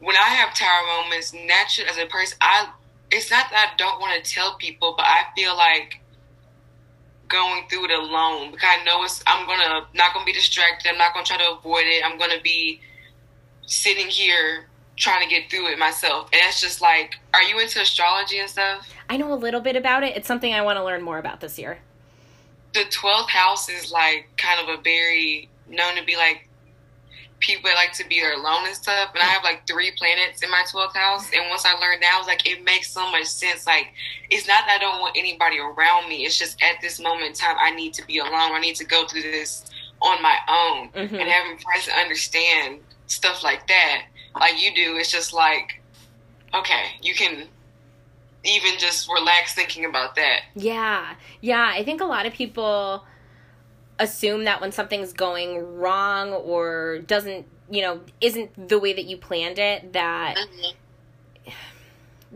when 0.00 0.16
I 0.16 0.30
have 0.30 0.54
tower 0.54 0.80
moments, 1.02 1.34
naturally 1.34 1.90
as 1.90 1.98
a 1.98 2.06
person, 2.06 2.38
I 2.40 2.70
it's 3.10 3.30
not 3.30 3.50
that 3.50 3.72
I 3.72 3.76
don't 3.76 4.00
want 4.00 4.24
to 4.24 4.30
tell 4.30 4.56
people, 4.56 4.94
but 4.96 5.04
I 5.04 5.24
feel 5.36 5.54
like 5.54 6.00
going 7.28 7.64
through 7.68 7.84
it 7.84 7.90
alone 7.90 8.50
because 8.50 8.66
I 8.66 8.82
know 8.84 9.04
it's 9.04 9.22
I'm 9.26 9.46
gonna 9.46 9.86
not 9.92 10.14
gonna 10.14 10.24
be 10.24 10.32
distracted. 10.32 10.88
I'm 10.88 10.96
not 10.96 11.12
gonna 11.12 11.26
try 11.26 11.36
to 11.36 11.58
avoid 11.58 11.84
it. 11.84 12.02
I'm 12.06 12.16
gonna 12.18 12.40
be 12.42 12.80
sitting 13.66 14.06
here 14.06 14.68
trying 14.96 15.22
to 15.22 15.28
get 15.28 15.50
through 15.50 15.70
it 15.70 15.78
myself, 15.78 16.30
and 16.32 16.40
it's 16.46 16.62
just 16.62 16.80
like, 16.80 17.16
are 17.34 17.42
you 17.42 17.58
into 17.60 17.78
astrology 17.78 18.38
and 18.38 18.48
stuff? 18.48 18.88
I 19.10 19.18
know 19.18 19.30
a 19.30 19.36
little 19.36 19.60
bit 19.60 19.76
about 19.76 20.02
it. 20.02 20.16
It's 20.16 20.26
something 20.26 20.54
I 20.54 20.62
want 20.62 20.78
to 20.78 20.84
learn 20.84 21.02
more 21.02 21.18
about 21.18 21.40
this 21.40 21.58
year. 21.58 21.80
The 22.74 22.84
12th 22.84 23.28
house 23.28 23.68
is 23.68 23.90
like 23.90 24.28
kind 24.36 24.60
of 24.60 24.78
a 24.78 24.82
very 24.82 25.48
known 25.68 25.96
to 25.96 26.04
be 26.04 26.16
like 26.16 26.48
people 27.40 27.70
like 27.74 27.92
to 27.92 28.06
be 28.08 28.20
alone 28.20 28.66
and 28.66 28.74
stuff 28.74 29.10
and 29.14 29.22
i 29.22 29.26
have 29.26 29.44
like 29.44 29.64
three 29.66 29.92
planets 29.96 30.42
in 30.42 30.50
my 30.50 30.64
12th 30.72 30.92
house 30.94 31.30
and 31.32 31.48
once 31.48 31.64
i 31.64 31.72
learned 31.74 32.02
that 32.02 32.12
i 32.14 32.18
was 32.18 32.26
like 32.26 32.44
it 32.48 32.64
makes 32.64 32.90
so 32.90 33.08
much 33.12 33.26
sense 33.26 33.64
like 33.64 33.86
it's 34.28 34.48
not 34.48 34.64
that 34.66 34.76
i 34.76 34.78
don't 34.80 35.00
want 35.00 35.16
anybody 35.16 35.56
around 35.58 36.08
me 36.08 36.24
it's 36.26 36.36
just 36.36 36.60
at 36.60 36.80
this 36.82 36.98
moment 36.98 37.26
in 37.28 37.32
time 37.34 37.56
i 37.60 37.70
need 37.70 37.94
to 37.94 38.04
be 38.06 38.18
alone 38.18 38.32
i 38.34 38.58
need 38.60 38.74
to 38.74 38.84
go 38.84 39.06
through 39.06 39.22
this 39.22 39.64
on 40.02 40.20
my 40.20 40.36
own 40.48 40.88
Mhm. 40.90 41.20
and 41.20 41.28
having 41.30 41.58
friends 41.58 41.84
to 41.86 41.92
understand 41.92 42.80
stuff 43.06 43.44
like 43.44 43.66
that 43.68 44.02
like 44.34 44.60
you 44.60 44.74
do 44.74 44.96
it's 44.96 45.10
just 45.10 45.32
like 45.32 45.80
okay 46.54 46.86
you 47.02 47.14
can 47.14 47.46
even 48.48 48.78
just 48.78 49.08
relax 49.08 49.54
thinking 49.54 49.84
about 49.84 50.14
that 50.16 50.40
Yeah. 50.54 51.14
Yeah. 51.40 51.70
I 51.74 51.84
think 51.84 52.00
a 52.00 52.04
lot 52.06 52.26
of 52.26 52.32
people 52.32 53.04
assume 53.98 54.44
that 54.44 54.60
when 54.60 54.72
something's 54.72 55.12
going 55.12 55.76
wrong 55.78 56.32
or 56.32 56.98
doesn't, 57.00 57.46
you 57.70 57.82
know, 57.82 58.00
isn't 58.20 58.68
the 58.68 58.78
way 58.78 58.92
that 58.92 59.04
you 59.06 59.16
planned 59.16 59.58
it, 59.58 59.92
that 59.92 60.36
Mhm. 60.36 60.74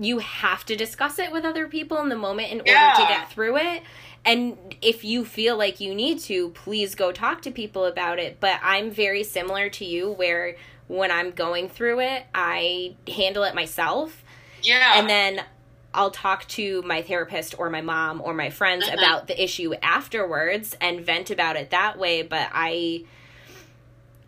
you 0.01 0.19
have 0.19 0.65
to 0.67 0.75
discuss 0.77 1.19
it 1.19 1.31
with 1.31 1.45
other 1.45 1.69
people 1.69 1.99
in 1.99 2.09
the 2.09 2.17
moment 2.17 2.51
in 2.51 2.61
order 2.61 2.73
to 2.97 3.07
get 3.09 3.31
through 3.31 3.57
it. 3.59 3.83
And 4.25 4.77
if 4.81 5.05
you 5.05 5.25
feel 5.25 5.57
like 5.57 5.81
you 5.81 5.95
need 5.95 6.21
to, 6.21 6.51
please 6.51 6.95
go 6.95 7.13
talk 7.13 7.43
to 7.43 7.51
people 7.51 7.85
about 7.85 8.19
it. 8.19 8.39
But 8.41 8.59
I'm 8.63 8.91
very 8.91 9.23
similar 9.25 9.69
to 9.71 9.85
you 9.85 10.11
where 10.11 10.57
when 10.89 11.11
I'm 11.11 11.31
going 11.31 11.69
through 11.69 12.01
it, 12.01 12.25
I 12.35 12.95
handle 13.09 13.45
it 13.45 13.55
myself 13.55 14.23
yeah 14.65 14.93
and 14.99 15.09
then 15.11 15.43
I'll 15.95 16.11
talk 16.11 16.47
to 16.49 16.83
my 16.83 17.03
therapist 17.03 17.59
or 17.59 17.69
my 17.71 17.81
mom 17.83 18.21
or 18.23 18.33
my 18.35 18.51
friends 18.51 18.87
Mhm. 18.87 18.95
about 18.95 19.27
the 19.27 19.43
issue 19.43 19.75
afterwards 19.83 20.77
and 20.81 21.01
vent 21.01 21.31
about 21.31 21.57
it 21.57 21.71
that 21.71 21.99
way. 21.99 22.23
But 22.23 22.49
I, 22.53 23.05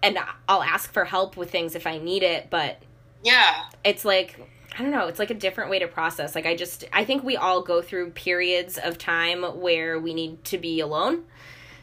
and 0.03 0.19
I'll 0.49 0.62
ask 0.62 0.93
for 0.93 1.05
help 1.07 1.37
with 1.37 1.51
things 1.51 1.75
if 1.75 1.87
I 1.87 1.99
need 1.99 2.23
it. 2.23 2.49
But 2.51 2.79
yeah 3.23 3.62
it's 3.83 4.05
like, 4.05 4.39
I 4.79 4.83
don't 4.83 4.91
know, 4.91 5.07
it's 5.07 5.19
like 5.19 5.31
a 5.31 5.35
different 5.35 5.71
way 5.71 5.79
to 5.79 5.87
process. 5.87 6.35
Like, 6.35 6.47
I 6.47 6.57
just, 6.57 6.85
I 6.93 7.05
think 7.05 7.23
we 7.23 7.37
all 7.37 7.62
go 7.62 7.81
through 7.81 8.11
periods 8.11 8.77
of 8.77 8.99
time 8.99 9.43
where 9.43 9.99
we 10.01 10.12
need 10.12 10.43
to 10.47 10.59
be 10.59 10.81
alone. 10.81 11.25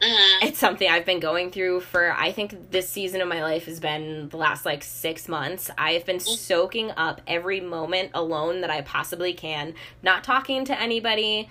Hmm 0.02 0.42
It's 0.42 0.58
something 0.58 0.90
I've 0.90 1.06
been 1.06 1.20
going 1.20 1.52
through 1.52 1.82
for, 1.82 2.14
I 2.14 2.32
think 2.32 2.72
this 2.72 2.90
season 2.90 3.22
of 3.22 3.28
my 3.28 3.44
life 3.44 3.66
has 3.66 3.80
been 3.80 4.30
the 4.30 4.38
last 4.38 4.66
like 4.66 4.84
six 4.84 5.28
months. 5.28 5.70
I 5.78 5.92
have 5.94 6.06
been 6.06 6.20
soaking 6.20 6.92
up 6.98 7.22
every 7.28 7.62
moment 7.62 8.12
alone 8.16 8.62
that 8.62 8.70
I 8.72 8.82
possibly 8.82 9.34
can, 9.34 9.76
not 10.02 10.24
talking 10.24 10.66
to 10.66 10.80
anybody, 10.82 11.48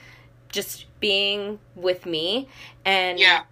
just 0.50 0.86
being 0.98 1.60
with 1.76 2.04
me. 2.04 2.48
And 2.84 3.18
Yeah. 3.20 3.42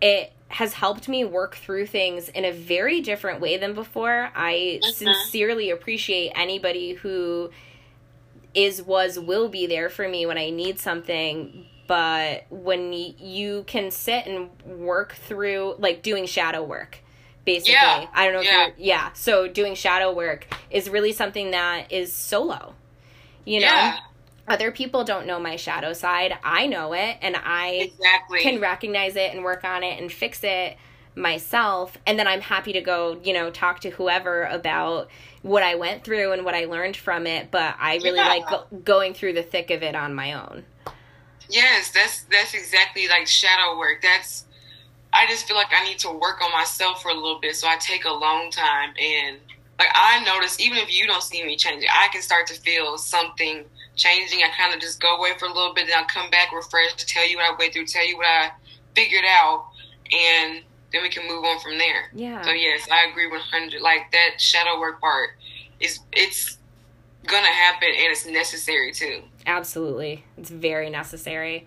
it 0.00 0.32
has 0.48 0.74
helped 0.74 1.08
me 1.08 1.24
work 1.24 1.56
through 1.56 1.86
things 1.86 2.28
in 2.28 2.44
a 2.44 2.52
very 2.52 3.00
different 3.00 3.40
way 3.40 3.56
than 3.56 3.72
before. 3.74 4.30
I 4.34 4.80
Mhm. 4.82 4.92
sincerely 4.92 5.70
appreciate 5.70 6.32
anybody 6.34 6.92
who 6.94 7.50
is, 8.54 8.82
was, 8.82 9.18
will 9.18 9.48
be 9.48 9.66
there 9.66 9.88
for 9.88 10.08
me 10.08 10.26
when 10.26 10.38
I 10.38 10.50
need 10.50 10.78
something. 10.78 11.66
But 11.86 12.44
when 12.50 12.90
y- 12.90 13.14
you 13.18 13.64
can 13.66 13.90
sit 13.90 14.26
and 14.26 14.50
work 14.64 15.12
through, 15.14 15.76
like 15.78 16.02
doing 16.02 16.26
shadow 16.26 16.62
work, 16.62 16.98
basically. 17.44 17.74
Yeah. 17.74 18.06
I 18.14 18.24
don't 18.24 18.34
know 18.34 18.40
if 18.40 18.46
Yeah. 18.46 18.66
you're, 18.66 18.74
yeah. 18.78 19.12
So 19.14 19.48
doing 19.48 19.74
shadow 19.74 20.12
work 20.12 20.46
is 20.70 20.88
really 20.88 21.12
something 21.12 21.50
that 21.50 21.90
is 21.92 22.12
solo. 22.12 22.74
You 23.44 23.60
know, 23.60 23.66
yeah, 23.66 23.98
other 24.46 24.70
people 24.70 25.02
don't 25.04 25.26
know 25.26 25.40
my 25.40 25.56
shadow 25.56 25.92
side. 25.92 26.38
I 26.44 26.66
know 26.68 26.92
it, 26.92 27.16
and 27.20 27.36
I 27.36 27.90
exactly. 27.92 28.40
can 28.40 28.60
recognize 28.60 29.16
it 29.16 29.34
and 29.34 29.42
work 29.42 29.64
on 29.64 29.82
it 29.82 30.00
and 30.00 30.10
fix 30.12 30.40
it 30.44 30.76
myself 31.14 31.98
and 32.06 32.18
then 32.18 32.26
i'm 32.26 32.40
happy 32.40 32.72
to 32.72 32.80
go 32.80 33.20
you 33.22 33.34
know 33.34 33.50
talk 33.50 33.80
to 33.80 33.90
whoever 33.90 34.44
about 34.44 35.10
what 35.42 35.62
i 35.62 35.74
went 35.74 36.02
through 36.02 36.32
and 36.32 36.42
what 36.42 36.54
i 36.54 36.64
learned 36.64 36.96
from 36.96 37.26
it 37.26 37.50
but 37.50 37.74
i 37.78 37.96
really 37.96 38.16
Yeah. 38.16 38.28
like 38.28 38.48
go- 38.48 38.64
going 38.82 39.12
through 39.12 39.34
the 39.34 39.42
thick 39.42 39.70
of 39.70 39.82
it 39.82 39.94
on 39.94 40.14
my 40.14 40.32
own 40.32 40.64
yes, 41.48 41.90
that's 41.90 42.24
that's 42.24 42.54
exactly 42.54 43.08
like 43.08 43.26
shadow 43.26 43.78
work. 43.78 44.02
That's 44.02 44.44
I 45.12 45.26
just 45.26 45.46
feel 45.46 45.56
like 45.56 45.72
I 45.72 45.84
need 45.84 45.98
to 46.00 46.10
work 46.10 46.42
on 46.42 46.50
myself 46.52 47.02
for 47.02 47.10
a 47.10 47.14
little 47.14 47.38
bit, 47.40 47.56
so 47.56 47.68
I 47.68 47.76
take 47.76 48.04
a 48.04 48.12
long 48.12 48.50
time 48.50 48.94
and 49.00 49.38
like 49.78 49.88
I 49.94 50.22
notice 50.24 50.60
even 50.60 50.78
if 50.78 50.92
you 50.92 51.06
don't 51.06 51.22
see 51.22 51.44
me 51.44 51.56
changing, 51.56 51.88
I 51.92 52.08
can 52.12 52.22
start 52.22 52.46
to 52.48 52.54
feel 52.54 52.96
something 52.98 53.64
changing. 53.96 54.40
I 54.40 54.48
kind 54.56 54.74
of 54.74 54.80
just 54.80 55.00
go 55.00 55.16
away 55.16 55.32
for 55.38 55.46
a 55.46 55.52
little 55.52 55.74
bit, 55.74 55.86
then 55.88 55.98
I 55.98 56.04
come 56.04 56.30
back 56.30 56.52
refreshed 56.52 56.98
to 56.98 57.06
tell 57.06 57.28
you 57.28 57.36
what 57.36 57.52
I 57.52 57.56
went 57.58 57.72
through, 57.72 57.86
tell 57.86 58.06
you 58.06 58.16
what 58.16 58.26
I 58.26 58.50
figured 58.94 59.24
out, 59.28 59.66
and 60.12 60.62
then 60.92 61.02
we 61.02 61.08
can 61.08 61.26
move 61.26 61.44
on 61.44 61.58
from 61.60 61.78
there. 61.78 62.10
yeah 62.14 62.42
So 62.42 62.50
yes, 62.52 62.86
I 62.90 63.10
agree 63.10 63.30
one 63.30 63.40
hundred. 63.40 63.80
Like 63.82 64.10
that 64.12 64.40
shadow 64.40 64.78
work 64.78 65.00
part 65.00 65.30
is 65.80 65.98
it's 66.12 66.58
gonna 67.26 67.46
happen 67.46 67.88
and 67.88 68.12
it's 68.12 68.26
necessary 68.26 68.92
too. 68.92 69.22
Absolutely 69.46 70.24
it's 70.36 70.50
very 70.50 70.88
necessary 70.90 71.66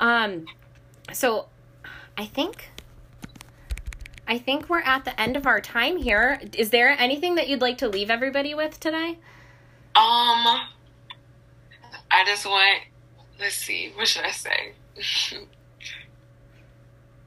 um 0.00 0.44
so 1.12 1.46
i 2.16 2.24
think 2.24 2.70
i 4.26 4.38
think 4.38 4.68
we're 4.68 4.80
at 4.80 5.04
the 5.04 5.20
end 5.20 5.36
of 5.36 5.46
our 5.46 5.60
time 5.60 5.96
here 5.96 6.40
is 6.56 6.70
there 6.70 6.88
anything 6.90 7.34
that 7.36 7.48
you'd 7.48 7.60
like 7.60 7.78
to 7.78 7.88
leave 7.88 8.10
everybody 8.10 8.54
with 8.54 8.78
today 8.80 9.18
Um, 9.94 10.60
I 12.14 12.24
just 12.26 12.44
want. 12.46 12.80
Let's 13.38 13.54
see. 13.56 13.90
What 13.94 14.06
should 14.08 14.24
I 14.24 14.30
say? 14.30 14.72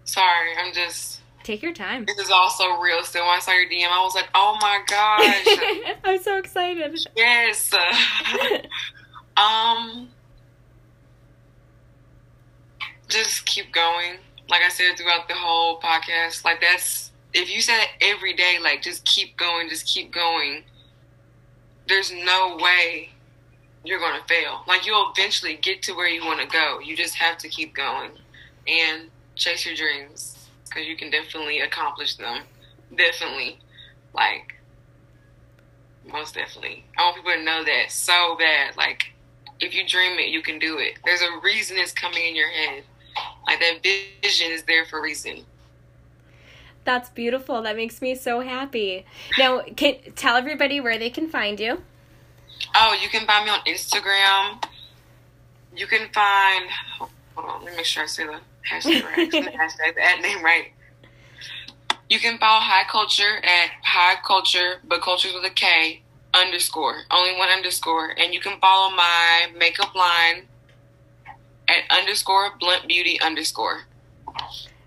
Sorry, 0.04 0.52
I'm 0.58 0.74
just. 0.74 1.22
take 1.44 1.62
your 1.62 1.74
time 1.74 2.06
This 2.06 2.18
is 2.18 2.30
all 2.32 2.50
so 2.50 2.80
real. 2.80 3.04
Still, 3.04 3.26
when 3.26 3.36
I 3.38 3.40
saw 3.40 3.52
your 3.52 3.70
DM, 3.70 3.88
I 3.92 4.04
was 4.04 4.16
like, 4.16 4.30
"Oh 4.34 4.58
my 4.62 4.80
gosh, 4.88 5.96
i'm 6.04 6.22
so 6.22 6.38
excited 6.38 6.98
yes." 7.16 7.72
um, 9.38 10.10
just 13.08 13.46
keep 13.46 13.72
going. 13.72 14.18
Like 14.50 14.62
I 14.62 14.70
said 14.70 14.98
throughout 14.98 15.28
the 15.28 15.34
whole 15.36 15.80
podcast, 15.80 16.44
like 16.46 16.62
that's 16.62 17.12
if 17.34 17.54
you 17.54 17.62
said 17.62 17.80
it 17.80 17.90
every 18.02 18.34
day, 18.34 18.58
like 18.62 18.82
just 18.82 19.04
keep 19.06 19.36
going, 19.38 19.70
just 19.70 19.86
keep 19.86 20.14
going. 20.14 20.64
There's 21.88 22.12
no 22.12 22.58
way 22.60 23.10
you're 23.84 24.00
gonna 24.00 24.24
fail. 24.28 24.64
Like 24.68 24.86
you'll 24.86 25.12
eventually 25.16 25.56
get 25.56 25.82
to 25.84 25.94
where 25.94 26.08
you 26.08 26.26
want 26.26 26.42
to 26.42 26.48
go. 26.48 26.80
You 26.80 26.96
just 26.96 27.16
have 27.16 27.38
to 27.40 27.50
keep 27.50 27.76
going 27.76 28.12
and 28.68 29.10
chase 29.36 29.66
your 29.66 29.76
dreams 29.76 30.48
because 30.68 30.88
you 30.88 30.96
can 30.96 31.12
definitely 31.12 31.60
accomplish 31.60 32.16
them. 32.16 32.44
Definitely, 32.96 33.60
like 34.14 34.56
most 36.12 36.36
definitely. 36.36 36.86
I 36.98 37.04
want 37.04 37.18
people 37.18 37.32
to 37.32 37.44
know 37.44 37.64
that 37.64 37.92
so 37.92 38.36
bad. 38.38 38.78
Like 38.78 39.15
if 39.60 39.74
you 39.74 39.88
dream 39.88 40.20
it, 40.20 40.30
you 40.30 40.42
can 40.42 40.60
do 40.60 40.78
it. 40.78 40.94
There's 41.06 41.22
a 41.22 41.40
reason 41.44 41.78
it's 41.78 41.94
coming 41.94 42.26
in 42.26 42.36
your 42.36 42.50
head. 42.50 42.84
Like 43.48 43.60
that 43.60 43.82
vision 43.84 44.52
is 44.52 44.64
there 44.64 44.86
for 44.86 45.00
a 45.00 45.02
reason. 45.02 45.46
That's 46.84 47.10
beautiful. 47.10 47.62
That 47.64 47.76
makes 47.76 48.02
me 48.02 48.14
so 48.16 48.42
happy. 48.42 49.06
Now, 49.40 49.62
can 49.76 49.96
tell 50.16 50.36
everybody 50.36 50.80
where 50.80 51.00
they 51.00 51.10
can 51.10 51.30
find 51.30 51.60
you. 51.60 51.82
Oh, 52.76 52.98
you 53.02 53.10
can 53.10 53.26
find 53.26 53.46
me 53.46 53.52
on 53.52 53.60
Instagram. 53.62 54.64
You 55.76 55.88
can 55.88 56.10
find. 56.14 56.70
Hold 57.00 57.10
on, 57.38 57.64
let 57.64 57.72
me 57.72 57.78
make 57.78 57.86
sure 57.86 58.04
I 58.04 58.06
say 58.06 58.26
the 58.26 58.40
hashtag 58.70 59.04
right. 59.04 59.32
The 59.32 59.38
hashtag, 59.40 59.96
the 59.96 60.04
ad 60.04 60.22
name 60.22 60.44
right. 60.44 60.72
You 62.10 62.20
can 62.20 62.38
follow 62.38 62.62
High 62.62 62.88
Culture 62.88 63.44
at 63.44 63.72
High 63.84 64.18
Culture, 64.26 64.76
but 64.88 65.02
cultures 65.02 65.34
with 65.34 65.44
a 65.44 65.50
K 65.50 66.04
underscore, 66.36 67.04
only 67.12 67.38
one 67.38 67.50
underscore, 67.50 68.12
and 68.18 68.34
you 68.34 68.40
can 68.40 68.60
follow 68.60 68.96
my 68.96 69.48
makeup 69.58 69.96
line 69.96 70.44
at 71.68 71.98
underscore 71.98 72.52
Blunt 72.60 72.88
Beauty 72.88 73.20
underscore. 73.22 73.82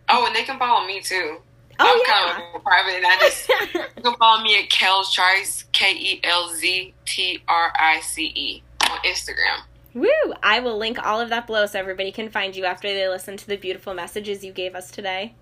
Oh, 0.09 0.26
and 0.26 0.34
they 0.34 0.44
can 0.44 0.59
follow 0.59 0.86
me 0.86 1.01
too. 1.01 1.38
Oh, 1.80 1.86
I'm 1.86 1.99
yeah. 2.07 2.32
kind 2.32 2.57
of 2.57 2.62
private, 2.62 2.96
and 2.96 3.07
I 3.07 3.18
just 3.20 3.49
you 3.74 4.03
can 4.03 4.16
follow 4.16 4.42
me 4.42 4.59
at 4.62 4.68
Kelz 4.68 5.12
Trice, 5.12 5.64
K 5.72 5.92
E 5.92 6.20
L 6.24 6.49
Z 6.55 6.94
T 7.05 7.42
R 7.46 7.72
I 7.78 8.01
C 8.01 8.32
E 8.34 8.62
on 8.90 8.99
Instagram. 8.99 9.61
Woo! 9.94 10.34
I 10.42 10.61
will 10.61 10.76
link 10.76 11.05
all 11.05 11.20
of 11.20 11.28
that 11.30 11.46
below 11.46 11.66
so 11.66 11.78
everybody 11.78 12.12
can 12.12 12.28
find 12.28 12.55
you 12.55 12.64
after 12.64 12.88
they 12.88 13.09
listen 13.09 13.36
to 13.36 13.46
the 13.46 13.57
beautiful 13.57 13.94
messages 13.94 14.44
you 14.44 14.53
gave 14.53 14.74
us 14.74 14.90
today. 14.90 15.34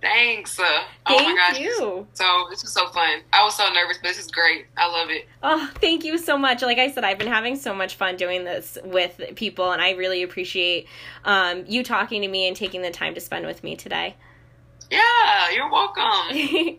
Thanks. 0.00 0.58
Uh, 0.58 0.64
oh 1.06 1.16
Thank 1.16 1.28
my 1.28 1.34
gosh. 1.34 1.60
you. 1.60 2.06
So 2.12 2.46
this 2.50 2.62
was 2.62 2.72
so 2.72 2.88
fun. 2.88 3.20
I 3.32 3.44
was 3.44 3.56
so 3.56 3.68
nervous, 3.72 3.98
but 3.98 4.08
this 4.08 4.18
is 4.18 4.30
great. 4.30 4.66
I 4.76 4.90
love 4.90 5.10
it. 5.10 5.26
Oh, 5.42 5.70
thank 5.76 6.04
you 6.04 6.18
so 6.18 6.36
much. 6.36 6.62
Like 6.62 6.78
I 6.78 6.90
said, 6.90 7.04
I've 7.04 7.18
been 7.18 7.28
having 7.28 7.56
so 7.56 7.74
much 7.74 7.94
fun 7.96 8.16
doing 8.16 8.44
this 8.44 8.78
with 8.84 9.20
people, 9.36 9.72
and 9.72 9.80
I 9.80 9.92
really 9.92 10.22
appreciate 10.22 10.86
um, 11.24 11.64
you 11.66 11.82
talking 11.82 12.22
to 12.22 12.28
me 12.28 12.46
and 12.46 12.56
taking 12.56 12.82
the 12.82 12.90
time 12.90 13.14
to 13.14 13.20
spend 13.20 13.46
with 13.46 13.64
me 13.64 13.76
today. 13.76 14.16
Yeah, 14.90 15.50
you're 15.50 15.70
welcome. 15.70 16.36